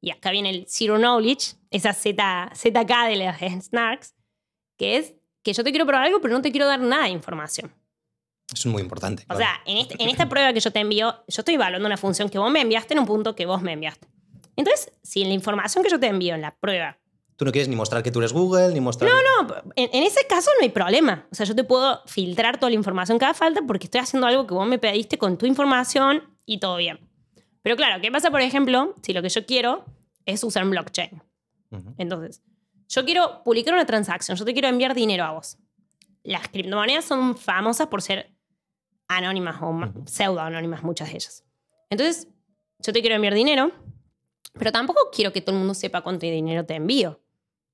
y 0.00 0.10
acá 0.10 0.30
viene 0.30 0.50
el 0.50 0.66
Zero 0.68 0.96
Knowledge, 0.98 1.54
esa 1.70 1.92
Z, 1.92 2.50
ZK 2.54 3.08
de 3.08 3.16
las 3.16 3.40
snarks, 3.66 4.14
que 4.78 4.96
es 4.96 5.14
que 5.42 5.52
yo 5.52 5.62
te 5.64 5.70
quiero 5.70 5.86
probar 5.86 6.04
algo, 6.06 6.20
pero 6.20 6.34
no 6.34 6.42
te 6.42 6.50
quiero 6.50 6.66
dar 6.66 6.80
nada 6.80 7.04
de 7.04 7.10
información. 7.10 7.72
Eso 8.52 8.68
es 8.68 8.72
muy 8.72 8.82
importante. 8.82 9.24
O 9.28 9.36
sea, 9.36 9.60
en, 9.66 9.78
este- 9.78 10.02
en 10.02 10.08
esta 10.08 10.28
prueba 10.28 10.52
que 10.52 10.60
yo 10.60 10.70
te 10.70 10.80
envío, 10.80 11.12
yo 11.26 11.40
estoy 11.40 11.54
evaluando 11.54 11.86
una 11.86 11.96
función 11.96 12.28
que 12.28 12.38
vos 12.38 12.50
me 12.50 12.60
enviaste 12.60 12.94
en 12.94 13.00
un 13.00 13.06
punto 13.06 13.34
que 13.34 13.46
vos 13.46 13.62
me 13.62 13.72
enviaste. 13.72 14.08
Entonces, 14.56 14.92
si 15.02 15.22
en 15.22 15.28
la 15.28 15.34
información 15.34 15.82
que 15.84 15.90
yo 15.90 15.98
te 15.98 16.06
envío 16.06 16.34
en 16.34 16.42
la 16.42 16.54
prueba 16.56 16.98
Tú 17.42 17.46
no 17.46 17.50
quieres 17.50 17.66
ni 17.68 17.74
mostrar 17.74 18.04
que 18.04 18.12
tú 18.12 18.20
eres 18.20 18.32
Google, 18.32 18.68
ni 18.72 18.78
mostrar... 18.80 19.10
no, 19.48 19.54
en, 19.74 19.90
en 19.92 20.04
ese 20.04 20.24
caso 20.28 20.48
no 20.60 20.62
hay 20.62 20.68
problema. 20.70 21.26
O 21.32 21.34
sea, 21.34 21.44
yo 21.44 21.56
te 21.56 21.64
puedo 21.64 22.00
filtrar 22.06 22.60
toda 22.60 22.70
la 22.70 22.76
información 22.76 23.18
que 23.18 23.24
haga 23.24 23.34
falta 23.34 23.62
porque 23.66 23.86
estoy 23.86 24.00
haciendo 24.00 24.28
algo 24.28 24.46
que 24.46 24.54
vos 24.54 24.64
me 24.64 24.78
pediste 24.78 25.18
con 25.18 25.36
tu 25.36 25.44
información 25.46 26.22
y 26.46 26.58
todo 26.60 26.76
bien. 26.76 27.00
Pero 27.62 27.74
claro, 27.74 28.00
¿qué 28.00 28.12
pasa, 28.12 28.30
por 28.30 28.42
ejemplo, 28.42 28.94
si 29.02 29.12
lo 29.12 29.22
que 29.22 29.28
yo 29.28 29.44
quiero 29.44 29.84
es 30.24 30.44
usar 30.44 30.62
un 30.62 30.70
blockchain? 30.70 31.20
Entonces, 31.98 32.42
yo 32.88 33.04
quiero 33.04 33.42
publicar 33.42 33.74
una 33.74 33.86
transacción, 33.86 34.36
yo 34.36 34.44
te 34.44 34.52
quiero 34.52 34.68
enviar 34.68 34.94
dinero 34.94 35.24
a 35.24 35.32
vos. 35.32 35.58
Las 36.22 36.46
criptomonedas 36.46 37.04
son 37.04 37.36
famosas 37.36 37.88
por 37.88 38.02
ser 38.02 38.30
anónimas 39.08 39.56
o 39.62 39.72
ma- 39.72 39.88
Ujú. 39.88 40.04
pseudo-anónimas, 40.06 40.84
muchas 40.84 41.08
de 41.08 41.14
ellas. 41.16 41.44
Entonces, 41.90 42.28
yo 42.78 42.92
te 42.92 43.00
quiero 43.00 43.16
enviar 43.16 43.34
dinero, 43.34 43.72
pero 44.52 44.70
tampoco 44.70 45.10
quiero 45.12 45.32
que 45.32 45.40
todo 45.40 45.54
el 45.56 45.58
mundo 45.58 45.74
sepa 45.74 46.02
cuánto 46.02 46.24
dinero 46.26 46.64
te 46.64 46.74
envío. 46.74 47.18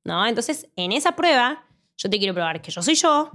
¿No? 0.09 0.27
Entonces, 0.27 0.71
en 0.75 0.93
esa 0.93 1.15
prueba, 1.15 1.67
yo 1.99 2.09
te 2.09 2.19
quiero 2.19 2.33
probar 2.33 2.63
que 2.63 2.71
yo 2.71 2.81
soy 2.81 2.95
yo, 2.95 3.31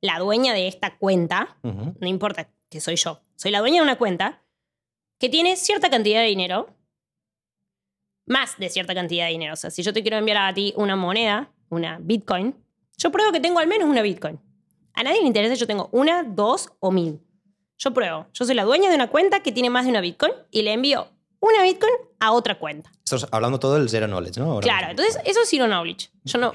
la 0.00 0.18
dueña 0.18 0.52
de 0.52 0.66
esta 0.66 0.98
cuenta, 0.98 1.58
no 1.62 2.08
importa 2.08 2.50
que 2.68 2.80
soy 2.80 2.96
yo, 2.96 3.22
soy 3.36 3.52
la 3.52 3.60
dueña 3.60 3.76
de 3.76 3.82
una 3.84 3.98
cuenta 3.98 4.42
que 5.20 5.28
tiene 5.28 5.54
cierta 5.54 5.90
cantidad 5.90 6.20
de 6.22 6.26
dinero, 6.26 6.74
más 8.26 8.58
de 8.58 8.68
cierta 8.68 8.96
cantidad 8.96 9.26
de 9.26 9.30
dinero. 9.30 9.52
O 9.52 9.56
sea, 9.56 9.70
si 9.70 9.84
yo 9.84 9.92
te 9.92 10.02
quiero 10.02 10.16
enviar 10.16 10.38
a 10.38 10.52
ti 10.52 10.74
una 10.76 10.96
moneda, 10.96 11.52
una 11.68 11.98
Bitcoin, 12.00 12.56
yo 12.98 13.12
pruebo 13.12 13.30
que 13.30 13.38
tengo 13.38 13.60
al 13.60 13.68
menos 13.68 13.88
una 13.88 14.02
Bitcoin. 14.02 14.40
A 14.94 15.04
nadie 15.04 15.20
le 15.20 15.28
interesa 15.28 15.54
si 15.54 15.60
yo 15.60 15.68
tengo 15.68 15.88
una, 15.92 16.24
dos 16.24 16.72
o 16.80 16.90
mil. 16.90 17.20
Yo 17.78 17.94
pruebo, 17.94 18.26
yo 18.32 18.44
soy 18.44 18.56
la 18.56 18.64
dueña 18.64 18.90
de 18.90 18.96
una 18.96 19.08
cuenta 19.08 19.38
que 19.38 19.52
tiene 19.52 19.70
más 19.70 19.84
de 19.84 19.92
una 19.92 20.00
Bitcoin 20.00 20.32
y 20.50 20.62
le 20.62 20.72
envío 20.72 21.06
una 21.42 21.62
Bitcoin 21.62 21.92
a 22.20 22.32
otra 22.32 22.58
cuenta. 22.58 22.90
Estás 23.04 23.26
hablando 23.30 23.58
todo 23.58 23.74
del 23.74 23.88
zero 23.88 24.06
knowledge, 24.06 24.38
¿no? 24.40 24.52
Ahora 24.52 24.64
Claro, 24.64 24.90
entonces 24.90 25.18
eso 25.24 25.40
es 25.42 25.48
zero 25.48 25.66
knowledge. 25.66 26.08
Yo 26.24 26.38
no, 26.38 26.52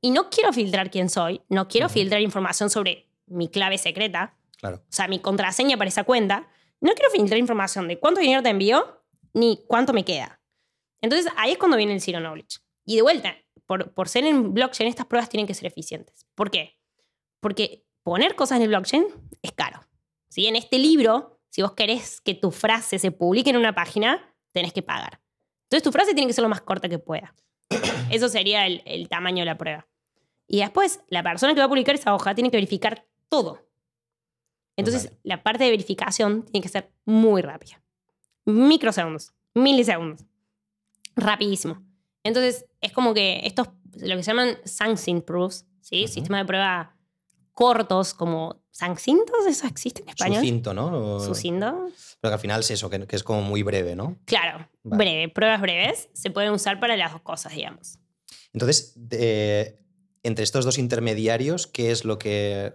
y 0.00 0.10
no 0.10 0.30
quiero 0.30 0.52
filtrar 0.52 0.90
quién 0.90 1.08
soy, 1.08 1.42
no 1.48 1.68
quiero 1.68 1.88
filtrar 1.88 2.20
información 2.22 2.70
sobre 2.70 3.08
mi 3.26 3.48
clave 3.48 3.78
secreta, 3.78 4.36
Claro. 4.58 4.76
o 4.78 4.92
sea, 4.92 5.08
mi 5.08 5.18
contraseña 5.20 5.76
para 5.76 5.88
esa 5.88 6.04
cuenta. 6.04 6.48
No 6.80 6.92
quiero 6.94 7.10
filtrar 7.10 7.38
información 7.38 7.86
de 7.88 7.98
cuánto 7.98 8.20
dinero 8.20 8.42
te 8.42 8.48
envío 8.48 9.02
ni 9.34 9.62
cuánto 9.68 9.92
me 9.92 10.04
queda. 10.04 10.40
Entonces 11.02 11.30
ahí 11.36 11.52
es 11.52 11.58
cuando 11.58 11.76
viene 11.76 11.92
el 11.94 12.00
zero 12.00 12.20
knowledge. 12.20 12.58
Y 12.86 12.96
de 12.96 13.02
vuelta, 13.02 13.36
por, 13.66 13.92
por 13.92 14.08
ser 14.08 14.24
en 14.24 14.52
blockchain, 14.54 14.88
estas 14.88 15.06
pruebas 15.06 15.28
tienen 15.28 15.46
que 15.46 15.54
ser 15.54 15.66
eficientes. 15.66 16.26
¿Por 16.34 16.50
qué? 16.50 16.78
Porque 17.40 17.84
poner 18.02 18.34
cosas 18.34 18.56
en 18.56 18.62
el 18.62 18.68
blockchain 18.68 19.04
es 19.42 19.52
caro. 19.52 19.80
¿Sí? 20.30 20.46
En 20.46 20.56
este 20.56 20.78
libro, 20.78 21.40
si 21.50 21.62
vos 21.62 21.72
querés 21.72 22.20
que 22.20 22.34
tu 22.34 22.50
frase 22.50 22.98
se 22.98 23.10
publique 23.10 23.50
en 23.50 23.56
una 23.56 23.74
página, 23.74 24.29
tenés 24.52 24.72
que 24.72 24.82
pagar. 24.82 25.20
Entonces 25.64 25.82
tu 25.82 25.92
frase 25.92 26.14
tiene 26.14 26.26
que 26.26 26.32
ser 26.32 26.42
lo 26.42 26.48
más 26.48 26.60
corta 26.60 26.88
que 26.88 26.98
pueda. 26.98 27.34
Eso 28.10 28.28
sería 28.28 28.66
el, 28.66 28.82
el 28.84 29.08
tamaño 29.08 29.40
de 29.40 29.46
la 29.46 29.58
prueba. 29.58 29.86
Y 30.46 30.58
después, 30.60 31.00
la 31.08 31.22
persona 31.22 31.54
que 31.54 31.60
va 31.60 31.66
a 31.66 31.68
publicar 31.68 31.94
esa 31.94 32.12
hoja 32.12 32.34
tiene 32.34 32.50
que 32.50 32.56
verificar 32.56 33.06
todo. 33.28 33.70
Entonces, 34.76 35.04
Vale. 35.04 35.18
la 35.22 35.42
parte 35.42 35.62
de 35.62 35.70
verificación 35.70 36.42
tiene 36.44 36.62
que 36.62 36.68
ser 36.68 36.90
muy 37.04 37.40
rápida. 37.40 37.80
Microsegundos, 38.46 39.32
milisegundos. 39.54 40.26
Rapidísimo. 41.14 41.84
Entonces, 42.24 42.66
es 42.80 42.92
como 42.92 43.14
que 43.14 43.42
estos, 43.44 43.68
lo 43.94 44.16
que 44.16 44.22
se 44.24 44.32
llaman 44.32 44.58
succinct 44.64 45.24
proofs, 45.24 45.66
¿sí? 45.80 46.08
Sistemas 46.08 46.40
de 46.40 46.46
prueba 46.46 46.96
cortos, 47.52 48.12
como 48.14 48.59
succintos, 48.70 49.46
¿eso 49.48 49.66
existe 49.66 50.02
en 50.02 50.08
español? 50.10 50.36
Sucinto, 50.40 50.74
¿no? 50.74 51.16
O- 51.16 51.20
Sucinto. 51.20 51.88
Pero 52.20 52.30
que 52.30 52.34
al 52.34 52.40
final 52.40 52.60
es 52.60 52.70
eso, 52.70 52.88
que, 52.90 53.06
que 53.06 53.16
es 53.16 53.22
como 53.22 53.42
muy 53.42 53.62
breve, 53.62 53.96
¿no? 53.96 54.18
Claro, 54.24 54.68
Vale. 54.82 55.04
breve. 55.04 55.28
Pruebas 55.28 55.60
breves 55.60 56.08
se 56.12 56.30
pueden 56.30 56.52
usar 56.52 56.80
para 56.80 56.96
las 56.96 57.12
dos 57.12 57.22
cosas, 57.22 57.54
digamos. 57.54 57.98
Entonces, 58.52 58.94
entre 60.22 60.44
estos 60.44 60.64
dos 60.64 60.78
intermediarios, 60.78 61.66
¿qué 61.66 61.90
es 61.90 62.04
lo 62.04 62.18
que. 62.18 62.72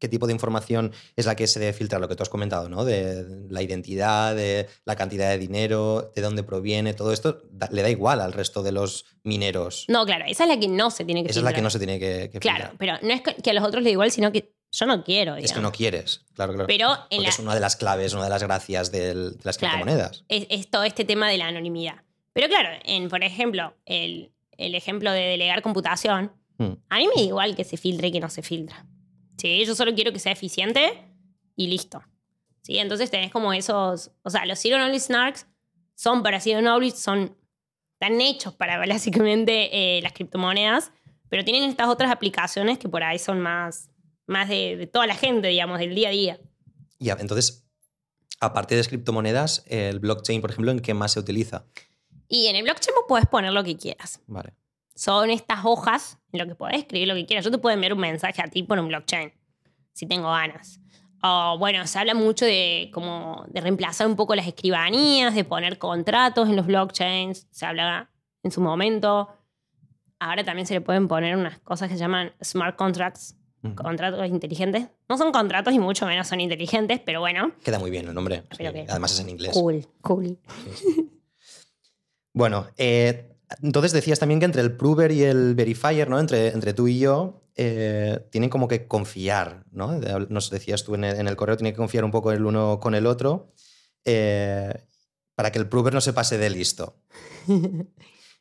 ¿Qué 0.00 0.06
tipo 0.08 0.28
de 0.28 0.32
información 0.32 0.92
es 1.16 1.26
la 1.26 1.34
que 1.34 1.48
se 1.48 1.58
debe 1.58 1.72
filtrar? 1.72 2.00
Lo 2.00 2.06
que 2.08 2.14
tú 2.14 2.22
has 2.22 2.28
comentado, 2.28 2.68
¿no? 2.68 2.84
De 2.84 3.26
la 3.50 3.62
identidad, 3.62 4.36
de 4.36 4.68
la 4.84 4.94
cantidad 4.94 5.28
de 5.28 5.38
dinero, 5.38 6.12
de 6.14 6.22
dónde 6.22 6.44
proviene, 6.44 6.94
todo 6.94 7.12
esto 7.12 7.42
da- 7.50 7.68
le 7.72 7.82
da 7.82 7.90
igual 7.90 8.20
al 8.20 8.32
resto 8.32 8.62
de 8.62 8.70
los 8.70 9.06
mineros. 9.24 9.86
No, 9.88 10.06
claro, 10.06 10.24
esa 10.28 10.44
es 10.44 10.48
la 10.50 10.60
que 10.60 10.68
no 10.68 10.92
se 10.92 11.04
tiene 11.04 11.24
que 11.24 11.30
Esa 11.30 11.40
es 11.40 11.44
la 11.44 11.50
que 11.50 11.56
filtrar. 11.56 11.62
no 11.64 11.70
se 11.70 11.78
tiene 11.80 11.98
que, 11.98 12.30
que 12.30 12.38
Claro, 12.38 12.68
filtrar. 12.70 12.78
pero 12.78 12.92
no 13.08 13.12
es 13.12 13.22
que 13.42 13.50
a 13.50 13.52
los 13.54 13.64
otros 13.64 13.82
le 13.82 13.88
da 13.88 13.92
igual, 13.94 14.12
sino 14.12 14.30
que 14.30 14.54
yo 14.78 14.86
no 14.86 15.02
quiero. 15.04 15.36
Es 15.36 15.52
que 15.52 15.60
no 15.60 15.72
quieres, 15.72 16.24
claro, 16.34 16.52
claro. 16.52 16.66
Pero 16.66 16.90
en 16.92 16.98
Porque 17.10 17.20
la, 17.22 17.28
es 17.28 17.38
una 17.38 17.54
de 17.54 17.60
las 17.60 17.76
claves, 17.76 18.12
una 18.14 18.24
de 18.24 18.30
las 18.30 18.42
gracias 18.42 18.92
del- 18.92 19.36
de 19.36 19.44
las 19.44 19.58
Claro. 19.58 19.76
criptomonedas. 19.76 20.24
es, 20.28 20.46
es 20.50 20.70
todo 20.70 20.84
este 20.84 21.04
tema 21.04 21.28
de 21.28 21.38
la 21.38 21.46
anonimidad. 21.48 22.02
Pero 22.32 22.48
claro, 22.48 22.68
en, 22.84 23.08
por 23.08 23.24
ejemplo, 23.24 23.74
el, 23.86 24.30
el 24.56 24.74
ejemplo 24.74 25.10
de 25.12 25.20
delegar 25.22 25.62
computación, 25.62 26.32
Hmm. 26.60 26.72
a 26.88 26.96
mí 26.98 27.06
me 27.14 27.22
da 27.22 27.28
igual 27.28 27.54
que 27.54 27.62
se 27.62 27.76
filtre 27.76 28.08
y 28.08 28.12
que 28.12 28.18
no 28.20 28.28
se 28.28 28.42
filtra. 28.42 28.84
¿Sí? 29.36 29.64
Yo 29.64 29.76
solo 29.76 29.94
quiero 29.94 30.12
que 30.12 30.18
sea 30.18 30.32
eficiente 30.32 31.04
y 31.54 31.68
listo. 31.68 32.02
¿Sí? 32.62 32.78
Entonces 32.78 33.10
tenés 33.12 33.30
como 33.30 33.52
esos. 33.52 34.10
O 34.24 34.30
sea, 34.30 34.44
los 34.44 34.58
Zero 34.58 34.76
Knowledge 34.76 35.00
Snarks 35.06 35.46
son 35.94 36.24
para 36.24 36.40
Zero 36.40 36.60
Knowledge, 36.60 36.96
son 36.96 37.36
tan 38.00 38.20
hechos 38.20 38.54
para 38.54 38.76
básicamente 38.78 39.98
eh, 39.98 40.02
las 40.02 40.12
criptomonedas, 40.12 40.90
pero 41.28 41.44
tienen 41.44 41.62
estas 41.70 41.86
otras 41.88 42.10
aplicaciones 42.10 42.78
que 42.78 42.88
por 42.88 43.02
ahí 43.04 43.18
son 43.20 43.40
más, 43.40 43.88
más 44.28 44.48
de, 44.48 44.76
de 44.76 44.86
toda 44.86 45.06
la 45.08 45.14
gente, 45.16 45.48
digamos, 45.48 45.78
del 45.80 45.94
día 45.94 46.08
a 46.08 46.12
día. 46.12 46.40
Y 47.00 47.10
a- 47.10 47.16
entonces, 47.18 47.66
aparte 48.40 48.74
de 48.76 48.80
las 48.80 48.88
criptomonedas, 48.88 49.64
el 49.66 49.98
blockchain, 49.98 50.40
por 50.40 50.50
ejemplo, 50.50 50.70
¿en 50.70 50.78
qué 50.80 50.94
más 50.94 51.12
se 51.12 51.20
utiliza? 51.20 51.64
Y 52.28 52.46
en 52.46 52.56
el 52.56 52.62
blockchain 52.62 52.94
vos 52.94 53.04
podés 53.08 53.26
poner 53.26 53.52
lo 53.52 53.64
que 53.64 53.76
quieras. 53.76 54.20
Vale. 54.26 54.54
son 54.94 55.30
estas 55.30 55.60
hojas 55.64 56.18
en 56.32 56.40
lo 56.40 56.46
que 56.46 56.54
podés 56.56 56.78
escribir 56.78 57.06
lo 57.08 57.14
que 57.14 57.24
quieras. 57.24 57.44
Yo 57.44 57.50
te 57.52 57.58
puedo 57.58 57.72
enviar 57.72 57.92
un 57.94 58.00
mensaje 58.00 58.42
a 58.42 58.48
ti 58.48 58.64
por 58.64 58.78
un 58.80 58.88
blockchain, 58.88 59.32
si 59.92 60.06
tengo 60.06 60.28
ganas. 60.30 60.80
O 61.22 61.56
bueno, 61.58 61.86
se 61.86 61.98
habla 62.00 62.14
mucho 62.14 62.44
de 62.44 62.90
como 62.92 63.44
de 63.48 63.60
reemplazar 63.60 64.06
un 64.08 64.16
poco 64.16 64.34
las 64.34 64.46
escribanías, 64.46 65.34
de 65.36 65.44
poner 65.44 65.78
contratos 65.78 66.48
en 66.48 66.56
los 66.56 66.66
blockchains. 66.66 67.46
Se 67.50 67.64
habla 67.64 68.10
en 68.42 68.50
su 68.50 68.60
momento. 68.60 69.28
Ahora 70.18 70.42
también 70.44 70.66
se 70.66 70.74
le 70.74 70.80
pueden 70.80 71.06
poner 71.06 71.36
unas 71.36 71.60
cosas 71.60 71.88
que 71.88 71.94
se 71.94 72.00
llaman 72.00 72.32
smart 72.42 72.76
contracts, 72.76 73.36
Contratos 73.74 74.26
inteligentes. 74.28 74.86
No 75.08 75.18
son 75.18 75.32
contratos 75.32 75.74
y 75.74 75.78
mucho 75.78 76.06
menos 76.06 76.28
son 76.28 76.40
inteligentes, 76.40 77.00
pero 77.04 77.20
bueno, 77.20 77.52
Queda 77.64 77.78
muy 77.78 77.90
bien 77.90 78.06
el 78.08 78.14
nombre. 78.14 78.44
Sí. 78.52 78.58
que- 78.58 78.86
Además 78.88 79.12
es 79.12 79.20
en 79.20 79.30
inglés. 79.30 79.52
cool, 79.54 79.86
cool. 80.00 80.38
Bueno, 82.32 82.68
eh, 82.76 83.36
entonces 83.62 83.92
decías 83.92 84.18
también 84.18 84.38
que 84.40 84.46
entre 84.46 84.62
el 84.62 84.76
prover 84.76 85.10
y 85.12 85.24
el 85.24 85.54
verifier, 85.54 86.08
¿no? 86.08 86.20
Entre, 86.20 86.48
entre 86.48 86.72
tú 86.72 86.86
y 86.88 86.98
yo, 87.00 87.42
eh, 87.56 88.20
tienen 88.30 88.50
como 88.50 88.68
que 88.68 88.86
confiar, 88.86 89.64
¿no? 89.72 89.92
Nos 90.28 90.50
decías 90.50 90.84
tú 90.84 90.94
en 90.94 91.04
el, 91.04 91.16
en 91.18 91.26
el 91.28 91.36
correo, 91.36 91.56
tienen 91.56 91.72
que 91.72 91.78
confiar 91.78 92.04
un 92.04 92.10
poco 92.10 92.30
el 92.30 92.44
uno 92.44 92.78
con 92.80 92.94
el 92.94 93.06
otro 93.06 93.52
eh, 94.04 94.72
para 95.34 95.50
que 95.50 95.58
el 95.58 95.68
prover 95.68 95.94
no 95.94 96.00
se 96.00 96.12
pase 96.12 96.38
de 96.38 96.50
listo. 96.50 96.96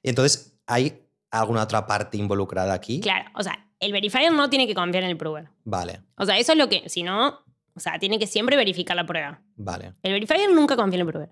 Y 0.03 0.09
entonces, 0.09 0.53
¿hay 0.67 1.09
alguna 1.31 1.63
otra 1.63 1.85
parte 1.87 2.17
involucrada 2.17 2.73
aquí? 2.73 3.01
Claro, 3.01 3.29
o 3.35 3.41
sea, 3.43 3.66
el 3.79 3.91
verifier 3.91 4.31
no 4.31 4.49
tiene 4.49 4.67
que 4.67 4.73
confiar 4.73 5.03
en 5.03 5.11
el 5.11 5.17
prover. 5.17 5.49
Vale, 5.63 6.01
O 6.17 6.25
sea, 6.25 6.37
eso 6.37 6.51
es 6.53 6.57
lo 6.57 6.67
que, 6.69 6.89
si 6.89 7.03
no, 7.03 7.39
o 7.75 7.79
sea, 7.79 7.99
tiene 7.99 8.17
que 8.19 8.27
siempre 8.27 8.55
verificar 8.55 8.95
la 8.95 9.05
prueba. 9.05 9.41
vale. 9.55 9.93
El 10.01 10.13
verifier 10.13 10.49
nunca 10.51 10.75
confía 10.75 10.95
en 10.99 11.01
el 11.07 11.11
prover. 11.11 11.29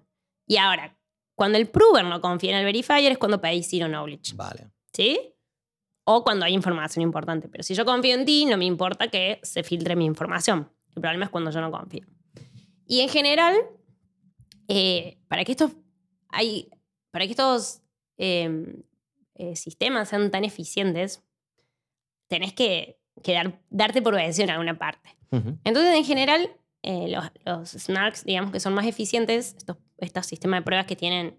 Y 0.47 0.57
ahora, 0.57 0.97
cuando 1.33 1.57
el 1.57 1.67
prover 1.67 2.05
no 2.05 2.21
confía 2.21 2.51
en 2.51 2.57
el 2.59 2.65
verifier 2.65 3.11
es 3.11 3.17
cuando 3.17 3.41
pedís 3.41 3.67
zero 3.67 3.87
knowledge. 3.87 4.35
Vale. 4.35 4.69
¿Sí? 4.93 5.33
O 6.05 6.23
cuando 6.23 6.45
hay 6.45 6.53
información 6.53 7.01
importante. 7.01 7.49
Pero 7.49 7.63
si 7.63 7.73
yo 7.73 7.83
confío 7.83 8.13
en 8.13 8.25
ti, 8.25 8.45
no 8.45 8.57
me 8.57 8.65
importa 8.65 9.07
que 9.07 9.39
se 9.41 9.63
filtre 9.63 9.95
mi 9.95 10.05
información. 10.05 10.71
El 10.95 11.01
problema 11.01 11.25
es 11.25 11.31
cuando 11.31 11.49
yo 11.51 11.61
no 11.61 11.71
confío. 11.71 12.05
Y 12.85 13.01
en 13.01 13.09
general, 13.09 13.55
eh, 14.67 15.17
para 15.27 15.43
que 15.43 15.51
estos, 15.53 15.71
hay, 16.29 16.69
para 17.09 17.25
que 17.25 17.31
estos 17.31 17.81
eh, 18.17 18.83
eh, 19.33 19.55
sistemas 19.55 20.09
sean 20.09 20.29
tan 20.29 20.45
eficientes, 20.45 21.23
tenés 22.27 22.53
que, 22.53 22.99
que 23.23 23.33
dar- 23.33 23.59
darte 23.69 24.01
por 24.01 24.15
vencido 24.15 24.45
en 24.45 24.51
alguna 24.51 24.77
parte. 24.77 25.09
Entonces, 25.65 25.95
en 25.95 26.05
general, 26.05 26.49
eh, 26.81 27.07
los, 27.09 27.25
los 27.45 27.69
snarks, 27.71 28.23
digamos 28.23 28.51
que 28.51 28.59
son 28.61 28.73
más 28.73 28.85
eficientes, 28.85 29.55
estos, 29.57 29.75
estos 29.97 30.25
sistemas 30.25 30.61
de 30.61 30.63
pruebas 30.63 30.85
que 30.85 30.95
tienen 30.95 31.35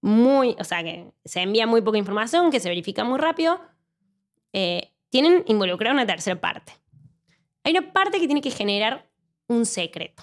muy, 0.00 0.54
o 0.60 0.64
sea, 0.64 0.84
que 0.84 1.10
se 1.24 1.40
envía 1.40 1.66
muy 1.66 1.80
poca 1.82 1.98
información, 1.98 2.50
que 2.52 2.60
se 2.60 2.68
verifica 2.68 3.02
muy 3.02 3.18
rápido, 3.18 3.60
eh, 4.52 4.92
tienen 5.10 5.42
involucrada 5.46 5.92
una 5.94 6.06
tercera 6.06 6.40
parte. 6.40 6.72
Hay 7.64 7.76
una 7.76 7.92
parte 7.92 8.20
que 8.20 8.26
tiene 8.26 8.40
que 8.40 8.50
generar 8.52 9.10
un 9.48 9.66
secreto, 9.66 10.22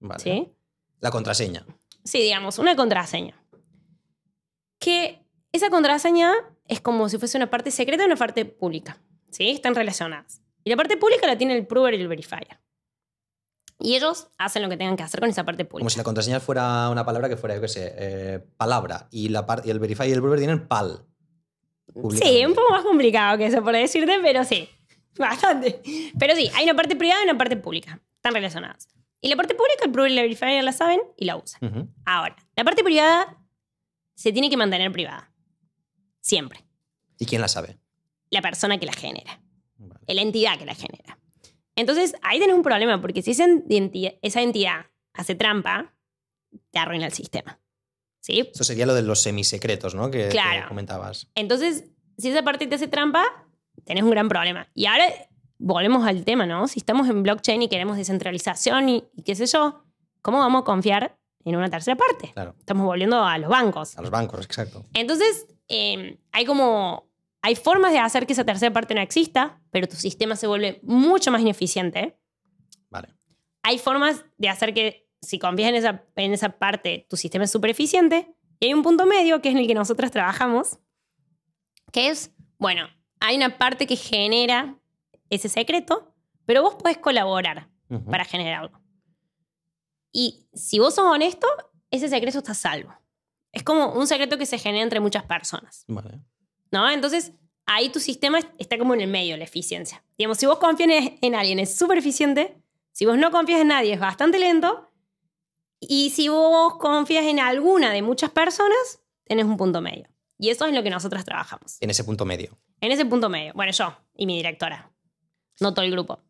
Vale. 0.00 0.22
¿sí? 0.22 0.52
La 1.00 1.10
contraseña. 1.10 1.64
Sí, 2.04 2.18
digamos, 2.20 2.58
una 2.58 2.76
contraseña. 2.76 3.40
Que 4.78 5.24
esa 5.52 5.70
contraseña 5.70 6.32
es 6.66 6.80
como 6.80 7.08
si 7.08 7.16
fuese 7.16 7.38
una 7.38 7.48
parte 7.50 7.70
secreta 7.70 8.02
y 8.02 8.06
una 8.06 8.16
parte 8.16 8.44
pública. 8.44 8.98
¿Sí? 9.34 9.50
Están 9.50 9.74
relacionadas. 9.74 10.40
Y 10.62 10.70
la 10.70 10.76
parte 10.76 10.96
pública 10.96 11.26
la 11.26 11.36
tiene 11.36 11.56
el 11.56 11.66
prover 11.66 11.94
y 11.94 12.00
el 12.00 12.08
verifier. 12.08 12.60
Y 13.80 13.96
ellos 13.96 14.28
hacen 14.38 14.62
lo 14.62 14.68
que 14.68 14.76
tengan 14.76 14.96
que 14.96 15.02
hacer 15.02 15.18
con 15.18 15.28
esa 15.28 15.44
parte 15.44 15.64
Como 15.64 15.70
pública. 15.70 15.90
si 15.90 15.98
la 15.98 16.04
contraseña 16.04 16.38
fuera 16.40 16.88
una 16.88 17.04
palabra 17.04 17.28
que 17.28 17.36
fuera, 17.36 17.56
yo 17.56 17.60
qué 17.60 17.68
sé, 17.68 17.92
eh, 17.98 18.38
palabra. 18.56 19.08
Y, 19.10 19.28
la 19.30 19.44
y 19.64 19.70
el 19.70 19.80
verifier 19.80 20.08
y 20.08 20.12
el 20.12 20.20
prover 20.20 20.38
tienen 20.38 20.68
pal. 20.68 21.04
Sí, 22.12 22.44
un 22.46 22.54
poco 22.54 22.70
más 22.72 22.84
complicado 22.84 23.36
que 23.36 23.46
eso 23.46 23.62
por 23.62 23.72
decirte, 23.74 24.18
pero 24.22 24.44
sí. 24.44 24.68
Bastante. 25.18 25.82
Pero 26.18 26.34
sí, 26.36 26.48
hay 26.54 26.64
una 26.64 26.74
parte 26.74 26.94
privada 26.96 27.20
y 27.22 27.24
una 27.24 27.36
parte 27.36 27.56
pública. 27.56 28.00
Están 28.16 28.34
relacionadas. 28.34 28.88
Y 29.20 29.28
la 29.28 29.36
parte 29.36 29.54
pública, 29.54 29.84
el 29.84 29.90
prover 29.90 30.12
y 30.12 30.16
el 30.18 30.22
verifier 30.22 30.62
la 30.62 30.72
saben 30.72 31.00
y 31.16 31.24
la 31.24 31.36
usan. 31.36 31.92
Ahora, 32.04 32.36
la 32.54 32.64
parte 32.64 32.84
privada 32.84 33.36
se 34.14 34.32
tiene 34.32 34.48
que 34.48 34.56
mantener 34.56 34.92
privada. 34.92 35.32
Siempre. 36.20 36.64
¿Y 37.18 37.26
quién 37.26 37.40
la 37.40 37.48
sabe? 37.48 37.78
La 38.34 38.42
persona 38.42 38.78
que 38.78 38.86
la 38.86 38.92
genera, 38.92 39.40
Vale. 39.78 40.00
la 40.06 40.22
entidad 40.22 40.58
que 40.58 40.66
la 40.66 40.74
genera. 40.74 41.18
Entonces, 41.76 42.14
ahí 42.22 42.38
tenés 42.38 42.54
un 42.54 42.62
problema, 42.62 43.00
porque 43.00 43.22
si 43.22 43.32
esa 43.32 43.44
entidad, 43.44 44.12
esa 44.22 44.42
entidad 44.42 44.86
hace 45.12 45.34
trampa, 45.34 45.94
te 46.70 46.78
arruina 46.78 47.06
el 47.06 47.12
sistema. 47.12 47.58
¿Sí? 48.20 48.48
Eso 48.54 48.64
sería 48.64 48.86
lo 48.86 48.94
de 48.94 49.02
los 49.02 49.20
semisecretos, 49.20 49.94
¿no? 49.94 50.10
Que, 50.10 50.24
que 50.24 50.28
Claro. 50.28 50.68
comentabas. 50.68 51.26
Entonces, 51.34 51.84
si 52.16 52.28
esa 52.30 52.42
parte 52.42 52.66
te 52.66 52.76
hace 52.76 52.88
trampa, 52.88 53.24
tenés 53.84 54.02
un 54.04 54.10
gran 54.10 54.28
problema. 54.28 54.68
Y 54.74 54.86
ahora 54.86 55.04
volvemos 55.58 56.06
al 56.06 56.24
tema, 56.24 56.46
¿no? 56.46 56.66
Si 56.68 56.78
estamos 56.78 57.08
en 57.08 57.22
blockchain 57.22 57.60
y 57.62 57.68
queremos 57.68 57.96
descentralización 57.96 58.88
y, 58.88 59.04
y 59.14 59.22
qué 59.24 59.34
sé 59.34 59.46
yo, 59.46 59.84
¿cómo 60.22 60.38
vamos 60.38 60.62
a 60.62 60.64
confiar 60.64 61.18
en 61.44 61.56
una 61.56 61.68
tercera 61.68 61.96
parte? 61.96 62.30
Claro. 62.32 62.54
Estamos 62.58 62.86
volviendo 62.86 63.22
a 63.22 63.36
los 63.36 63.50
bancos. 63.50 63.98
A 63.98 64.02
los 64.02 64.10
bancos, 64.10 64.44
exacto. 64.46 64.84
Entonces, 64.94 65.46
eh, 65.68 66.18
hay 66.32 66.44
como. 66.46 67.10
Hay 67.46 67.56
formas 67.56 67.92
de 67.92 67.98
hacer 67.98 68.26
que 68.26 68.32
esa 68.32 68.44
tercera 68.46 68.72
parte 68.72 68.94
no 68.94 69.02
exista, 69.02 69.60
pero 69.70 69.86
tu 69.86 69.96
sistema 69.96 70.34
se 70.34 70.46
vuelve 70.46 70.80
mucho 70.82 71.30
más 71.30 71.42
ineficiente. 71.42 72.18
Vale. 72.88 73.08
Hay 73.62 73.78
formas 73.78 74.24
de 74.38 74.48
hacer 74.48 74.72
que, 74.72 75.10
si 75.20 75.38
confías 75.38 75.68
en 75.68 75.74
esa, 75.74 76.06
en 76.16 76.32
esa 76.32 76.58
parte, 76.58 77.06
tu 77.10 77.18
sistema 77.18 77.44
es 77.44 77.50
súper 77.50 77.68
eficiente. 77.68 78.34
Y 78.60 78.66
hay 78.68 78.72
un 78.72 78.82
punto 78.82 79.04
medio, 79.04 79.42
que 79.42 79.50
es 79.50 79.54
en 79.54 79.60
el 79.60 79.66
que 79.66 79.74
nosotros 79.74 80.10
trabajamos, 80.10 80.78
que 81.92 82.08
es, 82.08 82.30
bueno, 82.56 82.88
hay 83.20 83.36
una 83.36 83.58
parte 83.58 83.86
que 83.86 83.96
genera 83.96 84.78
ese 85.28 85.50
secreto, 85.50 86.14
pero 86.46 86.62
vos 86.62 86.76
podés 86.76 86.96
colaborar 86.96 87.68
Ujú. 87.90 88.10
para 88.10 88.24
generarlo. 88.24 88.80
Y 90.12 90.48
si 90.54 90.78
vos 90.78 90.94
sos 90.94 91.04
honesto, 91.04 91.46
ese 91.90 92.08
secreto 92.08 92.38
está 92.38 92.54
salvo. 92.54 92.94
Es 93.52 93.62
como 93.62 93.92
un 93.92 94.06
secreto 94.06 94.38
que 94.38 94.46
se 94.46 94.56
genera 94.56 94.82
entre 94.82 95.00
muchas 95.00 95.24
personas, 95.24 95.84
Vale. 95.88 96.22
¿No? 96.74 96.90
Entonces, 96.90 97.32
ahí 97.66 97.88
tu 97.88 98.00
sistema 98.00 98.40
está 98.58 98.76
como 98.76 98.94
en 98.94 99.00
el 99.00 99.08
medio, 99.08 99.36
la 99.36 99.44
eficiencia. 99.44 100.04
Digamos, 100.18 100.38
si 100.38 100.46
vos 100.46 100.58
confías 100.58 100.90
en, 100.90 101.18
en 101.22 101.34
alguien 101.36 101.60
es 101.60 101.76
súper 101.76 101.98
eficiente, 101.98 102.56
si 102.90 103.06
vos 103.06 103.16
no 103.16 103.30
confías 103.30 103.60
en 103.60 103.68
nadie 103.68 103.94
es 103.94 104.00
bastante 104.00 104.40
lento, 104.40 104.90
y 105.78 106.10
si 106.10 106.28
vos 106.28 106.74
confías 106.78 107.26
en 107.26 107.38
alguna 107.38 107.92
de 107.92 108.02
muchas 108.02 108.30
personas, 108.30 109.00
tenés 109.24 109.44
un 109.44 109.56
punto 109.56 109.80
medio. 109.80 110.08
Y 110.36 110.50
eso 110.50 110.66
es 110.66 110.74
lo 110.74 110.82
que 110.82 110.90
nosotros 110.90 111.24
trabajamos. 111.24 111.76
En 111.80 111.90
ese 111.90 112.02
punto 112.02 112.24
medio. 112.24 112.58
En 112.80 112.90
ese 112.90 113.06
punto 113.06 113.28
medio. 113.28 113.52
Bueno, 113.54 113.70
yo 113.70 113.96
y 114.16 114.26
mi 114.26 114.36
directora. 114.36 114.92
No 115.60 115.74
todo 115.74 115.84
el 115.84 115.92
grupo. 115.92 116.20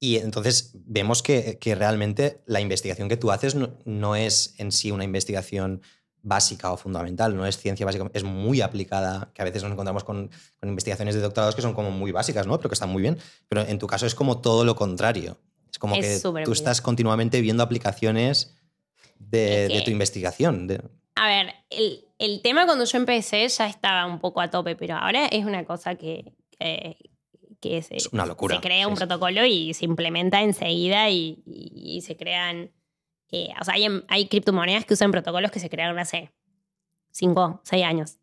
Y 0.00 0.16
entonces 0.16 0.72
vemos 0.74 1.22
que, 1.22 1.58
que 1.60 1.74
realmente 1.74 2.42
la 2.46 2.60
investigación 2.60 3.10
que 3.10 3.18
tú 3.18 3.30
haces 3.30 3.54
no, 3.54 3.78
no 3.84 4.16
es 4.16 4.54
en 4.58 4.72
sí 4.72 4.90
una 4.90 5.04
investigación 5.04 5.82
básica 6.22 6.72
o 6.72 6.76
fundamental, 6.76 7.36
no 7.36 7.44
es 7.46 7.56
ciencia 7.58 7.84
básica, 7.84 8.08
es 8.14 8.22
muy 8.24 8.60
aplicada, 8.60 9.30
que 9.34 9.42
a 9.42 9.44
veces 9.44 9.62
nos 9.62 9.72
encontramos 9.72 10.04
con, 10.04 10.30
con 10.60 10.68
investigaciones 10.68 11.14
de 11.14 11.20
doctorados 11.20 11.54
que 11.56 11.62
son 11.62 11.74
como 11.74 11.90
muy 11.90 12.12
básicas, 12.12 12.46
¿no? 12.46 12.56
Pero 12.58 12.68
que 12.70 12.74
están 12.74 12.90
muy 12.90 13.02
bien. 13.02 13.18
Pero 13.48 13.62
en 13.62 13.78
tu 13.78 13.86
caso 13.86 14.06
es 14.06 14.14
como 14.14 14.40
todo 14.40 14.64
lo 14.64 14.76
contrario. 14.76 15.38
Es 15.70 15.78
como 15.78 15.96
Es 15.96 16.22
que 16.22 16.44
tú 16.44 16.52
estás 16.52 16.80
continuamente 16.80 17.40
viendo 17.40 17.62
aplicaciones 17.62 18.56
de, 19.18 19.66
que- 19.68 19.74
de 19.76 19.82
tu 19.82 19.90
investigación. 19.90 20.66
de- 20.66 20.80
A 21.16 21.26
ver, 21.28 21.54
el, 21.70 22.04
el 22.18 22.40
tema 22.42 22.66
cuando 22.66 22.84
yo 22.84 22.98
empecé 22.98 23.46
ya 23.48 23.66
estaba 23.66 24.06
un 24.06 24.18
poco 24.20 24.40
a 24.40 24.50
tope, 24.50 24.76
pero 24.76 24.96
ahora 24.96 25.26
es 25.26 25.44
una 25.44 25.64
cosa 25.64 25.94
que, 25.96 26.32
que, 26.58 26.96
que 27.60 27.82
se, 27.82 27.96
Es 27.96 28.06
una 28.12 28.26
locura, 28.26 28.56
se 28.56 28.60
crea 28.62 28.86
un 28.88 28.96
sí. 28.96 29.00
protocolo 29.04 29.44
y 29.44 29.74
se 29.74 29.84
implementa 29.86 30.40
enseguida 30.42 31.10
y, 31.10 31.42
y- 31.46 31.96
y 31.96 32.00
se 32.02 32.16
crean... 32.16 32.70
eh, 33.32 33.48
o 33.60 33.64
sea, 33.64 33.74
hay, 33.74 33.86
hay 34.08 34.28
criptomonedas 34.28 34.84
que 34.84 34.94
usan 34.94 35.10
protocolos 35.10 35.50
que 35.50 35.58
se 35.60 35.68
crearon 35.68 35.98
hace 35.98 36.30
5, 37.10 37.60
6 37.64 37.84
años, 37.84 38.18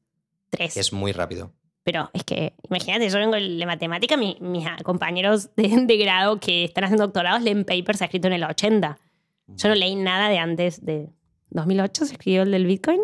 3. 0.51 0.78
es 0.78 0.93
muy 0.93 1.12
rápido. 1.12 1.51
Pero 1.84 2.10
es 2.14 2.24
que, 2.24 2.53
imagínate, 2.70 3.10
yo 3.10 3.18
vengo 3.18 3.36
de 3.36 3.66
matemática, 3.66 4.16
mi- 4.18 4.38
mis 4.41 4.66
compañeros 4.84 5.55
de, 5.55 5.70
de 5.86 5.97
grado 5.97 6.39
que 6.39 6.64
están 6.66 6.84
haciendo 6.84 7.05
doctorados 7.05 7.41
leen 7.41 7.66
papers 7.66 8.01
escritos 8.01 8.28
en 8.30 8.34
el 8.34 8.43
80. 8.43 8.97
Yo 9.47 9.68
no 9.70 9.76
leí 9.76 9.95
nada 9.95 10.30
de 10.30 10.38
antes 10.38 10.86
de 10.86 11.10
2008, 11.49 12.05
se 12.05 12.14
escribió 12.14 12.43
el 12.43 12.51
del 12.51 12.66
Bitcoin. 12.68 13.01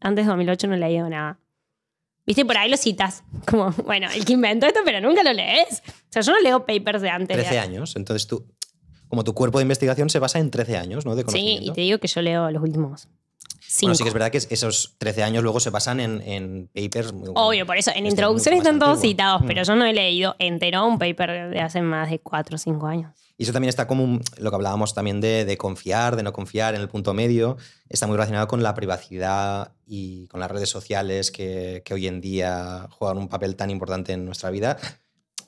Antes 0.00 0.24
de 0.26 0.30
2008 0.30 0.66
no 0.68 0.76
leído 0.76 1.08
nada. 1.08 1.38
Viste, 2.24 2.44
por 2.44 2.56
ahí 2.56 2.70
lo 2.70 2.76
citas. 2.76 3.24
Como, 3.50 3.70
bueno, 3.84 4.08
el 4.14 4.24
que 4.24 4.34
inventó 4.34 4.66
esto, 4.66 4.80
pero 4.84 5.00
nunca 5.00 5.24
lo 5.24 5.32
lees. 5.32 5.82
O 5.88 5.92
sea, 6.10 6.22
yo 6.22 6.32
no 6.32 6.40
leo 6.40 6.64
papers 6.66 7.02
de 7.02 7.10
antes. 7.10 7.36
de- 7.36 7.42
13 7.42 7.58
años. 7.58 7.96
Entonces 7.96 8.28
tú, 8.28 8.46
como 9.12 9.24
tu 9.24 9.34
cuerpo 9.34 9.58
de 9.58 9.62
investigación 9.64 10.08
se 10.08 10.18
basa 10.18 10.38
en 10.38 10.50
13 10.50 10.78
años, 10.78 11.04
¿no? 11.04 11.14
De 11.14 11.20
Sí, 11.20 11.26
conocimiento. 11.26 11.72
y 11.72 11.74
te 11.74 11.80
digo 11.82 11.98
que 11.98 12.08
yo 12.08 12.22
leo 12.22 12.50
los 12.50 12.62
últimos. 12.62 13.08
Bueno, 13.82 13.94
sí 13.94 14.02
que 14.02 14.08
es 14.08 14.14
verdad 14.14 14.30
que 14.30 14.38
esos 14.38 14.94
13 14.96 15.22
años 15.22 15.42
luego 15.42 15.60
se 15.60 15.68
basan 15.68 16.00
en, 16.00 16.22
en 16.22 16.68
papers. 16.74 17.12
muy- 17.12 17.28
Obvio, 17.34 17.66
por 17.66 17.76
eso 17.76 17.90
en 17.90 17.96
Este 17.98 18.08
es 18.08 18.12
introducción 18.14 18.54
mucho 18.54 18.64
más 18.64 18.66
están 18.72 18.78
todos 18.78 18.94
antiguo. 18.96 19.10
citados, 19.12 19.42
Mm. 19.42 19.46
pero 19.46 19.62
yo 19.64 19.76
no 19.76 19.84
he 19.84 19.92
leído 19.92 20.34
entero 20.38 20.86
un 20.86 20.98
paper 20.98 21.50
de 21.50 21.60
hace 21.60 21.82
más 21.82 22.08
de 22.10 22.20
4 22.20 22.54
o 22.54 22.58
5 22.58 22.86
años. 22.86 23.12
Y 23.36 23.42
eso 23.44 23.52
también 23.52 23.68
está 23.68 23.86
como 23.86 24.18
lo 24.38 24.50
que 24.50 24.54
hablábamos 24.56 24.94
también 24.94 25.20
de, 25.20 25.44
de 25.44 25.56
confiar, 25.58 26.16
de 26.16 26.22
no 26.22 26.32
confiar 26.32 26.74
en 26.74 26.80
el 26.80 26.88
punto 26.88 27.12
medio, 27.12 27.58
está 27.90 28.06
muy 28.06 28.16
relacionado 28.16 28.46
con 28.48 28.62
la 28.62 28.72
privacidad 28.74 29.72
y 29.86 30.26
con 30.28 30.40
las 30.40 30.50
redes 30.50 30.70
sociales 30.70 31.30
que, 31.30 31.82
que 31.84 31.92
hoy 31.92 32.06
en 32.06 32.22
día 32.22 32.88
juegan 32.90 33.18
un 33.18 33.28
papel 33.28 33.56
tan 33.56 33.68
importante 33.68 34.14
en 34.14 34.24
nuestra 34.24 34.50
vida 34.50 34.78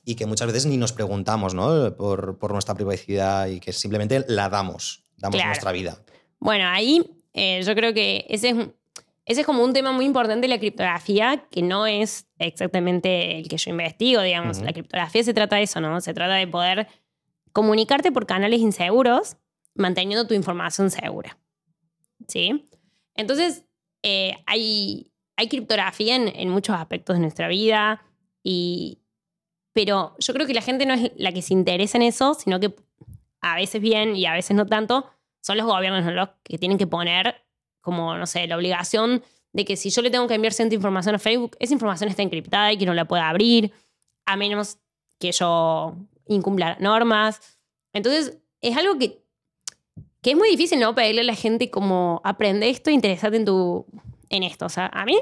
y 0.05 0.15
que 0.17 0.27
muchas 0.27 0.47
veces 0.47 0.67
ni 0.67 0.77
nos 0.77 0.93
preguntamos 0.93 1.55
¿no? 1.55 1.97
por, 1.97 2.39
por 2.39 2.53
nuestra 2.53 2.75
privacidad 2.75 3.47
y 3.49 3.61
que 3.61 3.73
simplemente 3.73 4.25
la 4.29 4.49
damos, 4.49 5.05
damos 5.17 5.37
Claro. 5.37 5.49
nuestra 5.49 5.73
vida. 5.73 5.99
Bueno, 6.39 6.69
ahí 6.69 7.23
eh, 7.33 7.63
yo 7.65 7.75
creo 7.75 7.95
que 7.95 8.27
ese 8.29 8.51
es, 8.51 8.57
ese 9.25 9.41
es 9.41 9.47
como 9.47 9.65
un 9.65 9.73
tema 9.73 9.93
muy 9.93 10.05
importante 10.05 10.43
de 10.43 10.49
la 10.49 10.59
criptografía, 10.59 11.47
que 11.51 11.63
no 11.63 11.87
es 11.87 12.27
exactamente 12.39 13.39
el 13.39 13.49
que 13.49 13.57
yo 13.57 13.71
investigo, 13.71 14.21
digamos. 14.21 14.59
Ujú. 14.59 14.67
La 14.67 14.73
criptografía 14.73 15.25
se 15.25 15.33
trata 15.33 15.57
de 15.57 15.63
eso, 15.63 15.81
¿no? 15.81 16.01
Se 16.01 16.13
trata 16.13 16.35
de 16.35 16.47
poder 16.47 16.87
comunicarte 17.53 18.13
por 18.13 18.27
canales 18.27 18.61
inseguros, 18.61 19.37
manteniendo 19.75 20.27
tu 20.27 20.35
información 20.35 20.91
segura. 20.91 21.39
¿Sí? 22.29 22.69
Entonces, 23.15 23.65
eh, 24.03 24.35
hay, 24.47 25.11
hay 25.37 25.49
criptografía 25.49 26.17
en, 26.17 26.29
en 26.29 26.51
muchos 26.51 26.77
aspectos 26.77 27.17
de 27.17 27.21
nuestra 27.21 27.49
vida, 27.49 28.03
y, 28.43 29.01
pero 29.75 30.15
yo 30.19 30.33
creo 30.33 30.47
que 30.47 30.55
la 30.55 30.63
gente 30.63 30.87
no 30.87 30.95
es 30.95 31.13
la 31.17 31.33
que 31.33 31.43
se 31.43 31.53
interesa 31.53 31.99
en 31.99 32.03
eso, 32.03 32.33
sino 32.35 32.59
que 32.61 32.75
a 33.43 33.57
veces 33.57 33.83
bien 33.83 34.17
y 34.17 34.25
a 34.25 34.33
veces 34.33 34.57
no 34.57 34.65
tanto, 34.65 35.11
son 35.43 35.59
los 35.59 35.67
gobiernos 35.67 36.05
¿no? 36.05 36.13
los 36.13 36.31
que 36.43 36.57
tienen 36.57 36.79
que 36.79 36.87
poner 36.87 37.43
como, 37.83 38.17
no 38.17 38.25
sé, 38.25 38.47
la 38.47 38.57
obligación 38.57 39.23
de 39.53 39.65
que 39.67 39.77
si 39.77 39.91
yo 39.91 40.01
le 40.01 40.11
tengo 40.11 40.27
que 40.27 40.35
enviar 40.35 40.55
cierta 40.55 40.75
información 40.75 41.17
a 41.17 41.19
Facebook, 41.19 41.57
esa 41.61 41.75
información 41.75 42.09
está 42.09 42.23
encriptada 42.23 42.73
y 42.73 42.79
que 42.79 42.87
no 42.87 42.95
la 42.95 43.05
pueda 43.05 43.29
abrir, 43.29 43.73
a 44.25 44.37
menos 44.37 44.79
que 45.19 45.33
yo 45.33 45.97
incumpla 46.27 46.77
normas. 46.81 47.59
Entonces, 47.93 48.39
es 48.61 48.77
algo 48.77 48.99
que, 48.99 49.23
que 50.23 50.31
es 50.31 50.37
muy 50.37 50.49
difícil, 50.49 50.81
¿no? 50.81 50.95
Pedirle 50.95 51.21
a 51.21 51.25
la 51.25 51.35
gente 51.35 51.71
como, 51.71 52.23
aprende 52.25 52.71
esto, 52.71 52.91
interesate 52.91 53.37
en, 53.37 53.45
tu, 53.45 53.87
en 54.31 54.45
esto. 54.45 54.67
O 54.67 54.71
sea, 54.71 54.87
a 54.87 55.05
mí, 55.05 55.21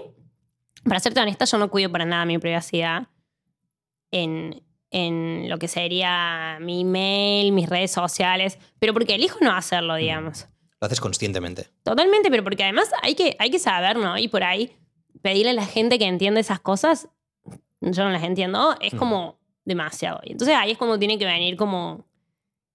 para 0.85 1.01
serte 1.01 1.21
honesta, 1.21 1.47
yo 1.47 1.59
no 1.59 1.71
cuido 1.71 1.91
para 1.91 2.05
nada 2.05 2.25
mi 2.25 2.39
privacidad 2.39 3.09
en, 4.13 4.63
en 4.91 5.49
lo 5.49 5.59
que 5.59 5.67
sería 5.69 6.59
mi 6.61 6.83
email, 6.83 7.51
mis 7.53 7.69
redes 7.69 7.91
sociales, 7.91 8.59
pero 8.79 8.93
porque 8.93 9.17
elijo 9.17 9.39
no 9.41 9.53
hacerlo, 9.53 9.97
digamos. 9.97 10.47
Lo 10.81 10.87
haces 10.87 11.01
conscientemente. 11.01 11.69
Totalmente, 11.83 12.31
pero 12.31 12.45
porque 12.45 12.63
además 12.63 12.91
hay 13.03 13.15
que, 13.15 13.37
hay 13.39 13.51
que 13.51 13.59
saber, 13.59 13.97
¿no? 13.97 14.17
Y 14.19 14.29
por 14.29 14.45
ahí 14.45 14.73
pedirle 15.23 15.51
a 15.51 15.55
la 15.55 15.67
gente 15.67 15.99
que 15.99 16.07
entiende 16.07 16.41
esas 16.41 16.61
cosas, 16.61 17.09
yo 17.81 18.05
no 18.05 18.11
las 18.11 18.23
entiendo, 18.23 18.77
es 18.81 18.95
Mm. 18.95 18.99
como 18.99 19.39
demasiado. 19.65 20.21
Y 20.25 20.33
entonces 20.33 20.57
ahí 20.57 20.73
es 20.73 20.79
cuando 20.79 20.99
tiene 20.99 21.19
que 21.19 21.25
venir 21.25 21.57
como 21.57 22.05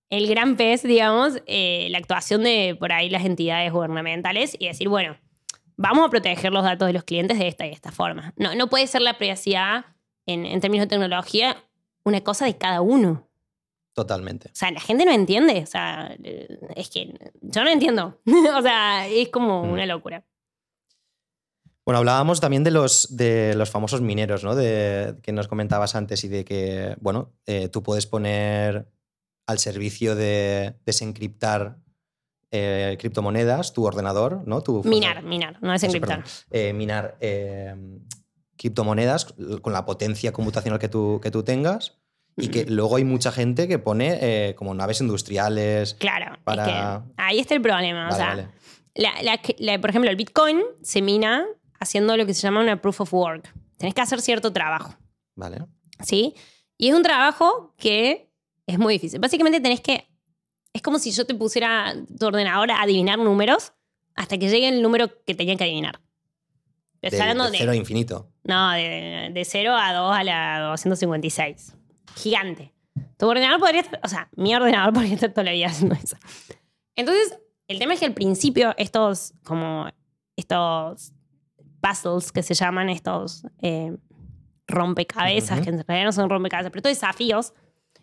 el 0.09 0.27
gran 0.27 0.55
pez, 0.55 0.83
digamos, 0.83 1.41
eh, 1.47 1.87
la 1.91 1.97
actuación 1.97 2.43
de 2.43 2.75
por 2.79 2.93
ahí 2.93 3.09
las 3.09 3.25
entidades 3.25 3.71
gubernamentales 3.73 4.55
y 4.57 4.67
decir, 4.67 4.87
bueno, 4.87 5.17
vamos 5.75 6.05
a 6.07 6.09
proteger 6.09 6.53
los 6.53 6.63
datos 6.63 6.87
de 6.87 6.93
los 6.93 7.03
clientes 7.03 7.37
de 7.37 7.47
esta 7.49 7.67
y 7.67 7.71
esta 7.71 7.91
forma. 7.91 8.33
No, 8.37 8.55
no 8.55 8.67
puede 8.69 8.87
ser 8.87 9.01
la 9.01 9.17
privacidad 9.17 9.85
en, 10.27 10.45
en 10.45 10.59
términos 10.61 10.85
de 10.85 10.89
tecnología 10.89 11.57
una 12.03 12.21
cosa 12.21 12.45
de 12.45 12.55
cada 12.57 12.81
uno. 12.81 13.27
Totalmente. 13.93 14.49
O 14.49 14.55
sea, 14.55 14.69
la 14.71 14.79
gente 14.79 15.05
no 15.05 15.11
entiende. 15.11 15.61
O 15.63 15.65
sea, 15.65 16.15
eh, 16.23 16.59
es 16.75 16.89
que 16.89 17.13
yo 17.41 17.63
no 17.63 17.69
entiendo. 17.71 18.19
o 18.55 18.61
sea, 18.61 19.07
es 19.07 19.29
como 19.29 19.63
Mm. 19.65 19.71
una 19.71 19.85
locura. 19.87 20.23
Bueno, 21.83 21.99
hablábamos 21.99 22.41
también 22.41 22.63
de 22.63 22.71
los, 22.71 23.15
de 23.15 23.55
los 23.55 23.69
famosos 23.71 24.01
mineros, 24.01 24.43
¿no? 24.43 24.55
De, 24.55 25.15
que 25.23 25.31
nos 25.31 25.47
comentabas 25.47 25.95
antes 25.95 26.23
y 26.25 26.27
de 26.27 26.43
que, 26.43 26.95
bueno, 26.99 27.33
eh, 27.45 27.69
tú 27.69 27.81
puedes 27.81 28.05
poner 28.05 28.91
al 29.47 29.57
servicio 29.59 30.13
de 30.13 30.75
desencriptar 30.85 31.77
eh, 32.51 32.97
criptomonedas 32.99 33.73
tu 33.73 33.85
ordenador, 33.85 34.43
¿no? 34.45 34.61
Tu 34.61 34.83
Minar, 34.83 35.23
minar, 35.23 35.57
no 35.61 35.73
es 35.73 35.83
Eso. 35.83 35.97
Eh, 36.51 36.73
minar 36.73 37.17
eh, 37.21 37.73
criptomonedas 38.57 39.33
con 39.61 39.71
la 39.73 39.85
potencia 39.85 40.31
computacional 40.33 40.79
que 40.79 40.89
tú, 40.89 41.19
que 41.21 41.31
tú 41.31 41.43
tengas 41.43 41.97
y 42.35 42.49
que 42.49 42.65
luego 42.65 42.97
hay 42.97 43.03
mucha 43.03 43.31
gente 43.31 43.67
que 43.67 43.79
pone 43.79 44.17
eh, 44.21 44.55
como 44.55 44.73
naves 44.73 45.01
industriales. 45.01 45.93
Claro, 45.95 46.37
Para- 46.43 46.63
es 46.65 46.69
que 46.71 47.11
ahí 47.17 47.39
está 47.39 47.55
el 47.55 47.61
problema. 47.61 48.09
o 48.09 48.15
sea, 48.15 48.27
vale. 48.27 48.47
la- 48.95 49.21
la- 49.23 49.39
la- 49.57 49.79
por 49.81 49.89
ejemplo, 49.89 50.09
el 50.09 50.15
Bitcoin 50.15 50.61
se 50.83 51.01
mina 51.01 51.45
haciendo 51.79 52.15
lo 52.17 52.25
que 52.25 52.33
se 52.33 52.41
llama 52.41 52.61
una 52.61 52.81
proof 52.81 53.01
of 53.01 53.13
work. 53.13 53.53
Tenés 53.77 53.93
que 53.93 54.01
hacer 54.01 54.21
cierto 54.21 54.51
trabajo, 54.53 54.95
Vale. 55.35 55.59
¿sí? 56.03 56.33
Y 56.77 56.89
es 56.89 56.95
un 56.95 57.03
trabajo 57.03 57.73
que 57.77 58.29
es 58.67 58.77
muy 58.79 58.93
difícil. 58.95 59.19
Básicamente 59.19 59.59
tenés 59.59 59.81
que... 59.81 60.07
Es 60.73 60.81
como 60.83 60.99
si 60.99 61.11
yo 61.11 61.25
te 61.25 61.33
pusiera 61.33 61.95
tu 62.19 62.25
ordenador 62.27 62.69
a 62.71 62.81
adivinar 62.83 63.17
números 63.17 63.73
hasta 64.15 64.37
que 64.37 64.49
llegue 64.49 64.67
el 64.67 64.81
número 64.83 65.23
que 65.25 65.33
tenía 65.33 65.55
que 65.55 65.63
adivinar. 65.63 65.99
Hablando 67.03 67.45
de 67.45 67.51
de... 67.51 67.57
cero 67.59 67.73
infinito. 67.73 68.31
No, 68.47 68.71
de, 68.71 69.29
de 69.33 69.45
0 69.45 69.75
a 69.75 69.93
2 69.93 70.15
a 70.15 70.23
la 70.23 70.59
256. 70.69 71.75
Gigante. 72.15 72.73
Tu 73.17 73.27
ordenador 73.27 73.59
podría 73.59 73.81
estar, 73.81 73.99
o 74.03 74.07
sea, 74.07 74.29
mi 74.35 74.55
ordenador 74.55 74.93
podría 74.93 75.15
estar 75.15 75.31
toda 75.31 75.43
la 75.43 75.51
vida 75.51 75.67
haciendo 75.67 75.95
eso. 75.95 76.17
Entonces, 76.95 77.37
el 77.67 77.79
tema 77.79 77.93
es 77.93 77.99
que 77.99 78.05
al 78.05 78.13
principio 78.13 78.73
estos, 78.77 79.33
como, 79.43 79.87
estos 80.35 81.13
puzzles 81.81 82.31
que 82.31 82.41
se 82.41 82.53
llaman, 82.53 82.89
estos 82.89 83.45
eh, 83.61 83.95
rompecabezas, 84.67 85.61
que 85.61 85.69
en 85.69 85.83
realidad 85.85 86.05
no 86.05 86.11
son 86.11 86.29
rompecabezas, 86.29 86.71
pero 86.71 86.79
estos 86.79 87.01
desafíos, 87.01 87.53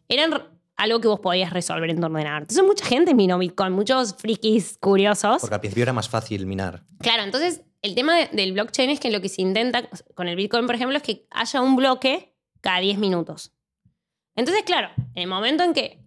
eran 0.09 0.42
algo 0.76 1.01
que 1.01 1.09
vos 1.09 1.20
podías 1.20 1.53
resolver 1.53 1.88
en 1.88 2.01
tu 2.01 2.07
ordenador. 2.07 2.42
Entonces, 2.42 2.64
mucha 2.64 2.84
gente 2.84 3.14
minó 3.14 3.38
Bitcoin, 3.38 3.72
muchos 3.72 4.14
frikis 4.14 4.76
curiosos. 4.78 5.40
Porque 5.40 5.55
al 5.55 5.61
principio 5.61 5.84
era 5.84 5.92
más 5.92 6.09
fácil 6.09 6.47
minar. 6.47 6.84
Claro, 6.99 7.22
entonces 7.22 7.62
el 7.85 7.95
tema 7.95 8.16
de- 8.16 8.28
del 8.32 8.53
blockchain 8.53 8.89
es 8.91 8.99
que 8.99 9.11
lo 9.11 9.20
que 9.20 9.28
se 9.28 9.43
intenta 9.43 9.89
con 10.14 10.26
el 10.26 10.37
Bitcoin, 10.37 10.66
por 10.66 10.74
ejemplo, 10.74 10.97
es 10.97 11.03
que 11.03 11.26
haya 11.30 11.61
un 11.61 11.76
bloque 11.76 12.35
cada 12.61 12.80
10 12.80 12.99
minutos. 12.99 13.53
Entonces, 14.37 14.64
claro, 14.64 14.89
en 14.97 15.22
el 15.22 15.26
momento 15.28 15.62
en 15.62 15.74
que 15.74 16.01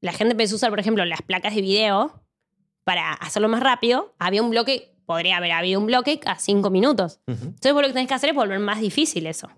la 0.00 0.12
gente 0.12 0.32
empezó 0.32 0.54
a 0.54 0.56
usar, 0.56 0.70
por 0.70 0.78
ejemplo, 0.80 1.04
las 1.04 1.22
placas 1.22 1.54
de 1.54 1.62
video 1.62 2.22
para 2.84 3.12
hacerlo 3.14 3.48
más 3.48 3.60
rápido, 3.60 4.14
había 4.20 4.40
un 4.40 4.50
bloque, 4.50 4.94
podría 5.04 5.38
haber 5.38 5.50
habido 5.52 5.80
un 5.80 5.86
bloque 5.86 6.20
cada 6.20 6.38
5 6.38 6.70
minutos. 6.70 7.18
Entonces, 7.26 7.72
vos 7.72 7.82
lo 7.82 7.88
que 7.88 7.94
tenés 7.94 8.08
que 8.08 8.14
hacer 8.14 8.30
es 8.30 8.36
volver 8.36 8.60
más 8.60 8.80
difícil 8.80 9.26
eso. 9.26 9.50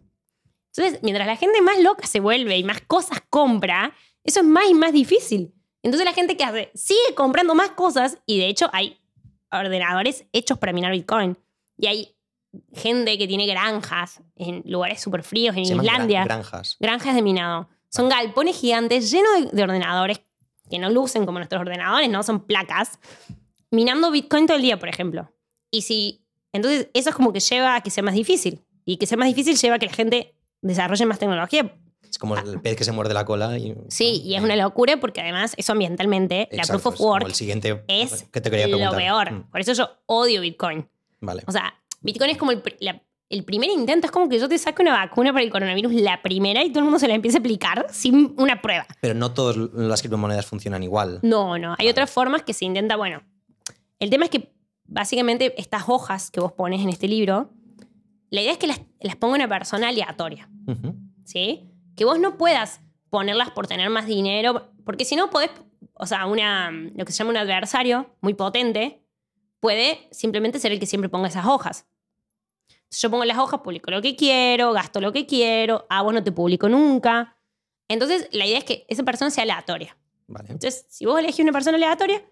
Entonces, 0.74 1.00
mientras 1.02 1.26
la 1.26 1.36
gente 1.36 1.60
más 1.60 1.78
loca 1.80 2.06
se 2.06 2.20
vuelve 2.20 2.56
y 2.56 2.64
más 2.64 2.80
cosas 2.80 3.20
compra, 3.28 3.92
eso 4.24 4.40
es 4.40 4.46
más 4.46 4.68
y 4.70 4.74
más 4.74 4.92
difícil. 4.94 5.52
Entonces, 5.82 6.06
la 6.06 6.14
gente 6.14 6.36
que 6.36 6.44
hace 6.44 6.70
sigue 6.74 7.14
comprando 7.14 7.54
más 7.54 7.70
cosas 7.72 8.18
y 8.26 8.38
de 8.38 8.46
hecho 8.48 8.70
hay 8.72 8.98
ordenadores 9.52 10.24
hechos 10.32 10.58
para 10.58 10.72
minar 10.72 10.92
Bitcoin. 10.92 11.36
Y 11.78 11.86
hay 11.86 12.14
gente 12.74 13.16
que 13.16 13.26
tiene 13.26 13.46
granjas 13.46 14.20
en 14.36 14.62
lugares 14.66 15.00
súper 15.00 15.22
fríos, 15.22 15.56
en 15.56 15.64
Se 15.66 15.74
Islandia. 15.74 16.24
granjas. 16.24 16.76
granjas 16.80 17.14
de 17.14 17.22
minado. 17.22 17.68
Son 17.88 18.08
galpones 18.08 18.58
gigantes 18.60 19.10
llenos 19.10 19.50
de, 19.50 19.56
de 19.56 19.62
ordenadores 19.62 20.20
que 20.68 20.78
no 20.78 20.90
lucen 20.90 21.24
como 21.24 21.38
nuestros 21.38 21.60
ordenadores, 21.60 22.10
¿no? 22.10 22.22
Son 22.22 22.44
placas. 22.44 22.98
Minando 23.70 24.10
Bitcoin 24.10 24.46
todo 24.46 24.56
el 24.56 24.62
día, 24.62 24.78
por 24.78 24.88
ejemplo. 24.88 25.32
Y 25.70 25.82
si. 25.82 26.24
Entonces, 26.52 26.88
eso 26.94 27.10
es 27.10 27.14
como 27.14 27.32
que 27.32 27.40
lleva 27.40 27.76
a 27.76 27.80
que 27.82 27.90
sea 27.90 28.02
más 28.02 28.14
difícil. 28.14 28.62
Y 28.84 28.96
que 28.96 29.06
sea 29.06 29.18
más 29.18 29.28
difícil 29.28 29.56
lleva 29.56 29.76
a 29.76 29.78
que 29.78 29.86
la 29.86 29.92
gente 29.92 30.34
desarrolle 30.62 31.04
más 31.06 31.18
tecnología. 31.18 31.74
Es 32.10 32.16
como 32.18 32.36
el 32.38 32.60
pez 32.62 32.74
que 32.76 32.84
se 32.84 32.92
muerde 32.92 33.12
la 33.12 33.26
cola. 33.26 33.58
Y, 33.58 33.74
Sí, 33.88 34.22
y 34.24 34.34
es 34.34 34.42
una 34.42 34.56
locura 34.56 34.98
porque 34.98 35.20
además, 35.20 35.52
eso 35.58 35.72
ambientalmente, 35.72 36.48
la 36.52 36.62
proof 36.64 36.86
of 36.86 37.00
work 37.00 37.26
el 37.26 37.34
siguiente 37.34 37.84
es 37.86 38.24
que 38.32 38.40
te 38.40 38.50
quería 38.50 38.66
lo 38.68 38.96
peor. 38.96 39.30
Mm, 39.30 39.50
Por 39.50 39.60
eso 39.60 39.74
yo 39.74 39.90
odio 40.06 40.40
Bitcoin. 40.40 40.88
Vale. 41.20 41.42
O 41.46 41.52
sea, 41.52 41.74
Bitcoin 42.00 42.30
es 42.30 42.36
como 42.38 42.52
el, 42.52 42.62
la- 42.80 43.02
el 43.30 43.44
primer 43.44 43.68
intento. 43.70 44.06
Es 44.06 44.10
como 44.10 44.28
que 44.28 44.38
yo 44.38 44.48
te 44.48 44.56
saque 44.58 44.80
una 44.82 44.92
vacuna 44.92 45.32
para 45.32 45.44
el 45.44 45.50
coronavirus, 45.50 45.92
la 45.94 46.22
primera, 46.22 46.62
y 46.64 46.70
todo 46.70 46.78
el 46.80 46.84
mundo 46.84 46.98
se 46.98 47.08
la 47.08 47.14
empieza 47.14 47.38
a 47.38 47.40
aplicar 47.40 47.86
sin 47.90 48.34
una 48.38 48.62
prueba. 48.62 48.86
Pero 49.00 49.14
no 49.14 49.32
todas 49.34 49.56
las 49.56 50.00
criptomonedas 50.00 50.46
funcionan 50.46 50.82
igual. 50.82 51.18
No, 51.22 51.58
no. 51.58 51.72
Hay 51.72 51.76
Vale. 51.78 51.90
otras 51.90 52.10
formas 52.10 52.42
que 52.42 52.54
se 52.54 52.64
intenta. 52.64 52.96
Bueno, 52.96 53.22
el 53.98 54.08
tema 54.10 54.24
es 54.24 54.30
que 54.30 54.52
básicamente 54.86 55.54
estas 55.60 55.84
hojas 55.88 56.30
que 56.30 56.40
vos 56.40 56.52
pones 56.52 56.80
en 56.80 56.88
este 56.88 57.06
libro, 57.08 57.50
la 58.30 58.40
idea 58.40 58.52
es 58.52 58.58
que 58.58 58.66
las, 58.66 58.80
las 59.00 59.16
ponga 59.16 59.34
una 59.34 59.48
persona 59.48 59.88
aleatoria. 59.88 60.48
¿sí? 61.24 61.70
Que 61.96 62.04
vos 62.04 62.18
no 62.18 62.38
puedas 62.38 62.80
ponerlas 63.10 63.50
por 63.50 63.66
tener 63.66 63.90
más 63.90 64.06
dinero, 64.06 64.70
porque 64.84 65.04
si 65.04 65.16
no 65.16 65.30
podés, 65.30 65.50
o 65.94 66.06
sea, 66.06 66.26
una, 66.26 66.70
lo 66.70 67.04
que 67.04 67.12
se 67.12 67.18
llama 67.18 67.30
un 67.30 67.36
adversario 67.38 68.14
muy 68.20 68.34
potente, 68.34 69.02
puede 69.60 70.08
simplemente 70.10 70.58
ser 70.58 70.72
el 70.72 70.80
que 70.80 70.86
siempre 70.86 71.08
ponga 71.08 71.28
esas 71.28 71.46
hojas. 71.46 71.86
Yo 72.90 73.10
pongo 73.10 73.24
las 73.24 73.38
hojas, 73.38 73.60
publico 73.60 73.90
lo 73.90 74.00
que 74.00 74.16
quiero, 74.16 74.72
gasto 74.72 75.00
lo 75.00 75.12
que 75.12 75.26
quiero, 75.26 75.86
a 75.90 76.02
vos 76.02 76.14
no 76.14 76.24
te 76.24 76.32
publico 76.32 76.68
nunca. 76.68 77.36
Entonces, 77.88 78.28
la 78.32 78.46
idea 78.46 78.58
es 78.58 78.64
que 78.64 78.86
esa 78.88 79.02
persona 79.02 79.30
sea 79.30 79.42
aleatoria. 79.42 79.96
Vale. 80.26 80.52
Entonces, 80.52 80.86
si 80.88 81.04
vos 81.04 81.18
elegís 81.18 81.40
una 81.40 81.52
persona 81.52 81.76
aleatoria, 81.76 82.22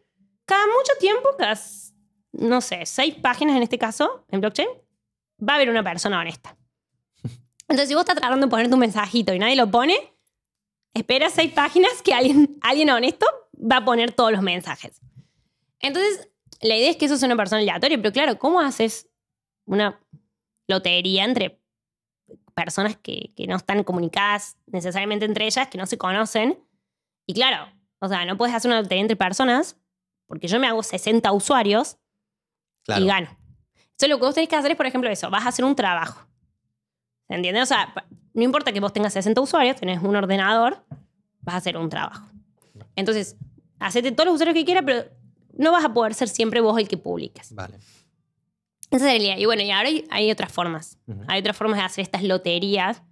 cada 0.45 0.67
mucho 0.67 0.93
tiempo, 0.99 1.29
cada, 1.39 1.59
no 2.33 2.61
sé, 2.61 2.87
seis 2.87 3.15
páginas 3.15 3.57
en 3.57 3.63
este 3.63 3.79
caso, 3.79 4.25
en 4.31 4.41
blockchain, 4.41 4.69
va 5.47 5.55
a 5.55 5.57
haber 5.57 5.71
una 5.71 5.83
persona 5.83 6.21
honesta. 6.21 6.57
Entonces, 7.69 7.89
si 7.89 7.95
vos 7.95 8.03
estás 8.03 8.17
tratando 8.17 8.47
de 8.47 8.51
poner 8.51 8.71
tu 8.71 8.77
mensajito 8.77 9.35
y 9.35 9.39
nadie 9.39 9.57
lo 9.57 9.71
pone, 9.71 10.15
espera 10.95 11.29
seis 11.29 11.53
páginas 11.53 12.03
que 12.03 12.15
alguien, 12.15 12.59
alguien 12.63 12.91
honesto 12.91 13.27
va 13.55 13.79
a 13.79 13.85
poner 13.85 14.13
todos 14.13 14.33
los 14.33 14.43
mensajes. 14.43 15.01
Entonces, 15.81 16.31
la 16.67 16.77
idea 16.77 16.91
es 16.91 16.97
que 16.97 17.07
eso 17.07 17.17
sea 17.17 17.27
una 17.27 17.37
persona 17.37 17.61
aleatoria, 17.63 17.97
pero 17.99 18.13
claro, 18.13 18.39
¿cómo 18.39 18.61
haces 18.61 19.09
una 19.67 20.01
lotería 20.69 21.25
entre 21.25 21.61
personas 22.55 22.97
que, 22.97 23.33
que 23.37 23.47
no 23.47 23.57
están 23.57 23.83
comunicadas 23.85 24.57
necesariamente 24.67 25.25
entre 25.25 25.47
ellas, 25.47 25.69
que 25.69 25.79
no 25.79 25.87
se 25.87 25.99
conocen? 25.99 26.59
Y 27.27 27.35
claro, 27.35 27.71
o 27.99 28.09
sea, 28.09 28.25
no 28.25 28.37
puedes 28.37 28.55
hacer 28.55 28.71
una 28.71 28.81
lotería 28.81 29.03
entre 29.03 29.17
personas 29.17 29.77
porque 30.27 30.49
yo 30.49 30.59
me 30.61 30.67
hago 30.67 30.83
60 30.83 31.31
usuarios 31.33 31.97
Claro. 32.85 33.03
y 33.05 33.07
gano. 33.09 33.29
Entonces 33.75 34.09
lo 34.09 34.19
que 34.19 34.27
vos 34.27 34.35
tenés 34.35 34.49
que 34.49 34.57
hacer 34.57 34.71
es, 34.71 34.77
por 34.77 34.87
ejemplo, 34.87 35.11
eso, 35.11 35.29
vas 35.31 35.45
a 35.45 35.49
hacer 35.49 35.65
un 35.65 35.75
trabajo. 35.75 36.25
¿Se 37.29 37.35
entiende? 37.35 37.61
O 37.63 37.67
sea, 37.67 37.93
no 38.35 38.43
importa 38.45 38.73
que 38.73 38.79
vos 38.79 38.93
tengas 38.93 39.13
60 39.15 39.41
usuarios, 39.41 39.77
tenés 39.77 40.01
un 40.03 40.15
ordenador, 40.15 40.85
vas 41.41 41.55
a 41.57 41.59
hacer 41.59 41.77
un 41.77 41.89
trabajo. 41.89 42.29
Entonces, 42.95 43.37
hacete 43.81 44.13
todos 44.13 44.27
los 44.27 44.35
usuarios 44.37 44.55
que 44.55 44.65
quieras, 44.65 44.85
pero 44.87 45.05
no 45.57 45.73
vas 45.73 45.85
a 45.85 45.93
poder 45.93 46.15
ser 46.15 46.29
siempre 46.29 46.61
vos 46.61 46.79
el 46.79 46.89
que 46.89 46.97
publicas. 46.97 47.53
Vale. 47.55 47.79
Esa 48.91 49.13
es 49.13 49.21
idea. 49.21 49.39
Y 49.39 49.45
bueno, 49.47 49.63
y 49.63 49.71
ahora 49.71 49.89
hay, 49.89 50.07
hay 50.11 50.31
otras 50.31 50.53
formas. 50.53 50.99
Hay 51.27 51.41
otras 51.41 51.57
formas 51.57 51.79
de 51.79 51.85
hacer 51.85 52.03
estas 52.03 52.23
loterías. 52.23 53.03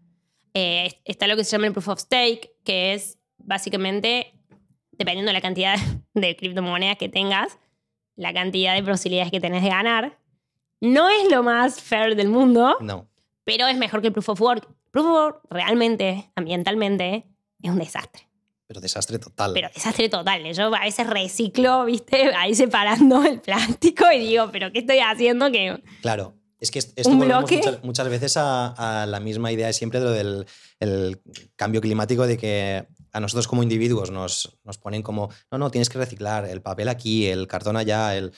Eh, 0.55 1.01
está 1.05 1.27
lo 1.27 1.37
que 1.37 1.43
se 1.45 1.51
llama 1.53 1.67
el 1.67 1.73
proof 1.73 1.89
of 1.89 1.99
stake, 2.01 2.53
que 2.65 2.95
es 2.95 3.19
básicamente, 3.39 4.35
dependiendo 4.93 5.31
de 5.31 5.33
la 5.35 5.41
cantidad 5.41 5.77
de 6.15 6.37
criptomonedas 6.37 6.97
que 6.97 7.09
tengas, 7.09 7.59
la 8.15 8.33
cantidad 8.33 8.75
de 8.75 8.83
posibilidades 8.85 9.33
que 9.33 9.41
tenés 9.41 9.63
de 9.63 9.71
ganar. 9.71 10.21
No 10.81 11.09
es 11.09 11.31
lo 11.31 11.43
más 11.43 11.81
fair 11.81 12.15
del 12.15 12.29
mundo, 12.29 12.77
No. 12.81 13.09
pero 13.43 13.67
es 13.67 13.77
mejor 13.77 14.01
que 14.01 14.09
el 14.09 14.13
proof 14.13 14.29
of 14.29 14.41
work. 14.41 14.69
Proof 14.93 15.07
of 15.07 15.13
work 15.13 15.41
realmente, 15.51 16.31
ambientalmente, 16.37 17.27
es 17.63 17.71
un 17.71 17.79
desastre. 17.79 18.29
Pero 18.67 18.81
desastre 18.81 19.19
total. 19.19 19.53
Pero 19.53 19.69
desastre 19.75 20.09
total. 20.09 20.43
Yo 20.55 20.75
a 20.75 20.81
veces 20.81 21.07
reciclo, 21.07 21.85
viste, 21.85 22.35
ahí 22.35 22.55
separando 22.55 23.23
el 23.25 23.41
plástico 23.41 24.11
y 24.11 24.21
digo, 24.21 24.51
pero 24.51 24.73
¿qué 24.73 24.79
estoy 24.81 24.99
haciendo? 25.01 25.51
Que 25.53 25.83
Claro. 26.01 26.35
Es 26.61 26.71
que 26.71 26.79
est- 26.79 26.99
esto 26.99 27.11
¿Un 27.11 27.19
volvemos 27.19 27.51
muchas, 27.51 27.85
muchas 27.85 28.09
veces 28.09 28.37
a, 28.39 29.03
a 29.03 29.05
la 29.07 29.21
misma 29.21 29.53
idea 29.53 29.67
de 29.67 29.75
siempre 29.75 29.99
de 30.01 30.05
lo 30.07 30.13
del 30.13 30.47
el 30.81 31.21
cambio 31.57 31.83
climático, 31.83 32.27
de 32.27 32.39
que 32.39 32.87
a 33.13 33.21
nosotros 33.21 33.47
como 33.49 33.63
individuos 33.63 34.11
nos, 34.11 34.57
nos 34.65 34.79
ponen 34.79 35.03
como, 35.03 35.29
no, 35.51 35.59
no, 35.59 35.71
tienes 35.71 35.91
que 35.91 35.99
reciclar 35.99 36.47
el 36.47 36.63
papel 36.63 36.89
aquí, 36.89 37.27
el 37.27 37.47
cartón 37.49 37.77
allá, 37.77 38.17
el... 38.17 38.33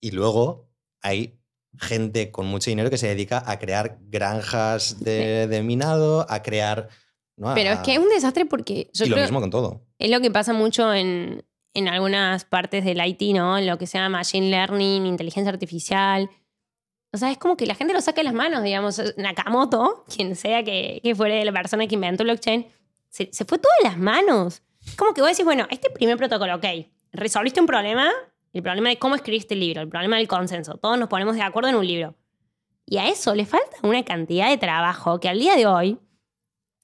y 0.00 0.10
luego 0.10 0.68
hay 1.02 1.38
gente 1.78 2.30
con 2.32 2.46
mucho 2.46 2.68
dinero 2.70 2.90
que 2.90 2.98
se 2.98 3.06
dedica 3.08 3.42
a 3.46 3.58
crear 3.60 3.98
granjas 4.02 4.98
de, 5.00 5.46
de 5.46 5.62
minado, 5.62 6.26
a 6.28 6.42
crear... 6.42 6.88
¿no? 7.36 7.54
Pero 7.54 7.70
es 7.70 7.78
que 7.80 7.94
es 7.94 7.98
un 7.98 8.08
desastre 8.08 8.46
porque 8.46 8.90
yo 8.92 9.04
y 9.04 9.08
lo 9.08 9.14
creo 9.14 9.26
mismo 9.26 9.40
con 9.40 9.50
todo. 9.50 9.82
es 9.98 10.10
lo 10.10 10.20
que 10.20 10.30
pasa 10.30 10.52
mucho 10.52 10.92
en, 10.92 11.44
en 11.74 11.88
algunas 11.88 12.44
partes 12.44 12.84
del 12.84 13.04
IT, 13.04 13.34
¿no? 13.34 13.58
En 13.58 13.66
lo 13.66 13.78
que 13.78 13.86
se 13.86 13.98
llama 13.98 14.18
machine 14.18 14.50
learning, 14.50 15.06
inteligencia 15.06 15.52
artificial. 15.52 16.30
O 17.12 17.18
sea, 17.18 17.30
es 17.30 17.38
como 17.38 17.56
que 17.56 17.66
la 17.66 17.74
gente 17.74 17.92
lo 17.92 18.00
saca 18.00 18.20
de 18.20 18.24
las 18.24 18.34
manos, 18.34 18.62
digamos. 18.62 19.00
Nakamoto, 19.16 20.04
quien 20.14 20.36
sea 20.36 20.62
que, 20.62 21.00
que 21.02 21.14
fuera 21.14 21.42
la 21.44 21.52
persona 21.52 21.86
que 21.86 21.94
inventó 21.94 22.24
blockchain, 22.24 22.66
se, 23.08 23.28
se 23.32 23.44
fue 23.44 23.58
todo 23.58 23.72
de 23.82 23.88
las 23.88 23.98
manos. 23.98 24.62
Es 24.86 24.96
como 24.96 25.14
que 25.14 25.20
vos 25.20 25.30
decís, 25.30 25.44
bueno, 25.44 25.66
este 25.70 25.90
primer 25.90 26.16
protocolo, 26.16 26.56
ok, 26.56 26.64
resolviste 27.12 27.60
un 27.60 27.66
problema, 27.66 28.10
el 28.52 28.62
problema 28.62 28.88
de 28.88 28.98
cómo 28.98 29.14
escribiste 29.14 29.54
el 29.54 29.60
libro, 29.60 29.82
el 29.82 29.88
problema 29.88 30.16
del 30.16 30.28
consenso, 30.28 30.76
todos 30.76 30.98
nos 30.98 31.08
ponemos 31.08 31.36
de 31.36 31.42
acuerdo 31.42 31.70
en 31.70 31.76
un 31.76 31.86
libro. 31.86 32.16
Y 32.84 32.98
a 32.98 33.08
eso 33.08 33.34
le 33.34 33.46
falta 33.46 33.76
una 33.82 34.04
cantidad 34.04 34.48
de 34.48 34.58
trabajo 34.58 35.20
que 35.20 35.28
al 35.28 35.38
día 35.38 35.54
de 35.54 35.66
hoy 35.66 35.98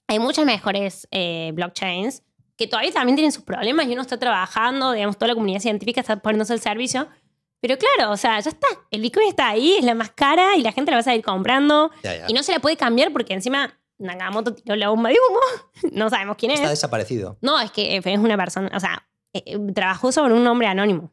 hay 0.09 0.19
muchas 0.19 0.45
mejores 0.47 1.07
eh, 1.11 1.53
blockchains 1.55 2.23
que 2.57 2.67
todavía 2.67 2.93
también 2.93 3.15
tienen 3.15 3.31
sus 3.31 3.45
problemas 3.45 3.87
y 3.87 3.93
uno 3.93 4.03
está 4.03 4.19
trabajando, 4.19 4.91
digamos, 4.93 5.17
toda 5.17 5.29
la 5.29 5.35
comunidad 5.35 5.61
científica 5.61 6.01
está 6.01 6.17
poniéndose 6.17 6.55
al 6.55 6.61
servicio. 6.61 7.09
Pero 7.61 7.77
claro, 7.79 8.13
o 8.13 8.17
sea, 8.17 8.41
ya 8.41 8.51
está. 8.51 8.67
El 8.91 9.01
Bitcoin 9.01 9.29
está 9.29 9.49
ahí, 9.49 9.77
es 9.79 9.85
la 9.85 9.95
más 9.95 10.11
cara 10.11 10.57
y 10.57 10.63
la 10.63 10.73
gente 10.73 10.91
la 10.91 10.97
va 10.97 11.01
a 11.01 11.05
seguir 11.05 11.23
comprando. 11.23 11.91
Ya, 12.03 12.17
ya. 12.17 12.25
Y 12.29 12.33
no 12.33 12.43
se 12.43 12.53
la 12.53 12.59
puede 12.59 12.77
cambiar 12.77 13.13
porque 13.13 13.35
encima 13.35 13.79
Nakamoto 13.99 14.55
tiró 14.55 14.77
la 14.77 14.89
bomba 14.89 15.11
de 15.11 15.17
humo. 15.17 15.41
no 15.93 16.09
sabemos 16.11 16.37
quién 16.37 16.53
Está 16.53 16.65
es. 16.65 16.71
desaparecido. 16.71 17.37
No, 17.41 17.61
es 17.61 17.71
que 17.71 17.97
es 17.97 18.19
una 18.19 18.37
persona, 18.37 18.71
o 18.75 18.81
sea, 18.81 19.07
eh, 19.33 19.43
eh, 19.45 19.59
trabajó 19.75 20.11
sobre 20.11 20.35
un 20.35 20.43
nombre 20.43 20.67
anónimo. 20.69 21.13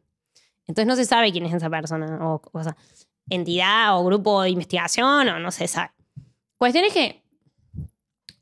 Entonces 0.66 0.86
no 0.86 0.96
se 0.96 1.04
sabe 1.04 1.30
quién 1.32 1.46
es 1.46 1.54
esa 1.54 1.70
persona, 1.70 2.18
o, 2.28 2.42
o 2.52 2.62
sea, 2.62 2.76
entidad 3.28 3.98
o 3.98 4.04
grupo 4.04 4.42
de 4.42 4.50
investigación, 4.50 5.28
o 5.28 5.38
no 5.38 5.50
se 5.52 5.68
sabe. 5.68 5.92
Cuestión 6.58 6.84
es 6.84 6.92
que 6.92 7.22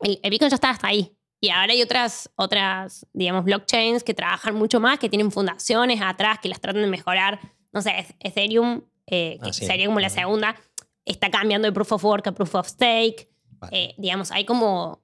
el, 0.05 0.21
el 0.23 0.31
Bitcoin 0.31 0.51
ya 0.51 0.55
está 0.55 0.71
hasta 0.71 0.87
ahí. 0.89 1.17
Y 1.41 1.51
ahora 1.51 1.73
hay 1.73 1.83
otras, 1.83 2.31
otras, 2.37 3.07
digamos, 3.13 3.45
blockchains 3.45 4.03
que 4.05 4.15
trabajan 4.15 4.55
mucho 4.55 4.81
más, 4.81 4.99
que 4.99 5.09
tienen 5.11 5.31
fundaciones 5.31 6.01
atrás, 6.03 6.39
que 6.41 6.49
las 6.49 6.61
tratan 6.61 6.83
de 6.83 6.89
mejorar. 6.89 7.39
No 7.73 7.83
sé, 7.83 7.91
Eth- 7.91 8.17
Ethereum, 8.21 8.83
eh, 9.07 9.39
que 9.43 9.51
Ah, 9.51 9.53
sí. 9.53 9.67
sería 9.67 9.87
como 9.87 10.01
la 10.01 10.07
Ujú. 10.07 10.15
segunda, 10.17 10.57
está 11.05 11.31
cambiando 11.31 11.67
de 11.67 11.73
proof 11.73 11.93
of 11.93 12.05
work 12.05 12.27
a 12.29 12.33
proof 12.33 12.55
of 12.55 12.67
stake. 12.69 13.29
Vale. 13.59 13.77
Eh, 13.77 13.95
digamos, 13.99 14.31
hay 14.31 14.45
como... 14.47 15.03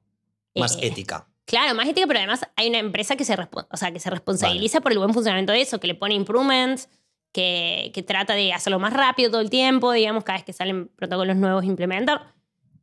Más 0.55 0.77
eh, 0.77 0.87
ética. 0.87 1.27
Claro, 1.45 1.75
más 1.75 1.87
ética, 1.89 2.07
pero 2.07 2.21
además 2.21 2.41
hay 2.57 2.69
una 2.69 2.79
empresa 2.79 3.17
que 3.17 3.25
se, 3.25 3.35
o 3.35 3.77
sea, 3.77 3.93
que 3.93 3.99
se 4.01 4.09
responsabiliza 4.09 4.81
por 4.81 4.93
el 4.93 4.99
buen 4.99 5.13
funcionamiento 5.13 5.53
de 5.53 5.61
eso, 5.61 5.79
que 5.81 5.89
le 5.89 5.95
pone 5.95 6.15
improvements, 6.15 6.89
que, 7.33 7.91
que 7.93 8.03
trata 8.03 8.35
de 8.35 8.53
hacerlo 8.53 8.79
más 8.79 8.93
rápido 8.93 9.31
todo 9.31 9.41
el 9.41 9.51
tiempo, 9.51 9.93
digamos, 9.93 10.25
cada 10.25 10.39
vez 10.39 10.45
que 10.45 10.53
salen 10.53 10.89
protocolos 10.97 11.37
nuevos 11.37 11.65
implementar. 11.65 12.33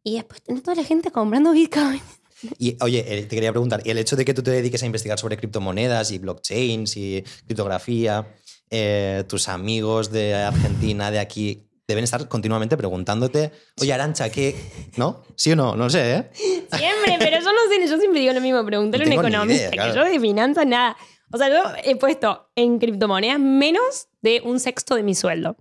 Y 0.08 0.16
después 0.16 0.42
tenés 0.42 0.64
toda 0.64 0.76
la 0.76 0.86
gente 0.86 1.12
comprando 1.12 1.52
Bitcoin. 1.52 2.02
Y 2.60 2.78
oye, 2.82 3.04
eh, 3.08 3.24
te 3.24 3.36
quería 3.36 3.52
preguntar, 3.52 3.82
¿y 3.84 3.90
el 3.90 3.98
hecho 3.98 4.16
de 4.16 4.24
que 4.24 4.36
tú 4.36 4.44
te 4.44 4.52
dediques 4.52 4.84
a 4.84 4.86
investigar 4.86 5.18
sobre 5.18 5.38
criptomonedas 5.38 6.12
y 6.12 6.20
blockchains 6.20 6.96
y 6.96 7.24
criptografía, 7.48 8.28
eh, 8.70 9.24
tus 9.28 9.50
amigos 9.50 10.12
de 10.12 10.36
Argentina, 10.36 11.10
de 11.10 11.18
aquí, 11.18 11.68
deben 11.88 12.04
estar 12.04 12.28
continuamente 12.28 12.78
preguntándote, 12.78 13.52
oye, 13.82 13.92
Arancha, 13.92 14.30
¿qué? 14.30 14.56
¿No? 14.98 15.24
¿Sí 15.36 15.54
o 15.54 15.56
no? 15.56 15.76
No 15.76 15.90
sé, 15.90 16.14
¿eh? 16.14 16.30
Siempre, 16.36 17.16
pero 17.18 17.40
yo 17.40 17.52
no 17.52 17.60
sé, 17.72 17.90
yo 17.90 17.98
siempre 17.98 18.20
digo 18.20 18.34
lo 18.34 18.42
mismo, 18.42 18.64
pregúntale 18.64 19.04
a 19.04 19.08
un 19.08 19.14
economista, 19.14 19.62
idea, 19.62 19.72
que 19.72 19.76
claro. 19.78 19.96
yo 19.96 20.06
de 20.06 20.20
finanzas 20.20 20.68
nada. 20.68 20.96
O 21.32 21.40
sea, 21.40 21.50
yo 21.50 21.64
he 21.84 21.96
puesto 21.96 22.52
en 22.56 22.78
criptomonedas 22.78 23.40
menos 23.40 24.10
de 24.22 24.42
un 24.46 24.60
sexto 24.60 24.94
de 24.94 25.02
mi 25.02 25.16
sueldo. 25.16 25.58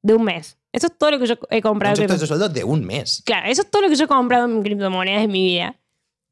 De 0.00 0.14
un 0.14 0.22
mes. 0.22 0.58
Eso 0.74 0.88
es 0.88 0.98
todo 0.98 1.12
lo 1.12 1.18
que 1.20 1.26
yo 1.26 1.34
he 1.50 1.62
comprado. 1.62 2.02
Un 2.02 2.18
sueldo 2.26 2.48
de 2.48 2.64
un 2.64 2.84
mes. 2.84 3.22
Claro, 3.24 3.48
eso 3.48 3.62
es 3.62 3.70
todo 3.70 3.82
lo 3.82 3.88
que 3.88 3.94
yo 3.94 4.04
he 4.04 4.08
comprado 4.08 4.44
en 4.46 4.62
criptomonedas 4.62 5.22
en 5.22 5.30
mi 5.30 5.44
vida. 5.44 5.76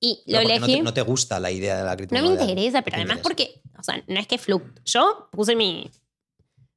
Y 0.00 0.20
lo 0.26 0.38
Pero 0.38 0.40
porque 0.40 0.58
no 0.58 0.64
elegí. 0.66 0.78
te, 0.78 0.82
no 0.82 0.94
te 0.94 1.02
gusta 1.02 1.38
la 1.38 1.50
idea 1.52 1.76
de 1.76 1.84
la 1.84 1.90
No 1.90 1.96
criptomoneda. 1.96 2.34
me 2.44 2.50
interesa, 2.50 2.82
pero 2.82 2.96
además 2.96 3.18
interesa. 3.18 3.22
porque, 3.22 3.62
o 3.78 3.82
sea, 3.84 4.02
no 4.08 4.18
es 4.18 4.26
que 4.26 4.38
fluctúe. 4.38 4.82
Yo 4.84 5.28
puse 5.30 5.54
mi, 5.54 5.88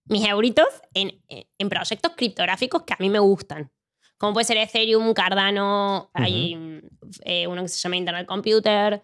mis 0.06 0.28
euritos 0.28 0.68
en, 0.94 1.20
en 1.28 1.70
proyectos 1.70 2.12
criptográficos 2.16 2.84
que 2.84 2.94
a 2.94 2.98
mí 3.00 3.10
me 3.10 3.18
gustan. 3.20 3.72
Como 4.18 4.34
puede 4.34 4.46
ser 4.46 4.58
Ethereum, 4.58 5.14
Cardano, 5.16 6.12
hay 6.14 6.82
eh, 7.24 7.48
uno 7.48 7.64
que 7.64 7.68
se 7.70 7.80
llama 7.80 7.98
Internet 7.98 8.28
Computer. 8.28 9.04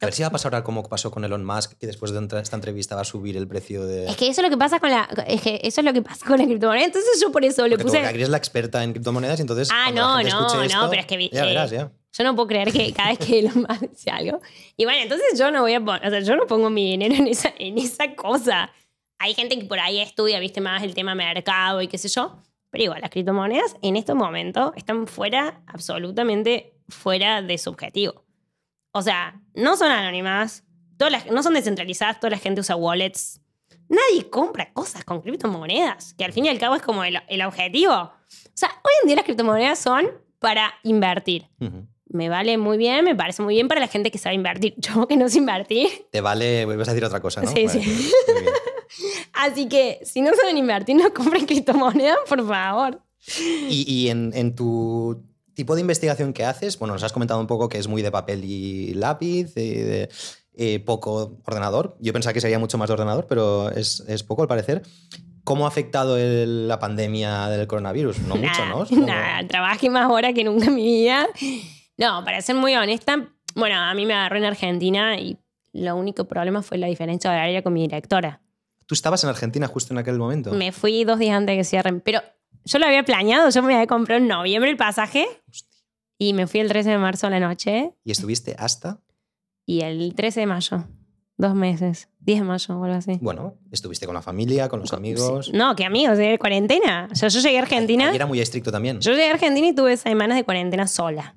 A 0.00 0.06
ver 0.06 0.14
si 0.14 0.22
va 0.22 0.28
a 0.28 0.30
pasar 0.30 0.54
ahora 0.54 0.62
como 0.62 0.84
pasó 0.84 1.10
con 1.10 1.24
Elon 1.24 1.44
Musk, 1.44 1.72
que 1.76 1.86
después 1.88 2.12
de 2.12 2.24
esta 2.40 2.56
entrevista 2.56 2.94
va 2.94 3.00
a 3.00 3.04
subir 3.04 3.36
el 3.36 3.48
precio 3.48 3.84
de... 3.84 4.06
Es 4.06 4.16
que 4.16 4.28
eso 4.28 4.42
es 4.42 4.44
lo 4.44 4.50
que 4.50 4.56
pasa 4.56 4.78
con 4.78 4.90
la, 4.90 5.08
es 5.26 5.40
que 5.40 5.60
eso 5.64 5.80
es 5.80 5.84
lo 5.84 5.92
que 5.92 6.02
pasa 6.02 6.24
con 6.24 6.38
la 6.38 6.44
criptomoneda. 6.44 6.84
Entonces 6.84 7.20
yo 7.20 7.32
por 7.32 7.44
eso 7.44 7.66
le 7.66 7.76
Porque 7.76 7.84
puse. 7.84 8.00
Gagri, 8.00 8.18
eres 8.18 8.28
la 8.28 8.36
experta 8.36 8.84
en 8.84 8.92
criptomonedas 8.92 9.40
y 9.40 9.42
entonces... 9.42 9.68
Ah, 9.72 9.90
no, 9.90 10.14
no, 10.14 10.28
escuche 10.28 10.56
no, 10.56 10.62
esto, 10.62 10.86
pero 10.90 11.00
es 11.00 11.06
que 11.06 11.28
Ya 11.32 11.42
eh, 11.42 11.46
verás, 11.46 11.70
ya. 11.70 11.90
Yo 12.12 12.24
no 12.24 12.36
puedo 12.36 12.46
creer 12.46 12.72
que 12.72 12.92
cada 12.92 13.08
vez 13.08 13.18
que 13.18 13.40
Elon 13.40 13.54
Musk 13.68 13.90
dice 13.90 14.10
algo. 14.10 14.40
Y 14.76 14.84
bueno, 14.84 15.02
entonces 15.02 15.36
yo 15.36 15.50
no 15.50 15.62
voy 15.62 15.74
a 15.74 15.84
poner, 15.84 16.06
o 16.06 16.10
sea, 16.10 16.20
yo 16.20 16.36
no 16.36 16.46
pongo 16.46 16.70
mi 16.70 16.92
dinero 16.92 17.16
en 17.16 17.26
esa, 17.26 17.52
en 17.58 17.76
esa 17.78 18.14
cosa. 18.14 18.70
Hay 19.18 19.34
gente 19.34 19.58
que 19.58 19.64
por 19.64 19.80
ahí 19.80 20.00
estudia, 20.00 20.38
viste, 20.38 20.60
más 20.60 20.84
el 20.84 20.94
tema 20.94 21.16
mercado 21.16 21.82
y 21.82 21.88
qué 21.88 21.98
sé 21.98 22.08
yo. 22.08 22.40
Pero 22.70 22.84
igual, 22.84 23.00
las 23.00 23.10
criptomonedas 23.10 23.74
en 23.82 23.96
estos 23.96 24.14
momentos 24.14 24.72
están 24.76 25.08
fuera, 25.08 25.60
absolutamente 25.66 26.74
fuera 26.88 27.42
de 27.42 27.58
su 27.58 27.70
objetivo. 27.70 28.27
O 28.92 29.02
sea, 29.02 29.40
no 29.54 29.76
son 29.76 29.90
anónimas, 29.90 30.64
todas 30.96 31.12
las- 31.12 31.26
no 31.26 31.42
son 31.42 31.54
descentralizadas, 31.54 32.18
toda 32.20 32.30
la 32.30 32.38
gente 32.38 32.60
usa 32.60 32.76
wallets. 32.76 33.40
Nadie 33.88 34.28
compra 34.28 34.72
cosas 34.72 35.04
con 35.04 35.22
criptomonedas, 35.22 36.14
que 36.14 36.24
al 36.24 36.32
fin 36.32 36.44
y 36.44 36.48
al 36.48 36.58
cabo 36.58 36.74
es 36.74 36.82
como 36.82 37.04
el, 37.04 37.18
el 37.28 37.42
objetivo. 37.42 37.92
O 37.94 38.12
sea, 38.54 38.68
hoy 38.84 38.92
en 39.02 39.06
día 39.08 39.16
las 39.16 39.24
criptomonedas 39.24 39.78
son 39.78 40.06
para 40.38 40.74
invertir 40.82 41.48
me 42.10 42.30
vale 42.30 42.56
muy 42.56 42.78
bien, 42.78 43.04
me 43.04 43.14
parece 43.14 43.42
muy 43.42 43.52
bien 43.54 43.68
para 43.68 43.82
la 43.82 43.86
gente 43.86 44.10
que 44.10 44.16
sabe 44.16 44.34
invertir. 44.34 44.72
Yo 44.78 45.06
que 45.06 45.14
no 45.18 45.28
sé 45.28 45.38
invertir. 45.38 46.06
Te 46.10 46.22
vale... 46.22 46.64
Vas 46.64 46.88
a 46.88 46.92
decir 46.92 47.04
otra 47.04 47.20
cosa, 47.20 47.42
¿no? 47.42 47.50
Sí, 47.52 47.66
Vale, 47.66 47.82
sí. 47.84 48.10
Así 49.34 49.68
que 49.68 50.00
si 50.04 50.22
no 50.22 50.34
saben 50.34 50.56
invertir, 50.56 50.96
no 50.96 51.12
compren 51.12 51.44
criptomonedas, 51.46 52.18
por 52.26 52.46
favor. 52.46 53.02
Y, 53.68 53.84
y 53.86 54.08
en, 54.08 54.32
en 54.34 54.54
tu 54.54 55.22
tipo 55.58 55.74
de 55.74 55.80
investigación 55.80 56.32
que 56.32 56.44
haces, 56.44 56.78
bueno, 56.78 56.94
nos 56.94 57.02
has 57.02 57.12
comentado 57.12 57.40
un 57.40 57.48
poco 57.48 57.68
que 57.68 57.78
es 57.78 57.88
muy 57.88 58.00
de 58.00 58.12
papel 58.12 58.44
y 58.44 58.94
lápiz, 58.94 59.52
y 59.56 59.74
de 59.74 60.08
eh, 60.56 60.78
poco 60.78 61.36
ordenador. 61.44 61.96
Yo 62.00 62.12
pensaba 62.12 62.32
que 62.32 62.40
sería 62.40 62.60
mucho 62.60 62.78
más 62.78 62.86
de 62.88 62.92
ordenador, 62.94 63.26
pero 63.28 63.70
es, 63.72 64.04
es 64.06 64.22
poco 64.22 64.42
al 64.42 64.48
parecer. 64.48 64.82
¿Cómo 65.42 65.64
ha 65.64 65.68
afectado 65.68 66.16
el- 66.16 66.68
la 66.68 66.78
pandemia 66.78 67.48
del 67.48 67.66
coronavirus? 67.66 68.20
No 68.20 68.36
mucho, 68.36 68.60
Nada, 68.64 68.68
¿no? 68.70 68.86
Como- 68.88 69.06
Nada, 69.06 69.48
trabajé 69.48 69.90
más 69.90 70.08
horas 70.10 70.32
que 70.32 70.44
nunca 70.44 70.66
en 70.66 70.74
mi 70.76 70.84
vida. 70.84 71.26
No, 71.96 72.24
para 72.24 72.40
ser 72.40 72.54
muy 72.54 72.76
honesta, 72.76 73.28
bueno, 73.56 73.76
a 73.80 73.92
mí 73.94 74.06
me 74.06 74.14
agarró 74.14 74.36
en 74.38 74.44
Argentina 74.44 75.18
y 75.18 75.38
lo 75.72 75.96
único 75.96 76.26
problema 76.26 76.62
fue 76.62 76.78
la 76.78 76.86
diferencia 76.86 77.30
horaria 77.32 77.62
con 77.62 77.72
mi 77.72 77.80
directora. 77.82 78.40
Tú 78.86 78.94
estabas 78.94 79.24
en 79.24 79.30
Argentina 79.30 79.66
justo 79.66 79.92
en 79.92 79.98
aquel 79.98 80.18
momento. 80.18 80.52
Me 80.52 80.70
fui 80.70 81.02
dos 81.04 81.18
días 81.18 81.36
antes 81.36 81.54
de 81.54 81.58
que 81.58 81.64
cierren, 81.64 82.00
pero 82.00 82.20
yo 82.68 82.78
lo 82.78 82.86
había 82.86 83.02
planeado, 83.04 83.50
yo 83.50 83.62
me 83.62 83.74
había 83.74 83.86
comprado 83.86 84.20
en 84.20 84.28
noviembre 84.28 84.70
el 84.70 84.76
pasaje 84.76 85.26
Hostia. 85.48 85.78
y 86.18 86.32
me 86.34 86.46
fui 86.46 86.60
el 86.60 86.68
13 86.68 86.90
de 86.90 86.98
marzo 86.98 87.26
a 87.26 87.30
la 87.30 87.40
noche 87.40 87.92
¿Y 88.04 88.10
estuviste 88.12 88.54
hasta? 88.58 89.00
y 89.66 89.80
el 89.82 90.14
13 90.14 90.40
de 90.40 90.46
mayo, 90.46 90.84
dos 91.36 91.54
meses, 91.54 92.08
10 92.20 92.40
de 92.40 92.44
mayo 92.44 92.78
o 92.78 92.84
algo 92.84 92.96
así. 92.96 93.18
Bueno, 93.20 93.58
estuviste 93.70 94.06
con 94.06 94.14
la 94.14 94.22
familia, 94.22 94.68
con 94.68 94.80
los 94.80 94.92
amigos. 94.94 95.46
Sí. 95.46 95.52
No, 95.52 95.76
que 95.76 95.84
amigos, 95.84 96.16
de 96.16 96.38
cuarentena. 96.38 97.08
O 97.12 97.14
sea, 97.14 97.28
yo 97.28 97.40
llegué 97.40 97.58
a 97.58 97.62
Argentina. 97.62 98.06
Allí 98.08 98.16
era 98.16 98.24
muy 98.26 98.40
estricto 98.40 98.72
también. 98.72 98.98
Yo 99.00 99.10
llegué 99.12 99.28
a 99.28 99.32
Argentina 99.34 99.66
y 99.68 99.74
tuve 99.74 99.96
semanas 99.98 100.36
de 100.38 100.44
cuarentena 100.44 100.86
sola. 100.86 101.36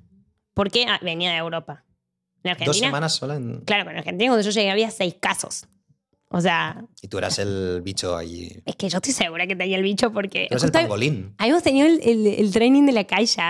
Porque 0.54 0.86
ah, 0.88 0.98
venía 1.02 1.30
de 1.32 1.36
Europa. 1.38 1.84
En 2.42 2.50
Dos 2.50 2.52
Argentina. 2.52 2.86
semanas 2.88 3.12
sola 3.14 3.36
en... 3.36 3.60
Claro, 3.66 3.90
en 3.90 3.98
Argentina 3.98 4.30
cuando 4.30 4.44
yo 4.44 4.50
llegué 4.50 4.70
había 4.70 4.90
seis 4.90 5.14
casos. 5.20 5.66
O 6.34 6.40
sea, 6.40 6.82
Y 7.02 7.08
tú 7.08 7.18
eras 7.18 7.38
el 7.38 7.82
bicho 7.82 8.16
allí. 8.16 8.50
es 8.64 8.76
que 8.76 8.88
yo 8.88 8.96
estoy 8.98 9.12
segura 9.12 9.46
que 9.46 9.54
tenía 9.54 9.76
el 9.76 9.82
bicho 9.82 10.12
porque. 10.12 10.46
Tú 10.48 10.54
eras 10.54 10.64
el 10.64 10.72
pangolín. 10.72 11.34
habíamos 11.38 11.62
tenido 11.62 11.86
el, 11.86 12.00
el- 12.02 12.26
el 12.26 12.52
training 12.52 12.84
de 12.86 12.92
la 12.92 13.04
calle, 13.04 13.42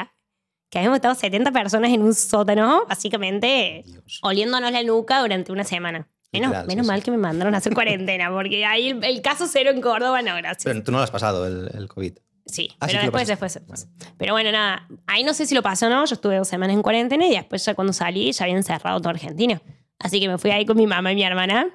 que 0.70 0.78
habíamos 0.78 0.96
estado 0.96 1.14
70 1.14 1.52
personas 1.52 1.90
en 1.92 2.02
un 2.02 2.14
sótano, 2.14 2.84
básicamente 2.88 3.82
Dios. 3.86 4.18
oliéndonos 4.22 4.72
la 4.72 4.82
nuca 4.82 5.20
durante 5.20 5.52
una 5.52 5.64
semana. 5.64 6.08
Menos, 6.32 6.48
Literal, 6.48 6.64
sí, 6.64 6.68
menos 6.68 6.86
sí. 6.86 6.92
mal 6.92 7.02
que 7.02 7.10
me 7.10 7.18
mandaron 7.18 7.54
a 7.54 7.58
hacer 7.58 7.74
cuarentena, 7.74 8.30
porque 8.30 8.64
ahí 8.64 8.88
el, 8.88 9.04
el 9.04 9.20
caso 9.20 9.46
cero 9.46 9.70
en 9.70 9.80
Córdoba, 9.82 10.22
no, 10.22 10.34
gracias. 10.36 10.64
Pero 10.64 10.82
tú 10.82 10.90
no 10.90 10.96
lo 10.98 11.04
has 11.04 11.10
pasado, 11.10 11.46
el, 11.46 11.70
el 11.74 11.88
COVID. 11.88 12.14
Sí, 12.46 12.68
Ah, 12.80 12.88
sí, 12.88 12.94
pero 12.94 12.98
lo 12.98 13.02
después, 13.02 13.28
después, 13.28 13.54
después. 13.54 13.86
Pero 14.16 14.32
bueno, 14.32 14.50
nada, 14.50 14.88
ahí 15.06 15.22
no 15.24 15.34
sé 15.34 15.44
si 15.46 15.54
lo 15.54 15.62
pasó 15.62 15.86
o 15.86 15.90
no, 15.90 16.04
yo 16.06 16.14
estuve 16.14 16.36
dos 16.38 16.48
semanas 16.48 16.74
en 16.74 16.82
cuarentena 16.82 17.26
y 17.26 17.30
después 17.36 17.64
ya 17.64 17.74
cuando 17.74 17.92
salí 17.92 18.32
ya 18.32 18.46
habían 18.46 18.62
cerrado 18.64 18.98
toda 18.98 19.10
Argentina. 19.10 19.60
Así 19.98 20.18
que 20.20 20.26
me 20.26 20.38
fui 20.38 20.50
ahí 20.50 20.64
con 20.66 20.76
mi 20.78 20.86
mamá 20.86 21.12
y 21.12 21.14
mi 21.14 21.22
hermana 21.22 21.68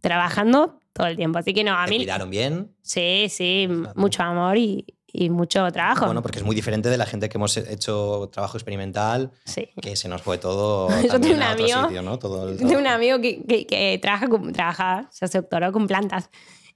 trabajando 0.00 0.78
todo 0.92 1.06
el 1.06 1.16
tiempo. 1.16 1.38
Así 1.38 1.54
que 1.54 1.64
no, 1.64 1.76
a 1.78 1.84
¿Te 1.84 1.90
mí 1.92 1.96
cuidaron 1.98 2.30
bien? 2.30 2.74
sí, 2.82 3.26
sí, 3.28 3.66
Exacto. 3.70 4.00
mucho 4.00 4.22
amor 4.22 4.56
y, 4.58 4.84
y 5.12 5.30
mucho 5.30 5.70
trabajo. 5.72 6.06
Bueno, 6.06 6.22
porque 6.22 6.38
es 6.38 6.44
muy 6.44 6.54
diferente 6.54 6.88
de 6.88 6.96
la 6.96 7.06
gente 7.06 7.28
que 7.28 7.38
hemos 7.38 7.56
hecho 7.56 8.28
trabajo 8.32 8.56
experimental, 8.56 9.30
sí. 9.44 9.68
que 9.80 9.96
se 9.96 10.08
nos 10.08 10.22
fue 10.22 10.38
todo 10.38 10.88
Yo 11.02 11.20
tengo 11.20 11.34
un 11.36 11.42
amigo- 11.42 11.82
sitio, 11.82 12.02
¿no? 12.02 12.18
Todo 12.18 12.48
el 12.48 12.56
Tengo 12.56 12.78
un 12.78 12.86
amigo 12.86 13.20
que, 13.20 13.42
que, 13.46 13.66
que 13.66 13.98
trabaja 14.02 15.08
ya 15.18 15.28
se 15.28 15.38
doctoró 15.38 15.72
con 15.72 15.86
plantas. 15.86 16.30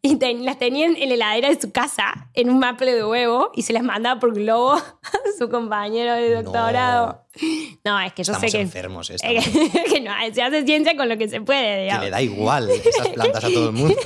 Y 0.07 0.17
ten- 0.17 0.45
las 0.45 0.59
tenía 0.59 0.85
en 0.87 0.95
la 1.09 1.15
heladera 1.15 1.49
de 1.49 1.59
su 1.59 1.73
casa, 1.73 2.29
en 2.35 2.51
un 2.51 2.59
maple 2.59 2.93
de 2.95 3.03
huevo, 3.07 3.51
y 3.55 3.63
se 3.63 3.73
las 3.73 3.83
mandaba 3.83 4.21
por 4.21 4.35
globo 4.35 4.73
a 4.75 4.85
su 5.39 5.49
compañero 5.49 6.13
de 6.13 6.35
doctorado. 6.35 7.27
No, 7.85 7.99
es 8.01 8.13
que 8.13 8.23
yo 8.23 8.33
Estamos 8.33 8.51
sé 8.53 8.59
que, 8.59 8.63
enfermos, 8.63 9.09
¿eh? 9.09 9.17
es 9.19 9.23
que, 9.23 9.71
que 9.95 10.01
no, 10.03 10.13
se 10.35 10.43
hace 10.43 10.63
ciencia 10.67 10.95
con 10.95 11.09
lo 11.09 11.17
que 11.17 11.27
se 11.29 11.41
puede, 11.41 11.63
que 11.77 11.83
digamos. 11.85 12.05
le 12.05 12.11
da 12.11 12.21
igual 12.21 12.69
esas 12.69 13.09
plantas 13.09 13.45
a 13.45 13.49
todo 13.49 13.69
el 13.71 13.73
mundo. 13.73 13.97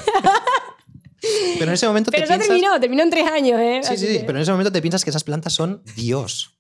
Pero 1.59 1.65
en 1.65 1.75
ese 1.75 1.87
momento 1.89 2.13
Pero 2.13 2.23
te 2.23 2.29
piensas... 2.29 2.47
terminó, 2.47 2.79
terminó 2.81 3.03
en 3.03 3.11
tres 3.11 3.27
años, 3.27 3.59
¿eh? 3.61 3.81
Sí, 3.83 3.95
Así 3.95 4.07
sí, 4.07 4.19
que- 4.19 4.25
pero 4.25 4.39
en 4.39 4.43
ese 4.43 4.53
momento 4.53 4.71
te 4.71 4.81
piensas 4.81 5.03
que 5.03 5.11
esas 5.11 5.25
plantas 5.25 5.53
son 5.53 5.83
Dios. 5.97 6.57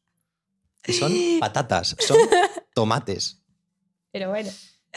Que 0.82 0.92
son 0.92 1.12
patatas, 1.38 1.94
son 2.00 2.16
tomates. 2.74 3.40
pero 4.10 4.30
bueno. 4.30 4.50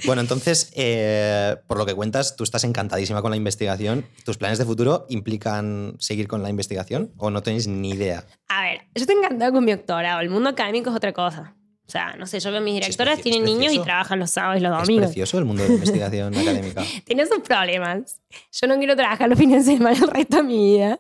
Bueno, 0.06 0.22
entonces, 0.22 0.72
eh, 0.76 1.56
por 1.68 1.78
lo 1.78 1.86
que 1.86 1.94
cuentas, 1.94 2.36
tú 2.36 2.44
estás 2.44 2.64
encantadísima 2.64 3.22
con 3.22 3.32
la 3.32 3.38
investigación. 3.38 4.06
¿Tus 4.26 4.38
planes 4.38 4.58
de 4.58 4.66
futuro 4.66 5.06
implican 5.10 5.96
seguir 6.00 6.28
con 6.28 6.42
la 6.44 6.50
investigación 6.50 7.12
o 7.18 7.30
no 7.30 7.44
tenéis 7.44 7.68
ni 7.68 7.92
idea? 7.92 8.26
A 8.50 8.62
ver, 8.64 8.80
yo 8.96 9.02
estoy 9.02 9.16
encantada 9.18 9.52
con 9.52 9.64
mi 9.64 9.72
doctorado. 9.72 10.20
El 10.22 10.30
mundo 10.30 10.50
académico 10.50 10.90
es 10.90 10.96
otra 10.96 11.14
cosa. 11.14 11.56
O 11.88 11.92
sea, 11.92 12.16
no 12.16 12.26
sé, 12.26 12.40
yo 12.40 12.52
veo 12.52 12.62
mis 12.62 12.72
Sí, 12.74 12.78
es 12.80 12.86
directoras, 12.86 13.18
es 13.18 13.24
tienen 13.24 13.44
niños 13.44 13.74
y 13.74 13.80
trabajan 13.80 14.18
los 14.20 14.32
sábados 14.32 14.60
y 14.60 14.64
los 14.64 14.72
Es 14.72 14.88
domingos. 14.88 15.08
precioso 15.08 15.38
el 15.40 15.46
mundo 15.46 15.64
de 15.64 15.70
la 15.70 15.76
investigación 15.76 16.36
académica. 16.38 16.84
Tiene 17.06 17.26
sus 17.26 17.40
problemas. 17.40 18.22
Yo 18.54 18.68
no 18.68 18.78
quiero 18.78 18.96
trabajar 18.96 19.28
los 19.30 19.38
fines 19.38 19.66
de 19.66 19.74
semana 19.74 19.98
el 19.98 20.08
resto 20.10 20.38
de 20.38 20.44
mi 20.44 20.58
vida. 20.76 21.00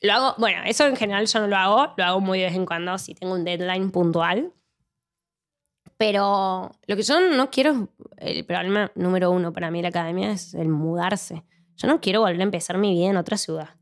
Lo 0.00 0.12
hago, 0.12 0.34
bueno, 0.38 0.62
eso 0.64 0.86
en 0.86 0.96
general 0.96 1.26
yo 1.26 1.40
no 1.40 1.48
lo 1.48 1.56
hago, 1.56 1.94
lo 1.96 2.04
hago 2.04 2.20
muy 2.20 2.38
de 2.40 2.46
vez 2.46 2.54
en 2.54 2.66
cuando 2.66 2.96
si 2.98 3.14
tengo 3.14 3.34
un 3.34 3.44
deadline 3.44 3.90
puntual. 3.90 4.52
Pero 6.04 6.72
lo 6.88 6.96
que 6.96 7.02
yo 7.04 7.20
no 7.20 7.48
quiero, 7.48 7.88
el 8.16 8.44
problema 8.44 8.90
número 8.96 9.30
uno 9.30 9.52
para 9.52 9.70
mí 9.70 9.78
en 9.78 9.84
la 9.84 9.90
academia 9.90 10.32
es 10.32 10.52
el 10.52 10.66
mudarse. 10.68 11.44
Yo 11.76 11.86
no 11.86 12.00
quiero 12.00 12.22
volver 12.22 12.40
a 12.40 12.42
empezar 12.42 12.76
mi 12.76 12.92
vida 12.92 13.10
en 13.10 13.16
otra 13.16 13.36
ciudad. 13.36 13.76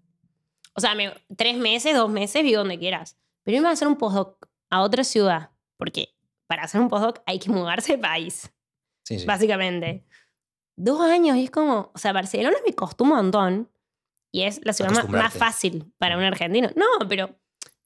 O 0.74 0.82
sea, 0.82 0.94
me- 0.94 1.14
tres 1.34 1.56
meses, 1.56 1.96
dos 1.96 2.10
meses, 2.10 2.42
vivo 2.42 2.58
donde 2.58 2.78
quieras. 2.78 3.16
Pero 3.42 3.56
irme 3.56 3.68
a 3.68 3.72
hacer 3.72 3.88
un 3.88 3.96
postdoc 3.96 4.46
a 4.68 4.82
otra 4.82 5.02
ciudad, 5.02 5.48
porque 5.78 6.10
para 6.46 6.64
hacer 6.64 6.82
un 6.82 6.90
postdoc 6.90 7.22
hay 7.24 7.38
que 7.38 7.48
mudarse 7.48 7.92
de 7.92 7.98
país 8.02 8.52
Sí, 9.02 9.18
sí. 9.18 9.24
básicamente. 9.24 10.04
Dos 10.76 11.00
años 11.00 11.38
y 11.38 11.44
es 11.44 11.50
como, 11.50 11.90
o 11.94 11.98
sea, 11.98 12.12
Barcelona 12.12 12.58
me 12.66 12.74
costó 12.74 13.04
un 13.04 13.10
montón 13.10 13.70
y 14.30 14.42
es 14.42 14.60
la 14.62 14.74
ciudad 14.74 14.90
más, 15.08 15.32
fácil 15.32 15.90
para 15.96 16.18
un 16.18 16.22
argentino. 16.24 16.68
No, 16.76 16.84
pero 17.08 17.34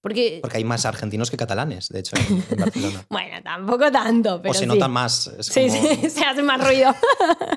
porque, 0.04 0.40
Porque 0.42 0.58
hay 0.58 0.64
más 0.64 0.84
argentinos 0.84 1.30
que 1.30 1.38
catalanes, 1.38 1.88
de 1.88 2.00
hecho, 2.00 2.14
en, 2.16 2.44
en 2.50 2.56
Barcelona. 2.58 3.06
bueno, 3.08 3.36
tampoco 3.42 3.90
tanto, 3.90 4.42
pero 4.42 4.50
o 4.50 4.54
se 4.54 4.60
sí. 4.60 4.66
notan 4.66 4.90
más. 4.90 5.28
es 5.38 5.46
Sí, 5.46 5.66
como- 5.66 5.82
sí, 6.02 6.10
se 6.10 6.24
hace 6.26 6.42
más 6.42 6.62
ruido. 6.62 6.94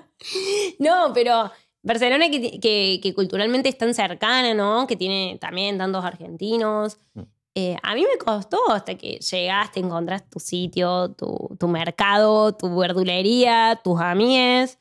no, 0.80 1.12
pero 1.14 1.52
Barcelona 1.84 2.30
que, 2.30 2.58
que, 2.62 3.00
que 3.04 3.14
culturalmente 3.14 3.68
es 3.68 3.78
tan 3.78 3.94
cercana, 3.94 4.54
¿no? 4.54 4.88
Que 4.88 4.96
tiene 4.96 5.38
también 5.42 5.78
tantos 5.78 6.06
argentinos. 6.06 6.98
Mm. 7.16 7.22
Eh, 7.56 7.76
a 7.84 7.96
mí 7.96 8.02
me 8.04 8.18
costó 8.18 8.60
hasta 8.72 8.96
que 8.96 9.18
llegaste, 9.20 9.82
encontraste 9.82 10.30
tu 10.30 10.40
sitio, 10.40 11.10
tu, 11.18 11.54
tu 11.60 11.68
mercado, 11.68 12.54
tu 12.56 12.74
verdulería, 12.78 13.82
tus 13.84 14.00
amigues. 14.00 14.80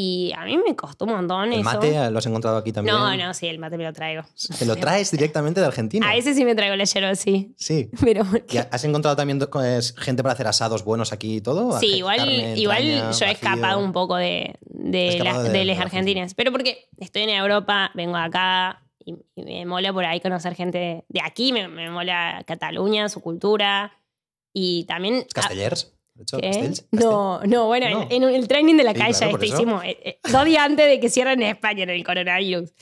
Y 0.00 0.32
a 0.36 0.44
mí 0.44 0.56
me 0.58 0.76
costó 0.76 1.06
un 1.06 1.10
montón 1.12 1.46
El 1.52 1.54
eso. 1.54 1.62
mate 1.64 2.10
lo 2.12 2.18
has 2.18 2.26
encontrado 2.26 2.56
aquí 2.56 2.70
también. 2.72 2.94
no, 2.96 3.16
no, 3.16 3.34
sí, 3.34 3.48
el 3.48 3.58
mate 3.58 3.76
me 3.76 3.82
lo 3.82 3.92
traigo. 3.92 4.22
¿Te 4.56 4.64
lo 4.64 4.76
traes 4.76 5.10
directamente 5.10 5.60
de 5.60 5.66
Argentina? 5.66 6.08
A 6.08 6.14
ese 6.14 6.34
sí 6.34 6.44
me 6.44 6.54
traigo 6.54 6.74
el 6.74 6.84
yerba, 6.86 7.16
sí. 7.16 7.52
Sí. 7.56 7.90
Pero 8.00 8.22
¿Y 8.48 8.58
has 8.58 8.84
encontrado 8.84 9.16
también 9.16 9.40
gente 9.96 10.22
para 10.22 10.34
hacer 10.34 10.46
asados 10.46 10.84
buenos 10.84 11.12
aquí 11.12 11.36
y 11.36 11.40
todo? 11.40 11.80
Sí, 11.80 11.96
igual, 11.96 12.18
carne, 12.18 12.54
igual 12.56 12.84
entraña, 12.84 13.10
yo 13.10 13.26
he 13.26 13.30
escapado 13.32 13.80
un 13.80 13.92
poco 13.92 14.14
de, 14.16 14.54
de, 14.60 15.18
las- 15.18 15.42
de- 15.42 15.50
de 15.50 15.64
las 15.64 15.78
la 15.78 15.82
argentinas. 15.84 16.34
Pero 16.34 16.52
porque 16.52 16.88
estoy 16.98 17.22
en 17.22 17.30
Europa, 17.30 17.90
vengo 17.94 18.16
acá 18.16 18.84
y, 19.04 19.16
y 19.34 19.42
me 19.42 19.66
mola 19.66 19.92
por 19.92 20.04
ahí 20.04 20.20
conocer 20.20 20.54
gente 20.54 21.04
de 21.08 21.20
aquí, 21.24 21.52
me, 21.52 21.66
me 21.66 21.90
mola 21.90 22.44
Cataluña, 22.46 23.08
su 23.08 23.20
cultura. 23.20 23.94
Y 24.52 24.84
también. 24.84 25.26
¿Castellers? 25.34 25.92
No, 26.92 27.40
no, 27.44 27.66
bueno, 27.66 27.88
No. 27.90 28.02
En, 28.10 28.22
en 28.22 28.34
el 28.34 28.48
training 28.48 28.76
de 28.76 28.84
la 28.84 28.92
Sí, 28.92 28.98
calle 28.98 29.18
claro, 29.18 29.34
este 29.34 29.46
hicimos 29.46 29.84
eh, 29.84 29.98
eh, 30.04 30.20
dos 30.30 30.44
días 30.44 30.62
antes 30.64 30.86
de 30.88 31.00
que 31.00 31.08
cierren 31.10 31.42
en 31.42 31.48
España 31.48 31.84
en 31.84 31.90
el 31.90 32.04
coronavirus. 32.04 32.72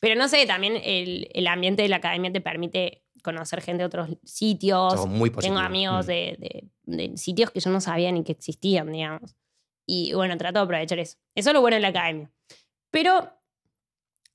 Pero 0.00 0.14
no 0.14 0.28
sé, 0.28 0.46
también 0.46 0.80
el, 0.82 1.28
el 1.32 1.46
ambiente 1.46 1.82
de 1.82 1.88
la 1.88 1.96
academia 1.96 2.32
te 2.32 2.40
permite 2.40 3.04
conocer 3.22 3.60
gente 3.60 3.82
de 3.82 3.86
otros 3.86 4.08
sitios. 4.24 5.06
Muy. 5.06 5.30
Tengo 5.30 5.58
amigos 5.58 6.06
Mm. 6.06 6.08
de, 6.08 6.36
de- 6.38 6.64
de 7.08 7.16
sitios 7.18 7.50
que 7.50 7.60
yo 7.60 7.70
no 7.70 7.80
sabía 7.80 8.10
ni 8.12 8.24
que 8.24 8.32
existían, 8.32 8.90
digamos. 8.90 9.36
Y 9.86 10.12
bueno, 10.14 10.36
trato 10.38 10.58
de 10.60 10.64
aprovechar 10.64 10.98
eso. 10.98 11.18
Eso 11.34 11.50
es 11.50 11.54
lo 11.54 11.60
bueno 11.60 11.74
de 11.76 11.80
la 11.82 11.88
academia. 11.88 12.30
Pero 12.90 13.30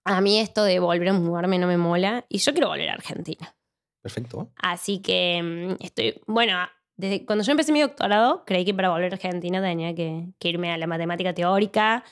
a 0.06 0.22
mí 0.22 0.38
esto 0.40 0.64
de 0.64 0.80
volver 0.80 1.10
a 1.10 1.14
mudarme 1.14 1.58
no 1.58 1.66
me 1.68 1.78
mola 1.78 2.26
y 2.30 2.38
yo 2.38 2.52
quiero 2.54 2.68
volver 2.68 2.90
a 2.90 2.94
Argentina. 2.94 3.56
Perfecto. 4.02 4.52
Así 4.58 5.00
que 5.02 5.42
mm, 5.80 5.84
estoy, 5.84 6.22
bueno, 6.28 6.58
desde 6.96 7.26
cuando 7.26 7.44
yo 7.44 7.52
empecé 7.52 7.72
mi 7.72 7.82
doctorado, 7.82 8.44
creí 8.46 8.66
que 8.66 8.74
para 8.74 8.90
volver 8.90 9.12
a 9.12 9.16
Argentina 9.16 9.62
tenía 9.62 9.96
que, 9.96 10.28
que 10.40 10.50
irme 10.50 10.72
a 10.72 10.78
la 10.78 10.88
matemática 10.88 11.34
teórica 11.34 12.04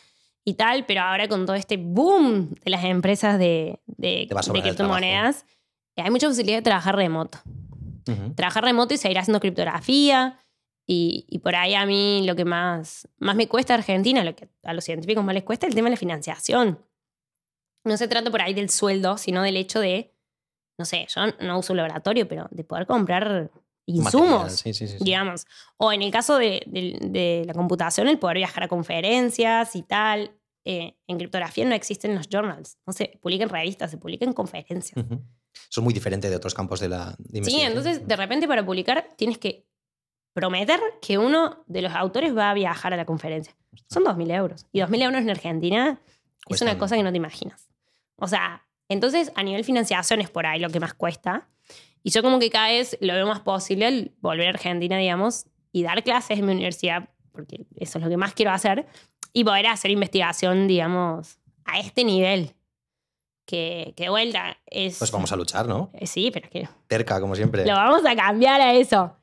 y 0.44 0.56
tal, 0.56 0.86
pero 0.86 1.02
ahora 1.02 1.28
con 1.28 1.46
todo 1.46 1.56
este 1.56 1.78
boom 1.78 2.56
de 2.64 2.72
las 2.72 2.84
empresas 2.84 3.38
de, 3.38 3.80
de, 3.86 4.28
de 4.28 4.62
criptomonedas, 4.62 5.46
hay 5.96 6.10
mucha 6.10 6.28
posibilidad 6.28 6.58
de 6.58 6.64
trabajar 6.64 6.96
remoto. 6.96 7.38
Ujú. 8.08 8.34
Trabajar 8.34 8.64
remoto 8.64 8.94
y 8.94 8.98
seguir 8.98 9.20
haciendo 9.20 9.40
criptografía. 9.40 10.40
Y, 10.88 11.26
y 11.30 11.40
por 11.40 11.56
ahí 11.56 11.76
a 11.76 11.86
mí 11.86 12.24
lo 12.26 12.36
que 12.36 12.44
más, 12.44 13.08
más 13.20 13.36
me 13.36 13.48
cuesta 13.48 13.76
a 13.76 13.78
Argentina, 13.78 14.24
lo 14.24 14.36
que 14.36 14.50
a 14.64 14.74
los 14.74 14.84
científicos 14.84 15.24
más 15.24 15.36
les 15.36 15.44
cuesta, 15.44 15.68
es 15.68 15.72
el 15.72 15.76
tema 15.76 15.86
de 15.86 15.92
la 15.92 15.98
financiación. 15.98 16.80
No 17.86 17.98
se 17.98 18.08
trata 18.08 18.32
por 18.32 18.42
ahí 18.42 18.54
del 18.54 18.70
sueldo, 18.70 19.18
sino 19.18 19.44
del 19.44 19.58
hecho 19.58 19.80
de, 19.80 20.12
no 20.78 20.86
sé, 20.86 21.06
yo 21.08 21.22
no 21.40 21.60
uso 21.60 21.74
un 21.74 21.78
laboratorio, 21.78 22.28
pero 22.28 22.48
de 22.52 22.64
poder 22.64 22.88
comprar 22.88 23.52
insumos, 23.96 24.54
Sí, 24.54 24.74
sí, 24.74 24.88
sí. 24.88 24.98
digamos. 25.00 25.46
O 25.78 25.92
en 25.94 26.02
el 26.02 26.12
caso 26.12 26.38
de, 26.38 26.64
de- 26.68 26.98
de 27.02 27.44
la 27.46 27.54
computación, 27.54 28.08
el 28.08 28.20
poder 28.20 28.38
viajar 28.38 28.64
a 28.64 28.68
conferencias 28.68 29.76
y 29.76 29.84
tal. 29.84 30.32
Eh, 30.64 30.96
en 31.08 31.18
criptografía 31.18 31.66
no 31.66 31.74
existen 31.74 32.14
los 32.14 32.28
journals, 32.30 32.78
no 32.86 32.94
se 32.94 33.18
publican 33.20 33.50
revistas, 33.50 33.90
se 33.90 33.98
publican 33.98 34.32
conferencias. 34.34 34.96
Ujú. 35.04 35.16
Eso 35.16 35.82
es 35.82 35.84
muy 35.84 35.94
diferente 35.94 36.30
de 36.30 36.36
otros 36.36 36.54
campos 36.54 36.80
de 36.80 36.88
la 36.90 37.16
de 37.18 37.44
Sí, 37.44 37.62
entonces 37.62 38.08
de 38.08 38.16
repente 38.16 38.48
para 38.48 38.64
publicar 38.64 39.10
tienes 39.18 39.40
que 39.40 39.66
prometer 40.34 40.80
que 41.02 41.18
uno 41.18 41.64
de 41.68 41.82
los 41.82 41.94
autores 41.94 42.36
va 42.38 42.52
a 42.52 42.54
viajar 42.54 42.94
a 42.94 42.98
la 42.98 43.06
conferencia. 43.06 43.56
Son 43.90 44.04
2.000 44.04 44.32
euros. 44.36 44.66
Y 44.72 44.80
2.000 44.82 45.02
euros 45.04 45.22
en 45.22 45.30
Argentina 45.30 46.00
es 46.00 46.46
Cuestan. 46.46 46.70
una 46.70 46.78
cosa 46.78 46.96
que 46.96 47.04
no 47.04 47.12
te 47.12 47.18
imaginas. 47.18 47.68
O 48.18 48.28
sea, 48.28 48.66
entonces 48.88 49.32
a 49.36 49.44
nivel 49.44 49.64
financiación 49.64 50.22
es 50.22 50.30
por 50.30 50.46
ahí 50.46 50.60
lo 50.60 50.70
que 50.70 50.80
más 50.80 50.94
cuesta. 50.94 51.50
Y 52.04 52.10
yo 52.12 52.24
como 52.24 52.40
que 52.40 52.50
cada 52.50 52.68
vez 52.68 52.98
lo 53.02 53.14
veo 53.14 53.28
más 53.28 53.42
posible 53.42 53.88
el 53.88 54.12
volver 54.22 54.48
a 54.48 54.50
Argentina, 54.52 54.98
digamos, 54.98 55.46
y 55.72 55.84
dar 55.84 56.04
clases 56.04 56.40
en 56.40 56.46
mi 56.46 56.52
universidad, 56.54 57.10
porque 57.32 57.66
eso 57.76 57.98
es 58.00 58.04
lo 58.04 58.10
que 58.10 58.18
más 58.18 58.34
quiero 58.34 58.52
hacer. 58.52 58.86
y 59.34 59.44
poder 59.46 59.68
hacer 59.68 59.92
investigación, 59.92 60.68
digamos, 60.68 61.38
a 61.66 61.80
este 61.80 62.04
nivel. 62.04 62.54
Que, 63.46 63.94
que 63.98 64.10
vuelta 64.10 64.58
es... 64.66 64.98
Pues 64.98 65.12
vamos 65.12 65.32
a 65.32 65.36
luchar, 65.36 65.68
¿no? 65.68 65.90
Eh, 65.94 66.08
Sí, 66.08 66.32
pero 66.32 66.46
es 66.46 66.52
que 66.52 66.70
Terca, 66.88 67.20
como 67.20 67.36
siempre. 67.36 67.66
lo 67.66 67.74
vamos 67.74 68.02
a 68.06 68.16
cambiar 68.16 68.62
a 68.62 68.74
eso. 68.76 69.16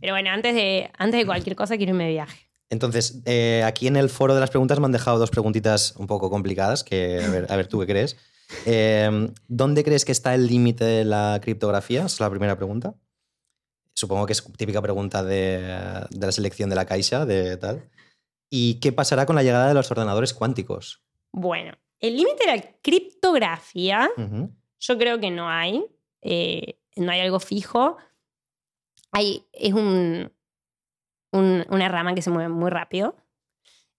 Pero 0.00 0.12
bueno, 0.14 0.30
antes 0.30 0.54
de, 0.54 0.90
antes 0.98 1.18
de 1.20 1.26
cualquier 1.26 1.54
cosa 1.56 1.76
quiero 1.76 1.90
irme 1.90 2.04
de 2.04 2.10
viaje. 2.12 2.38
Entonces, 2.68 3.20
eh, 3.26 3.62
aquí 3.64 3.86
en 3.86 3.96
el 3.96 4.08
foro 4.08 4.34
de 4.34 4.40
las 4.40 4.50
preguntas 4.50 4.80
me 4.80 4.86
han 4.86 4.92
dejado 4.92 5.18
dos 5.18 5.30
preguntitas 5.30 5.94
un 5.98 6.06
poco 6.08 6.30
complicadas, 6.30 6.82
que 6.84 7.22
a 7.24 7.28
ver, 7.28 7.46
a 7.48 7.56
ver 7.56 7.68
tú 7.68 7.78
qué 7.80 7.86
crees. 7.86 8.16
Eh, 8.64 9.28
¿Dónde 9.48 9.84
crees 9.84 10.04
que 10.04 10.12
está 10.12 10.34
el 10.34 10.46
límite 10.46 10.84
de 10.84 11.04
la 11.04 11.40
criptografía? 11.42 12.00
Esa 12.00 12.06
es 12.06 12.20
la 12.20 12.30
primera 12.30 12.56
pregunta. 12.56 12.94
Supongo 13.94 14.26
que 14.26 14.32
es 14.32 14.44
típica 14.56 14.82
pregunta 14.82 15.22
de, 15.24 15.58
de 16.10 16.26
la 16.26 16.32
selección 16.32 16.68
de 16.70 16.76
la 16.76 16.84
caixa, 16.86 17.24
de 17.26 17.56
tal. 17.56 17.88
¿Y 18.50 18.78
qué 18.80 18.92
pasará 18.92 19.26
con 19.26 19.36
la 19.36 19.42
llegada 19.42 19.68
de 19.68 19.74
los 19.74 19.90
ordenadores 19.90 20.34
cuánticos? 20.34 21.02
Bueno, 21.32 21.76
el 22.00 22.16
límite 22.16 22.46
de 22.48 22.56
la 22.56 22.62
criptografía. 22.82 24.08
Yo 24.78 24.98
creo 24.98 25.18
que 25.18 25.30
no 25.30 25.48
hay. 25.48 25.84
eh, 26.22 26.78
no 26.96 27.10
hay 27.12 27.20
algo 27.20 27.40
fijo. 27.40 27.96
Hay, 29.12 29.46
es 29.52 29.72
un, 29.72 30.30
un- 31.32 31.64
una 31.70 31.88
rama 31.88 32.14
que 32.14 32.22
se 32.22 32.30
mueve 32.30 32.48
muy 32.50 32.70
rápido. 32.70 33.16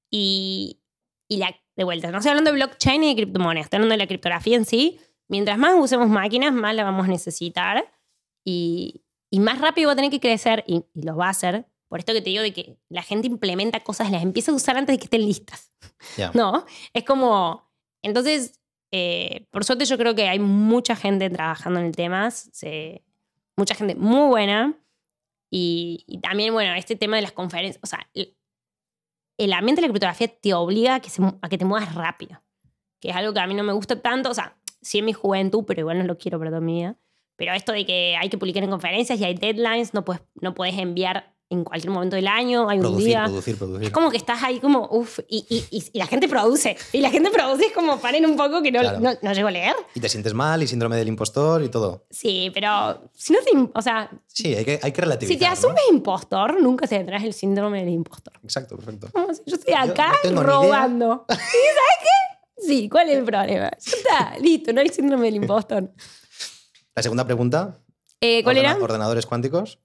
Y, 0.09 0.79
y 1.27 1.37
la, 1.37 1.55
de 1.77 1.83
vuelta, 1.85 2.11
no 2.11 2.17
estoy 2.17 2.31
hablando 2.31 2.51
de 2.51 2.55
blockchain 2.57 3.03
y 3.03 3.09
de 3.09 3.15
criptomonedas, 3.23 3.67
estoy 3.67 3.77
hablando 3.77 3.93
de 3.93 3.97
la 3.99 4.07
criptografía 4.07 4.55
en 4.57 4.65
sí. 4.65 4.99
Mientras 5.29 5.57
más 5.57 5.73
usemos 5.77 6.09
máquinas, 6.09 6.51
más 6.53 6.73
la 6.75 6.83
vamos 6.83 7.05
a 7.05 7.09
necesitar. 7.09 7.89
Y, 8.45 9.03
y 9.29 9.39
más 9.39 9.59
rápido 9.59 9.87
va 9.87 9.93
a 9.93 9.95
tener 9.95 10.09
que 10.11 10.19
crecer, 10.19 10.63
y, 10.67 10.83
y 10.93 11.01
lo 11.03 11.15
va 11.15 11.27
a 11.27 11.29
hacer. 11.29 11.65
Por 11.89 11.99
esto 11.99 12.13
que 12.13 12.21
te 12.21 12.29
digo 12.29 12.41
de 12.41 12.51
que 12.53 12.77
la 12.89 13.01
gente 13.03 13.27
implementa 13.27 13.81
cosas, 13.81 14.09
las 14.11 14.23
empieza 14.23 14.51
a 14.51 14.55
usar 14.55 14.75
antes 14.77 14.93
de 14.95 14.99
que 14.99 15.05
estén 15.05 15.21
listas. 15.25 15.71
Ya. 16.17 16.31
No, 16.33 16.65
es 16.93 17.03
como. 17.03 17.69
Entonces, 18.01 18.59
eh, 18.91 19.45
por 19.51 19.63
suerte, 19.65 19.85
yo 19.85 19.97
creo 19.97 20.15
que 20.15 20.27
hay 20.29 20.39
mucha 20.39 20.95
gente 20.95 21.29
trabajando 21.29 21.79
en 21.79 21.85
el 21.87 21.95
tema, 21.95 22.31
se- 22.31 23.03
mucha 23.57 23.75
gente 23.75 23.95
muy 23.95 24.27
buena. 24.29 24.77
Y, 25.51 26.03
y 26.07 26.19
también, 26.19 26.53
bueno, 26.53 26.73
este 26.75 26.95
tema 26.95 27.15
de 27.17 27.21
las 27.21 27.31
conferencias. 27.33 27.79
O 27.83 27.87
sea, 27.87 28.09
el, 29.37 29.53
ambiente 29.53 29.81
de 29.81 29.87
la 29.87 29.91
criptografía 29.91 30.27
te 30.27 30.53
obliga 30.53 30.95
a 30.95 30.99
que, 30.99 31.09
se 31.09 31.21
a 31.23 31.49
que 31.49 31.57
te 31.57 31.65
muevas 31.65 31.93
rápido, 31.95 32.41
que 32.99 33.09
es 33.09 33.15
algo 33.15 33.33
que 33.33 33.39
a 33.39 33.47
mí 33.47 33.53
no 33.53 33.63
me 33.63 33.73
gusta 33.73 34.01
tanto. 34.01 34.29
O 34.29 34.33
sea, 34.33 34.57
sí 34.81 34.99
en 34.99 35.05
mi 35.05 35.13
juventud, 35.13 35.63
pero 35.65 35.81
igual 35.81 35.99
no 35.99 36.05
lo 36.05 36.17
quiero 36.17 36.39
para 36.39 36.51
toda 36.51 36.61
mi 36.61 36.75
vida. 36.75 36.97
Pero 37.35 37.53
esto 37.53 37.71
de 37.71 37.85
que 37.85 38.17
hay 38.19 38.29
que 38.29 38.37
publicar 38.37 38.63
en 38.63 38.71
conferencias 38.71 39.19
y 39.19 39.25
hay 39.25 39.35
deadlines, 39.35 39.93
no 39.93 40.03
puedes, 40.03 40.23
no 40.41 40.55
puedes 40.55 40.77
enviar 40.77 41.36
en 41.49 41.63
cualquier 41.63 41.91
momento 41.91 42.15
del 42.17 42.27
año, 42.27 42.67
hay 42.69 42.77
un 42.77 42.81
Producir, 42.83 43.05
día. 43.07 43.23
producir, 43.23 43.57
producir. 43.57 43.83
Es 43.87 43.91
como 43.91 44.11
que 44.11 44.17
estás 44.17 44.43
ahí 44.43 44.59
como, 44.59 44.87
uff, 44.91 45.19
y, 45.29 45.45
y- 45.49 45.65
y- 45.77 45.83
y 45.93 45.97
la 45.97 46.05
gente 46.05 46.27
produce. 46.27 46.75
Y 46.91 46.99
la 46.99 47.09
gente 47.09 47.31
produce 47.31 47.67
es 47.67 47.71
como, 47.71 47.99
paren 47.99 48.25
un 48.25 48.35
poco 48.35 48.61
que 48.61 48.71
no, 48.71 48.81
Claro. 48.81 48.99
no, 48.99 49.11
no 49.21 49.33
llego 49.33 49.47
a 49.47 49.51
leer. 49.51 49.73
Y 49.95 49.99
te 50.01 50.09
sientes 50.09 50.33
mal 50.33 50.61
y 50.61 50.67
síndrome 50.67 50.97
del 50.97 51.07
impostor 51.07 51.63
y 51.63 51.69
todo. 51.69 52.05
Sí, 52.09 52.51
pero 52.53 53.09
si 53.13 53.31
no 53.31 53.39
te, 53.39 53.69
o 53.73 53.81
sea, 53.81 54.11
Sí, 54.27 54.53
hay 54.55 54.65
que, 54.65 54.79
hay 54.83 54.91
que 54.91 55.01
relativizar. 55.01 55.33
si 55.35 55.39
te 55.39 55.45
¿no? 55.45 55.51
asumes 55.53 55.83
impostor, 55.91 56.61
nunca 56.61 56.85
te 56.85 56.97
tendrás 56.97 57.23
el 57.23 57.33
síndrome 57.33 57.79
del 57.79 57.89
impostor. 57.93 58.33
Exacto, 58.43 58.75
perfecto. 58.75 59.07
Yo 59.45 59.55
estoy 59.55 59.73
Yo 59.73 59.79
acá 59.79 60.11
no 60.25 60.31
ni 60.31 60.37
robando. 60.47 61.25
¿Y 61.29 61.33
sabes 61.33 61.97
qué? 62.01 62.67
Sí, 62.67 62.89
¿cuál 62.89 63.09
es 63.09 63.17
el 63.19 63.23
problema? 63.23 63.69
Ya 63.71 63.97
está, 63.97 64.37
listo, 64.39 64.73
no 64.73 64.81
hay 64.81 64.89
síndrome 64.89 65.27
del 65.27 65.35
impostor. 65.35 65.91
La 66.93 67.03
segunda 67.03 67.23
pregunta. 67.25 67.79
Eh, 68.19 68.43
¿Cuál 68.43 68.57
ordena- 68.57 68.71
era? 68.75 68.83
Ordenadores 68.83 69.25
cuánticos. 69.25 69.79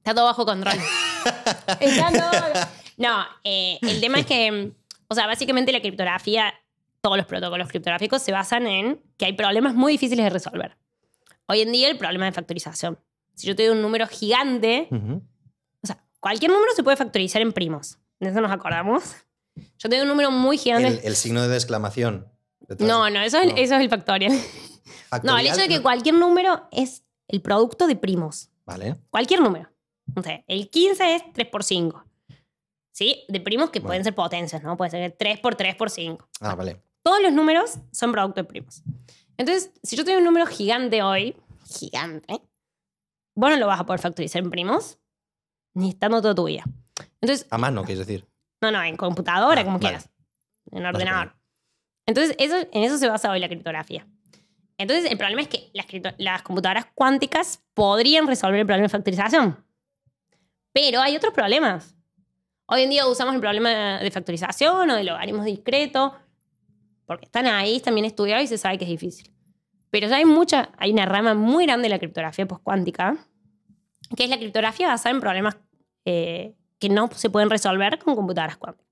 Está 0.00 0.14
todo 0.14 0.24
bajo 0.26 0.44
control. 0.46 0.74
Está 1.80 2.10
todo- 2.10 2.66
No, 2.96 3.24
eh, 3.44 3.78
el 3.82 4.00
tema 4.00 4.18
es 4.20 4.26
que, 4.26 4.72
o 5.08 5.14
sea, 5.14 5.26
básicamente 5.26 5.72
la 5.72 5.80
criptografía, 5.80 6.52
todos 7.00 7.16
los 7.16 7.26
protocolos 7.26 7.68
criptográficos 7.68 8.20
se 8.22 8.32
basan 8.32 8.66
en 8.66 9.00
que 9.16 9.26
hay 9.26 9.32
problemas 9.34 9.74
muy 9.74 9.92
difíciles 9.92 10.24
de 10.24 10.30
resolver. 10.30 10.76
Hoy 11.46 11.62
en 11.62 11.72
día 11.72 11.88
el 11.88 11.98
problema 11.98 12.26
de 12.26 12.32
factorización. 12.32 12.98
Si 13.34 13.46
yo 13.46 13.56
te 13.56 13.66
doy 13.66 13.74
un 13.76 13.82
número 13.82 14.06
gigante, 14.06 14.88
o 14.90 15.86
sea, 15.86 16.02
cualquier 16.20 16.50
número 16.52 16.72
se 16.76 16.82
puede 16.82 16.96
factorizar 16.96 17.40
en 17.42 17.52
primos. 17.52 17.98
¿De 18.18 18.28
eso 18.28 18.40
nos 18.40 18.52
acordamos? 18.52 19.14
Yo 19.78 19.88
te 19.88 19.96
doy 19.96 20.00
un 20.02 20.08
número 20.08 20.30
muy 20.30 20.58
gigante. 20.58 20.88
el, 20.88 21.00
el 21.02 21.16
signo 21.16 21.46
de 21.48 21.54
exclamación. 21.56 22.28
no, 22.78 23.08
no, 23.10 23.20
eso 23.22 23.38
es, 23.38 23.46
No. 23.48 23.56
eso 23.56 23.74
es 23.76 23.80
el 23.80 23.88
factorial. 23.90 24.32
No, 24.32 24.38
Factorial, 25.08 25.40
el 25.40 25.46
hecho 25.46 25.60
de 25.62 25.68
que 25.68 25.76
no. 25.76 25.82
cualquier 25.82 26.14
número 26.14 26.68
es 26.70 27.02
el 27.28 27.40
producto 27.42 27.86
de 27.86 27.96
primos. 27.96 28.48
Vale. 28.64 28.96
Cualquier 29.10 29.40
número. 29.40 29.68
O 30.16 30.22
sea, 30.22 30.42
el 30.46 30.70
15 30.70 31.14
es 31.16 31.32
3 31.32 31.48
por 31.48 31.64
5. 31.64 32.04
¿Sí? 32.92 33.24
De 33.28 33.40
primos 33.40 33.70
que 33.70 33.78
Bueno. 33.80 33.88
pueden 33.88 34.04
ser 34.04 34.14
potencias, 34.14 34.62
¿no? 34.62 34.76
Puede 34.76 34.90
ser 34.90 35.12
3 35.18 35.38
por 35.40 35.54
3 35.54 35.74
por 35.76 35.90
5. 35.90 36.28
Ah, 36.40 36.54
vale. 36.54 36.82
Todos 37.02 37.22
los 37.22 37.32
números 37.32 37.78
son 37.92 38.12
producto 38.12 38.42
de 38.42 38.44
primos. 38.48 38.82
Entonces, 39.38 39.72
si 39.82 39.96
yo 39.96 40.04
tengo 40.04 40.18
un 40.18 40.24
número 40.24 40.44
gigante 40.46 41.02
hoy, 41.02 41.34
gigante, 41.66 42.42
vos 43.34 43.50
no 43.50 43.56
lo 43.56 43.66
vas 43.66 43.80
a 43.80 43.86
poder 43.86 44.00
factorizar 44.00 44.42
en 44.42 44.50
primos, 44.50 44.98
ni 45.74 45.90
estando 45.90 46.20
toda 46.20 46.34
tu 46.34 46.44
vida. 46.44 46.64
Entonces, 47.22 47.46
A 47.50 47.56
mano, 47.56 47.84
quieres 47.84 48.06
decir. 48.06 48.26
no, 48.60 48.70
no, 48.70 48.82
en 48.82 48.96
computadora, 48.96 49.60
Ah, 49.62 49.64
como 49.64 49.78
vale. 49.78 49.88
quieras. 49.98 50.10
En 50.72 50.84
ordenador. 50.84 51.34
Entonces, 52.06 52.34
eso, 52.38 52.56
en 52.72 52.82
eso 52.84 52.98
se 52.98 53.08
basa 53.08 53.30
hoy 53.30 53.40
la 53.40 53.48
criptografía. 53.48 54.06
Entonces, 54.76 55.10
el 55.10 55.16
problema 55.16 55.42
es 55.42 55.48
que 55.48 55.70
las, 55.72 55.86
las 56.18 56.42
computadoras 56.42 56.86
cuánticas 56.94 57.62
podrían 57.74 58.26
resolver 58.26 58.60
el 58.60 58.66
problema 58.66 58.84
de 58.86 58.88
factorización. 58.90 59.64
Pero 60.72 61.00
hay 61.00 61.16
otros 61.16 61.32
problemas. 61.34 61.96
Hoy 62.66 62.82
en 62.82 62.90
día 62.90 63.06
usamos 63.06 63.34
el 63.34 63.40
problema 63.40 63.98
de 63.98 64.10
factorización 64.10 64.90
o 64.90 64.96
de 64.96 65.04
logaritmos 65.04 65.44
discretos, 65.44 66.12
porque 67.06 67.24
están 67.24 67.46
ahí, 67.46 67.76
están 67.76 67.94
bien 67.94 68.04
estudiados 68.04 68.44
y 68.44 68.46
se 68.46 68.58
sabe 68.58 68.78
que 68.78 68.84
es 68.84 68.90
difícil. 68.90 69.32
Pero 69.90 70.06
ya 70.06 70.16
hay 70.16 70.24
mucha, 70.24 70.70
hay 70.78 70.92
una 70.92 71.06
rama 71.06 71.34
muy 71.34 71.66
grande 71.66 71.84
de 71.84 71.90
la 71.90 71.98
criptografía 71.98 72.46
postcuántica, 72.46 73.16
que 74.16 74.24
es 74.24 74.30
la 74.30 74.38
criptografía 74.38 74.86
basada 74.86 75.14
en 75.14 75.20
problemas 75.20 75.56
eh, 76.04 76.54
que 76.78 76.88
no 76.88 77.08
se 77.12 77.28
pueden 77.30 77.50
resolver 77.50 77.98
con 77.98 78.14
computadoras 78.14 78.56
cuánticas. 78.56 78.90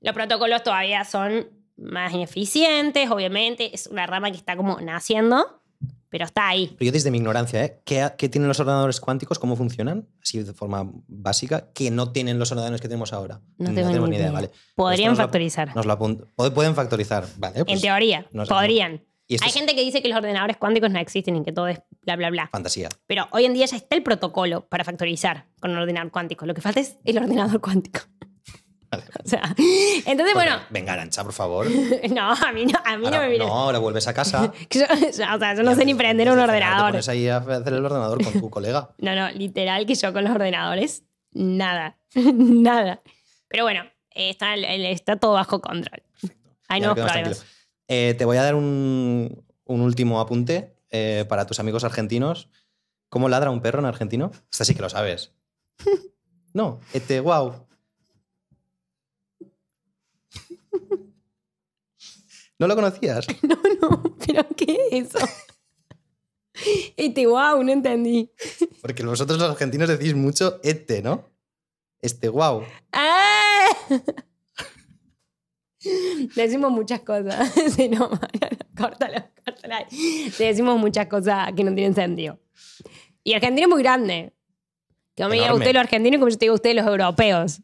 Los 0.00 0.14
protocolos 0.14 0.62
todavía 0.62 1.04
son 1.04 1.48
más 1.76 2.12
ineficientes, 2.12 3.10
obviamente, 3.10 3.74
es 3.74 3.86
una 3.86 4.06
rama 4.06 4.30
que 4.30 4.36
está 4.36 4.56
como 4.56 4.80
naciendo, 4.80 5.62
pero 6.08 6.24
está 6.24 6.48
ahí. 6.48 6.74
Pero 6.78 6.86
yo 6.86 6.92
desde 6.92 7.10
mi 7.10 7.18
ignorancia, 7.18 7.64
¿eh? 7.64 7.80
¿Qué, 7.84 8.08
qué 8.18 8.28
tienen 8.28 8.48
los 8.48 8.58
ordenadores 8.60 9.00
cuánticos? 9.00 9.38
¿Cómo 9.38 9.56
funcionan? 9.56 10.08
Así 10.22 10.42
de 10.42 10.52
forma 10.52 10.90
básica. 11.06 11.70
¿Qué 11.74 11.90
no 11.90 12.12
tienen 12.12 12.38
los 12.38 12.50
ordenadores 12.52 12.80
que 12.80 12.88
tenemos 12.88 13.12
ahora? 13.12 13.40
No 13.58 13.72
tengo 13.74 13.88
tenemos 13.88 14.08
ni 14.08 14.16
idea. 14.16 14.30
vale. 14.32 14.50
Podrían 14.74 15.12
Esto 15.12 15.22
nos 15.22 15.26
factorizar. 15.26 15.74
Nos 15.76 15.86
lo 15.86 15.98
apunt- 15.98 16.24
Pod- 16.36 16.52
Pueden 16.52 16.74
factorizar, 16.74 17.26
vale. 17.38 17.58
en 17.60 17.64
pues 17.66 17.80
teoría, 17.80 18.26
no 18.32 18.44
sé, 18.46 18.52
podrían. 18.52 19.02
Hay 19.28 19.36
es 19.48 19.54
gente 19.54 19.74
que 19.74 19.82
dice 19.82 20.02
que 20.02 20.08
los 20.08 20.16
ordenadores 20.18 20.56
cuánticos 20.56 20.88
no 20.92 21.00
existen 21.00 21.34
y 21.36 21.42
que 21.42 21.50
todo 21.50 21.66
es 21.66 21.80
bla, 22.02 22.14
bla, 22.14 22.30
bla. 22.30 22.48
fantasía. 22.52 22.88
Pero 23.08 23.26
hoy 23.32 23.44
en 23.44 23.54
día 23.54 23.66
ya 23.66 23.76
está 23.76 23.96
el 23.96 24.04
protocolo 24.04 24.68
para 24.68 24.84
factorizar 24.84 25.46
con 25.60 25.72
un 25.72 25.78
ordenador 25.78 26.12
cuántico. 26.12 26.46
Lo 26.46 26.54
que 26.54 26.60
falta 26.60 26.78
es 26.78 26.96
el 27.04 27.18
ordenador 27.18 27.60
cuántico. 27.60 28.00
Vale. 28.98 29.04
O 29.24 29.28
sea, 29.28 29.54
entonces, 30.06 30.34
bueno, 30.34 30.56
Venga, 30.70 30.92
Arancha, 30.92 31.22
por 31.24 31.32
favor. 31.32 31.66
no, 32.10 32.32
a 32.32 32.52
mí 32.52 32.66
no, 32.66 32.78
a 32.84 32.96
mí 32.96 33.04
no 33.04 33.18
me 33.18 33.28
viene. 33.28 33.44
no, 33.44 33.52
ahora 33.52 33.78
vuelves 33.78 34.06
a 34.08 34.14
casa. 34.14 34.52
Yo, 34.70 34.84
o 34.84 35.12
sea, 35.12 35.54
yo 35.54 35.62
no 35.62 35.74
sé 35.74 35.84
ni 35.84 35.94
prender 35.94 36.28
un 36.28 36.34
cenar 36.34 36.48
Te 36.48 36.54
ordenador. 36.56 36.90
pones 36.92 37.08
ahí 37.08 37.28
a 37.28 37.38
hacer 37.38 37.72
el 37.74 37.84
ordenador 37.84 38.22
con 38.22 38.32
tu 38.32 38.50
colega. 38.50 38.90
No, 38.98 39.14
no, 39.14 39.30
literal 39.30 39.86
que 39.86 39.94
yo 39.94 40.12
con 40.12 40.24
los 40.24 40.32
ordenadores, 40.32 41.02
nada, 41.32 41.98
nada. 42.14 43.02
Pero 43.48 43.64
bueno, 43.64 43.84
está, 44.10 44.54
está 44.54 45.16
todo 45.16 45.32
bajo 45.34 45.60
control. 45.60 46.02
Hay 46.68 46.80
nuevos 46.80 46.98
problemas. 46.98 47.44
Eh, 47.88 48.14
te 48.18 48.24
voy 48.24 48.36
a 48.36 48.42
dar 48.42 48.54
un, 48.56 49.44
un 49.64 49.80
último 49.80 50.20
apunte 50.20 50.76
eh, 50.90 51.24
para 51.28 51.46
tus 51.46 51.60
amigos 51.60 51.84
argentinos. 51.84 52.48
¿Cómo 53.08 53.28
ladra 53.28 53.50
un 53.50 53.60
perro 53.60 53.78
en 53.78 53.86
argentino? 53.86 54.32
Esta 54.50 54.64
sí 54.64 54.74
que 54.74 54.82
lo 54.82 54.88
sabes. 54.88 55.32
No, 56.52 56.80
este, 56.92 57.20
wow. 57.20 57.65
¿No 62.58 62.66
lo 62.66 62.74
conocías? 62.74 63.26
No, 63.42 63.56
no, 63.80 64.16
pero 64.26 64.46
¿qué 64.56 64.78
es 64.90 65.14
eso? 65.14 65.18
Este, 66.96 67.26
wow, 67.26 67.62
no 67.62 67.70
entendí. 67.70 68.30
Porque 68.80 69.04
vosotros 69.04 69.38
los 69.38 69.50
argentinos 69.50 69.90
decís 69.90 70.14
mucho 70.14 70.58
este, 70.62 71.02
¿no? 71.02 71.26
Este, 72.00 72.30
wow. 72.30 72.64
¡Ah! 72.92 73.68
Decimos 76.34 76.72
muchas 76.72 77.00
cosas. 77.00 77.52
Sí, 77.76 77.90
no, 77.90 78.08
córtalo, 78.74 79.22
córtalo. 79.44 79.74
ahí. 79.74 80.32
Decimos 80.38 80.78
muchas 80.78 81.08
cosas 81.08 81.52
que 81.54 81.62
no 81.62 81.74
tienen 81.74 81.94
sentido. 81.94 82.40
Y 83.22 83.34
Argentina 83.34 83.66
es 83.66 83.70
muy 83.70 83.82
grande. 83.82 84.32
Que 85.14 85.26
me 85.26 85.36
diga 85.36 85.52
usted 85.52 85.72
los 85.74 85.80
argentinos 85.80 86.18
como 86.18 86.30
yo 86.30 86.38
te 86.38 86.44
digo 86.46 86.54
usted 86.54 86.74
los 86.74 86.86
europeos. 86.86 87.60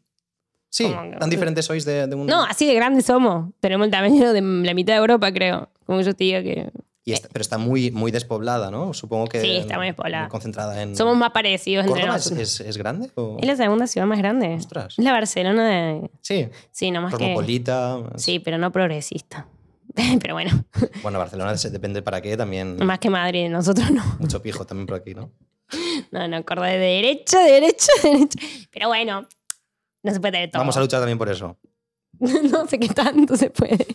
Sí, 0.73 0.85
¿Cómo 0.85 1.11
que- 1.11 1.17
tan 1.17 1.29
diferentes 1.29 1.65
sois 1.65 1.85
de, 1.85 2.07
de 2.07 2.15
un... 2.15 2.25
No, 2.25 2.41
así 2.43 2.65
de 2.65 2.73
grandes 2.73 3.05
somos. 3.05 3.51
Tenemos 3.59 3.85
el 3.85 3.91
tamaño 3.91 4.33
de 4.33 4.41
la 4.41 4.73
mitad 4.73 4.93
de 4.95 4.99
Europa, 5.01 5.31
creo. 5.31 5.69
Como 5.85 6.01
yo 6.01 6.15
te 6.15 6.23
diga 6.23 6.41
que. 6.41 6.71
Y 7.05 7.11
está- 7.13 7.27
pero 7.31 7.41
está 7.41 7.59
muy, 7.59 7.91
muy 7.91 8.11
despoblada, 8.11 8.71
¿no? 8.71 8.91
Supongo 8.95 9.27
que. 9.27 9.39
Sí, 9.39 9.57
está 9.57 9.77
muy 9.77 9.85
despoblada. 9.85 10.29
concentrada 10.29 10.81
en. 10.81 10.95
Somos 10.95 11.15
más 11.15 11.29
parecidos 11.29 11.85
entre 11.85 12.01
¿Córdoba 12.01 12.17
es, 12.17 12.25
nosotros. 12.31 12.59
es- 12.59 12.67
es 12.67 12.77
grande? 12.77 13.11
O... 13.13 13.37
Es 13.39 13.45
la 13.45 13.55
segunda 13.55 13.85
ciudad 13.85 14.07
más 14.07 14.17
grande. 14.17 14.55
Ostras. 14.55 14.95
Es 14.97 15.03
la 15.05 15.11
Barcelona 15.11 15.69
de... 15.69 16.09
Sí, 16.21 16.47
Sí, 16.71 16.89
nomás 16.89 17.11
que... 17.13 17.19
cosmopolita. 17.19 17.99
Sí, 18.15 18.39
pero 18.39 18.57
no 18.57 18.71
progresista. 18.71 19.45
pero 20.21 20.33
bueno, 20.33 20.65
Bueno, 21.03 21.19
Barcelona 21.19 21.53
depende 21.53 22.01
para 22.01 22.19
qué, 22.19 22.35
también. 22.35 22.77
más 22.83 22.97
que 22.97 23.11
Madrid, 23.11 23.47
nosotros 23.47 23.91
no. 23.91 24.03
Mucho 24.17 24.41
pijo 24.41 24.65
también 24.65 24.87
por 24.87 24.95
aquí, 24.97 25.13
¿no? 25.13 25.29
No, 26.11 26.27
no, 26.27 26.43
Córdoba 26.43 26.69
de 26.69 26.79
derecha, 26.79 27.39
de 27.43 27.51
derecha, 27.51 27.91
de 28.01 28.09
derecha. 28.09 28.39
Pero 28.71 28.87
bueno, 28.87 29.27
no 30.03 30.13
se 30.13 30.19
puede 30.19 30.47
todo. 30.47 30.59
Vamos 30.59 30.77
a 30.77 30.81
luchar 30.81 30.99
también 30.99 31.17
por 31.17 31.29
eso. 31.29 31.57
no 32.19 32.67
sé 32.67 32.79
qué 32.79 32.89
tanto 32.89 33.35
se 33.35 33.49
puede. 33.49 33.85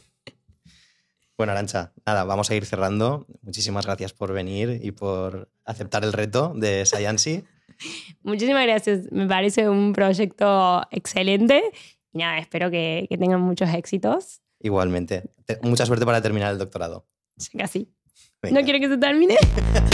Bueno, 1.37 1.53
Arancha, 1.53 1.93
nada, 2.05 2.25
vamos 2.25 2.51
a 2.51 2.55
ir 2.57 2.67
cerrando. 2.67 3.27
Muchísimas 3.43 3.87
gracias 3.87 4.13
por 4.13 4.33
venir 4.33 4.81
y 4.83 4.91
por 4.91 5.49
aceptar 5.65 6.03
el 6.05 6.13
reto 6.13 6.53
de 6.57 6.85
Sciency. 6.85 7.45
Muchísimas 8.23 8.67
gracias. 8.67 9.13
Me 9.13 9.27
parece 9.29 9.69
un 9.69 9.93
proyecto 9.93 10.83
excelente. 10.91 11.63
Y 12.13 12.19
nada, 12.19 12.39
espero 12.39 12.71
que, 12.73 13.07
que 13.09 13.17
tengan 13.19 13.41
muchos 13.41 13.69
éxitos. 13.73 14.41
Igualmente. 14.61 15.31
Te- 15.45 15.61
Mucha 15.63 15.87
suerte 15.87 16.05
para 16.05 16.21
terminar 16.21 16.51
el 16.53 16.59
doctorado. 16.59 17.07
Casi. 17.57 17.89
Venga. 18.43 18.59
¿No 18.61 18.65
quiero 18.65 18.81
que 18.81 18.89
se 18.89 18.99
termine? 18.99 19.37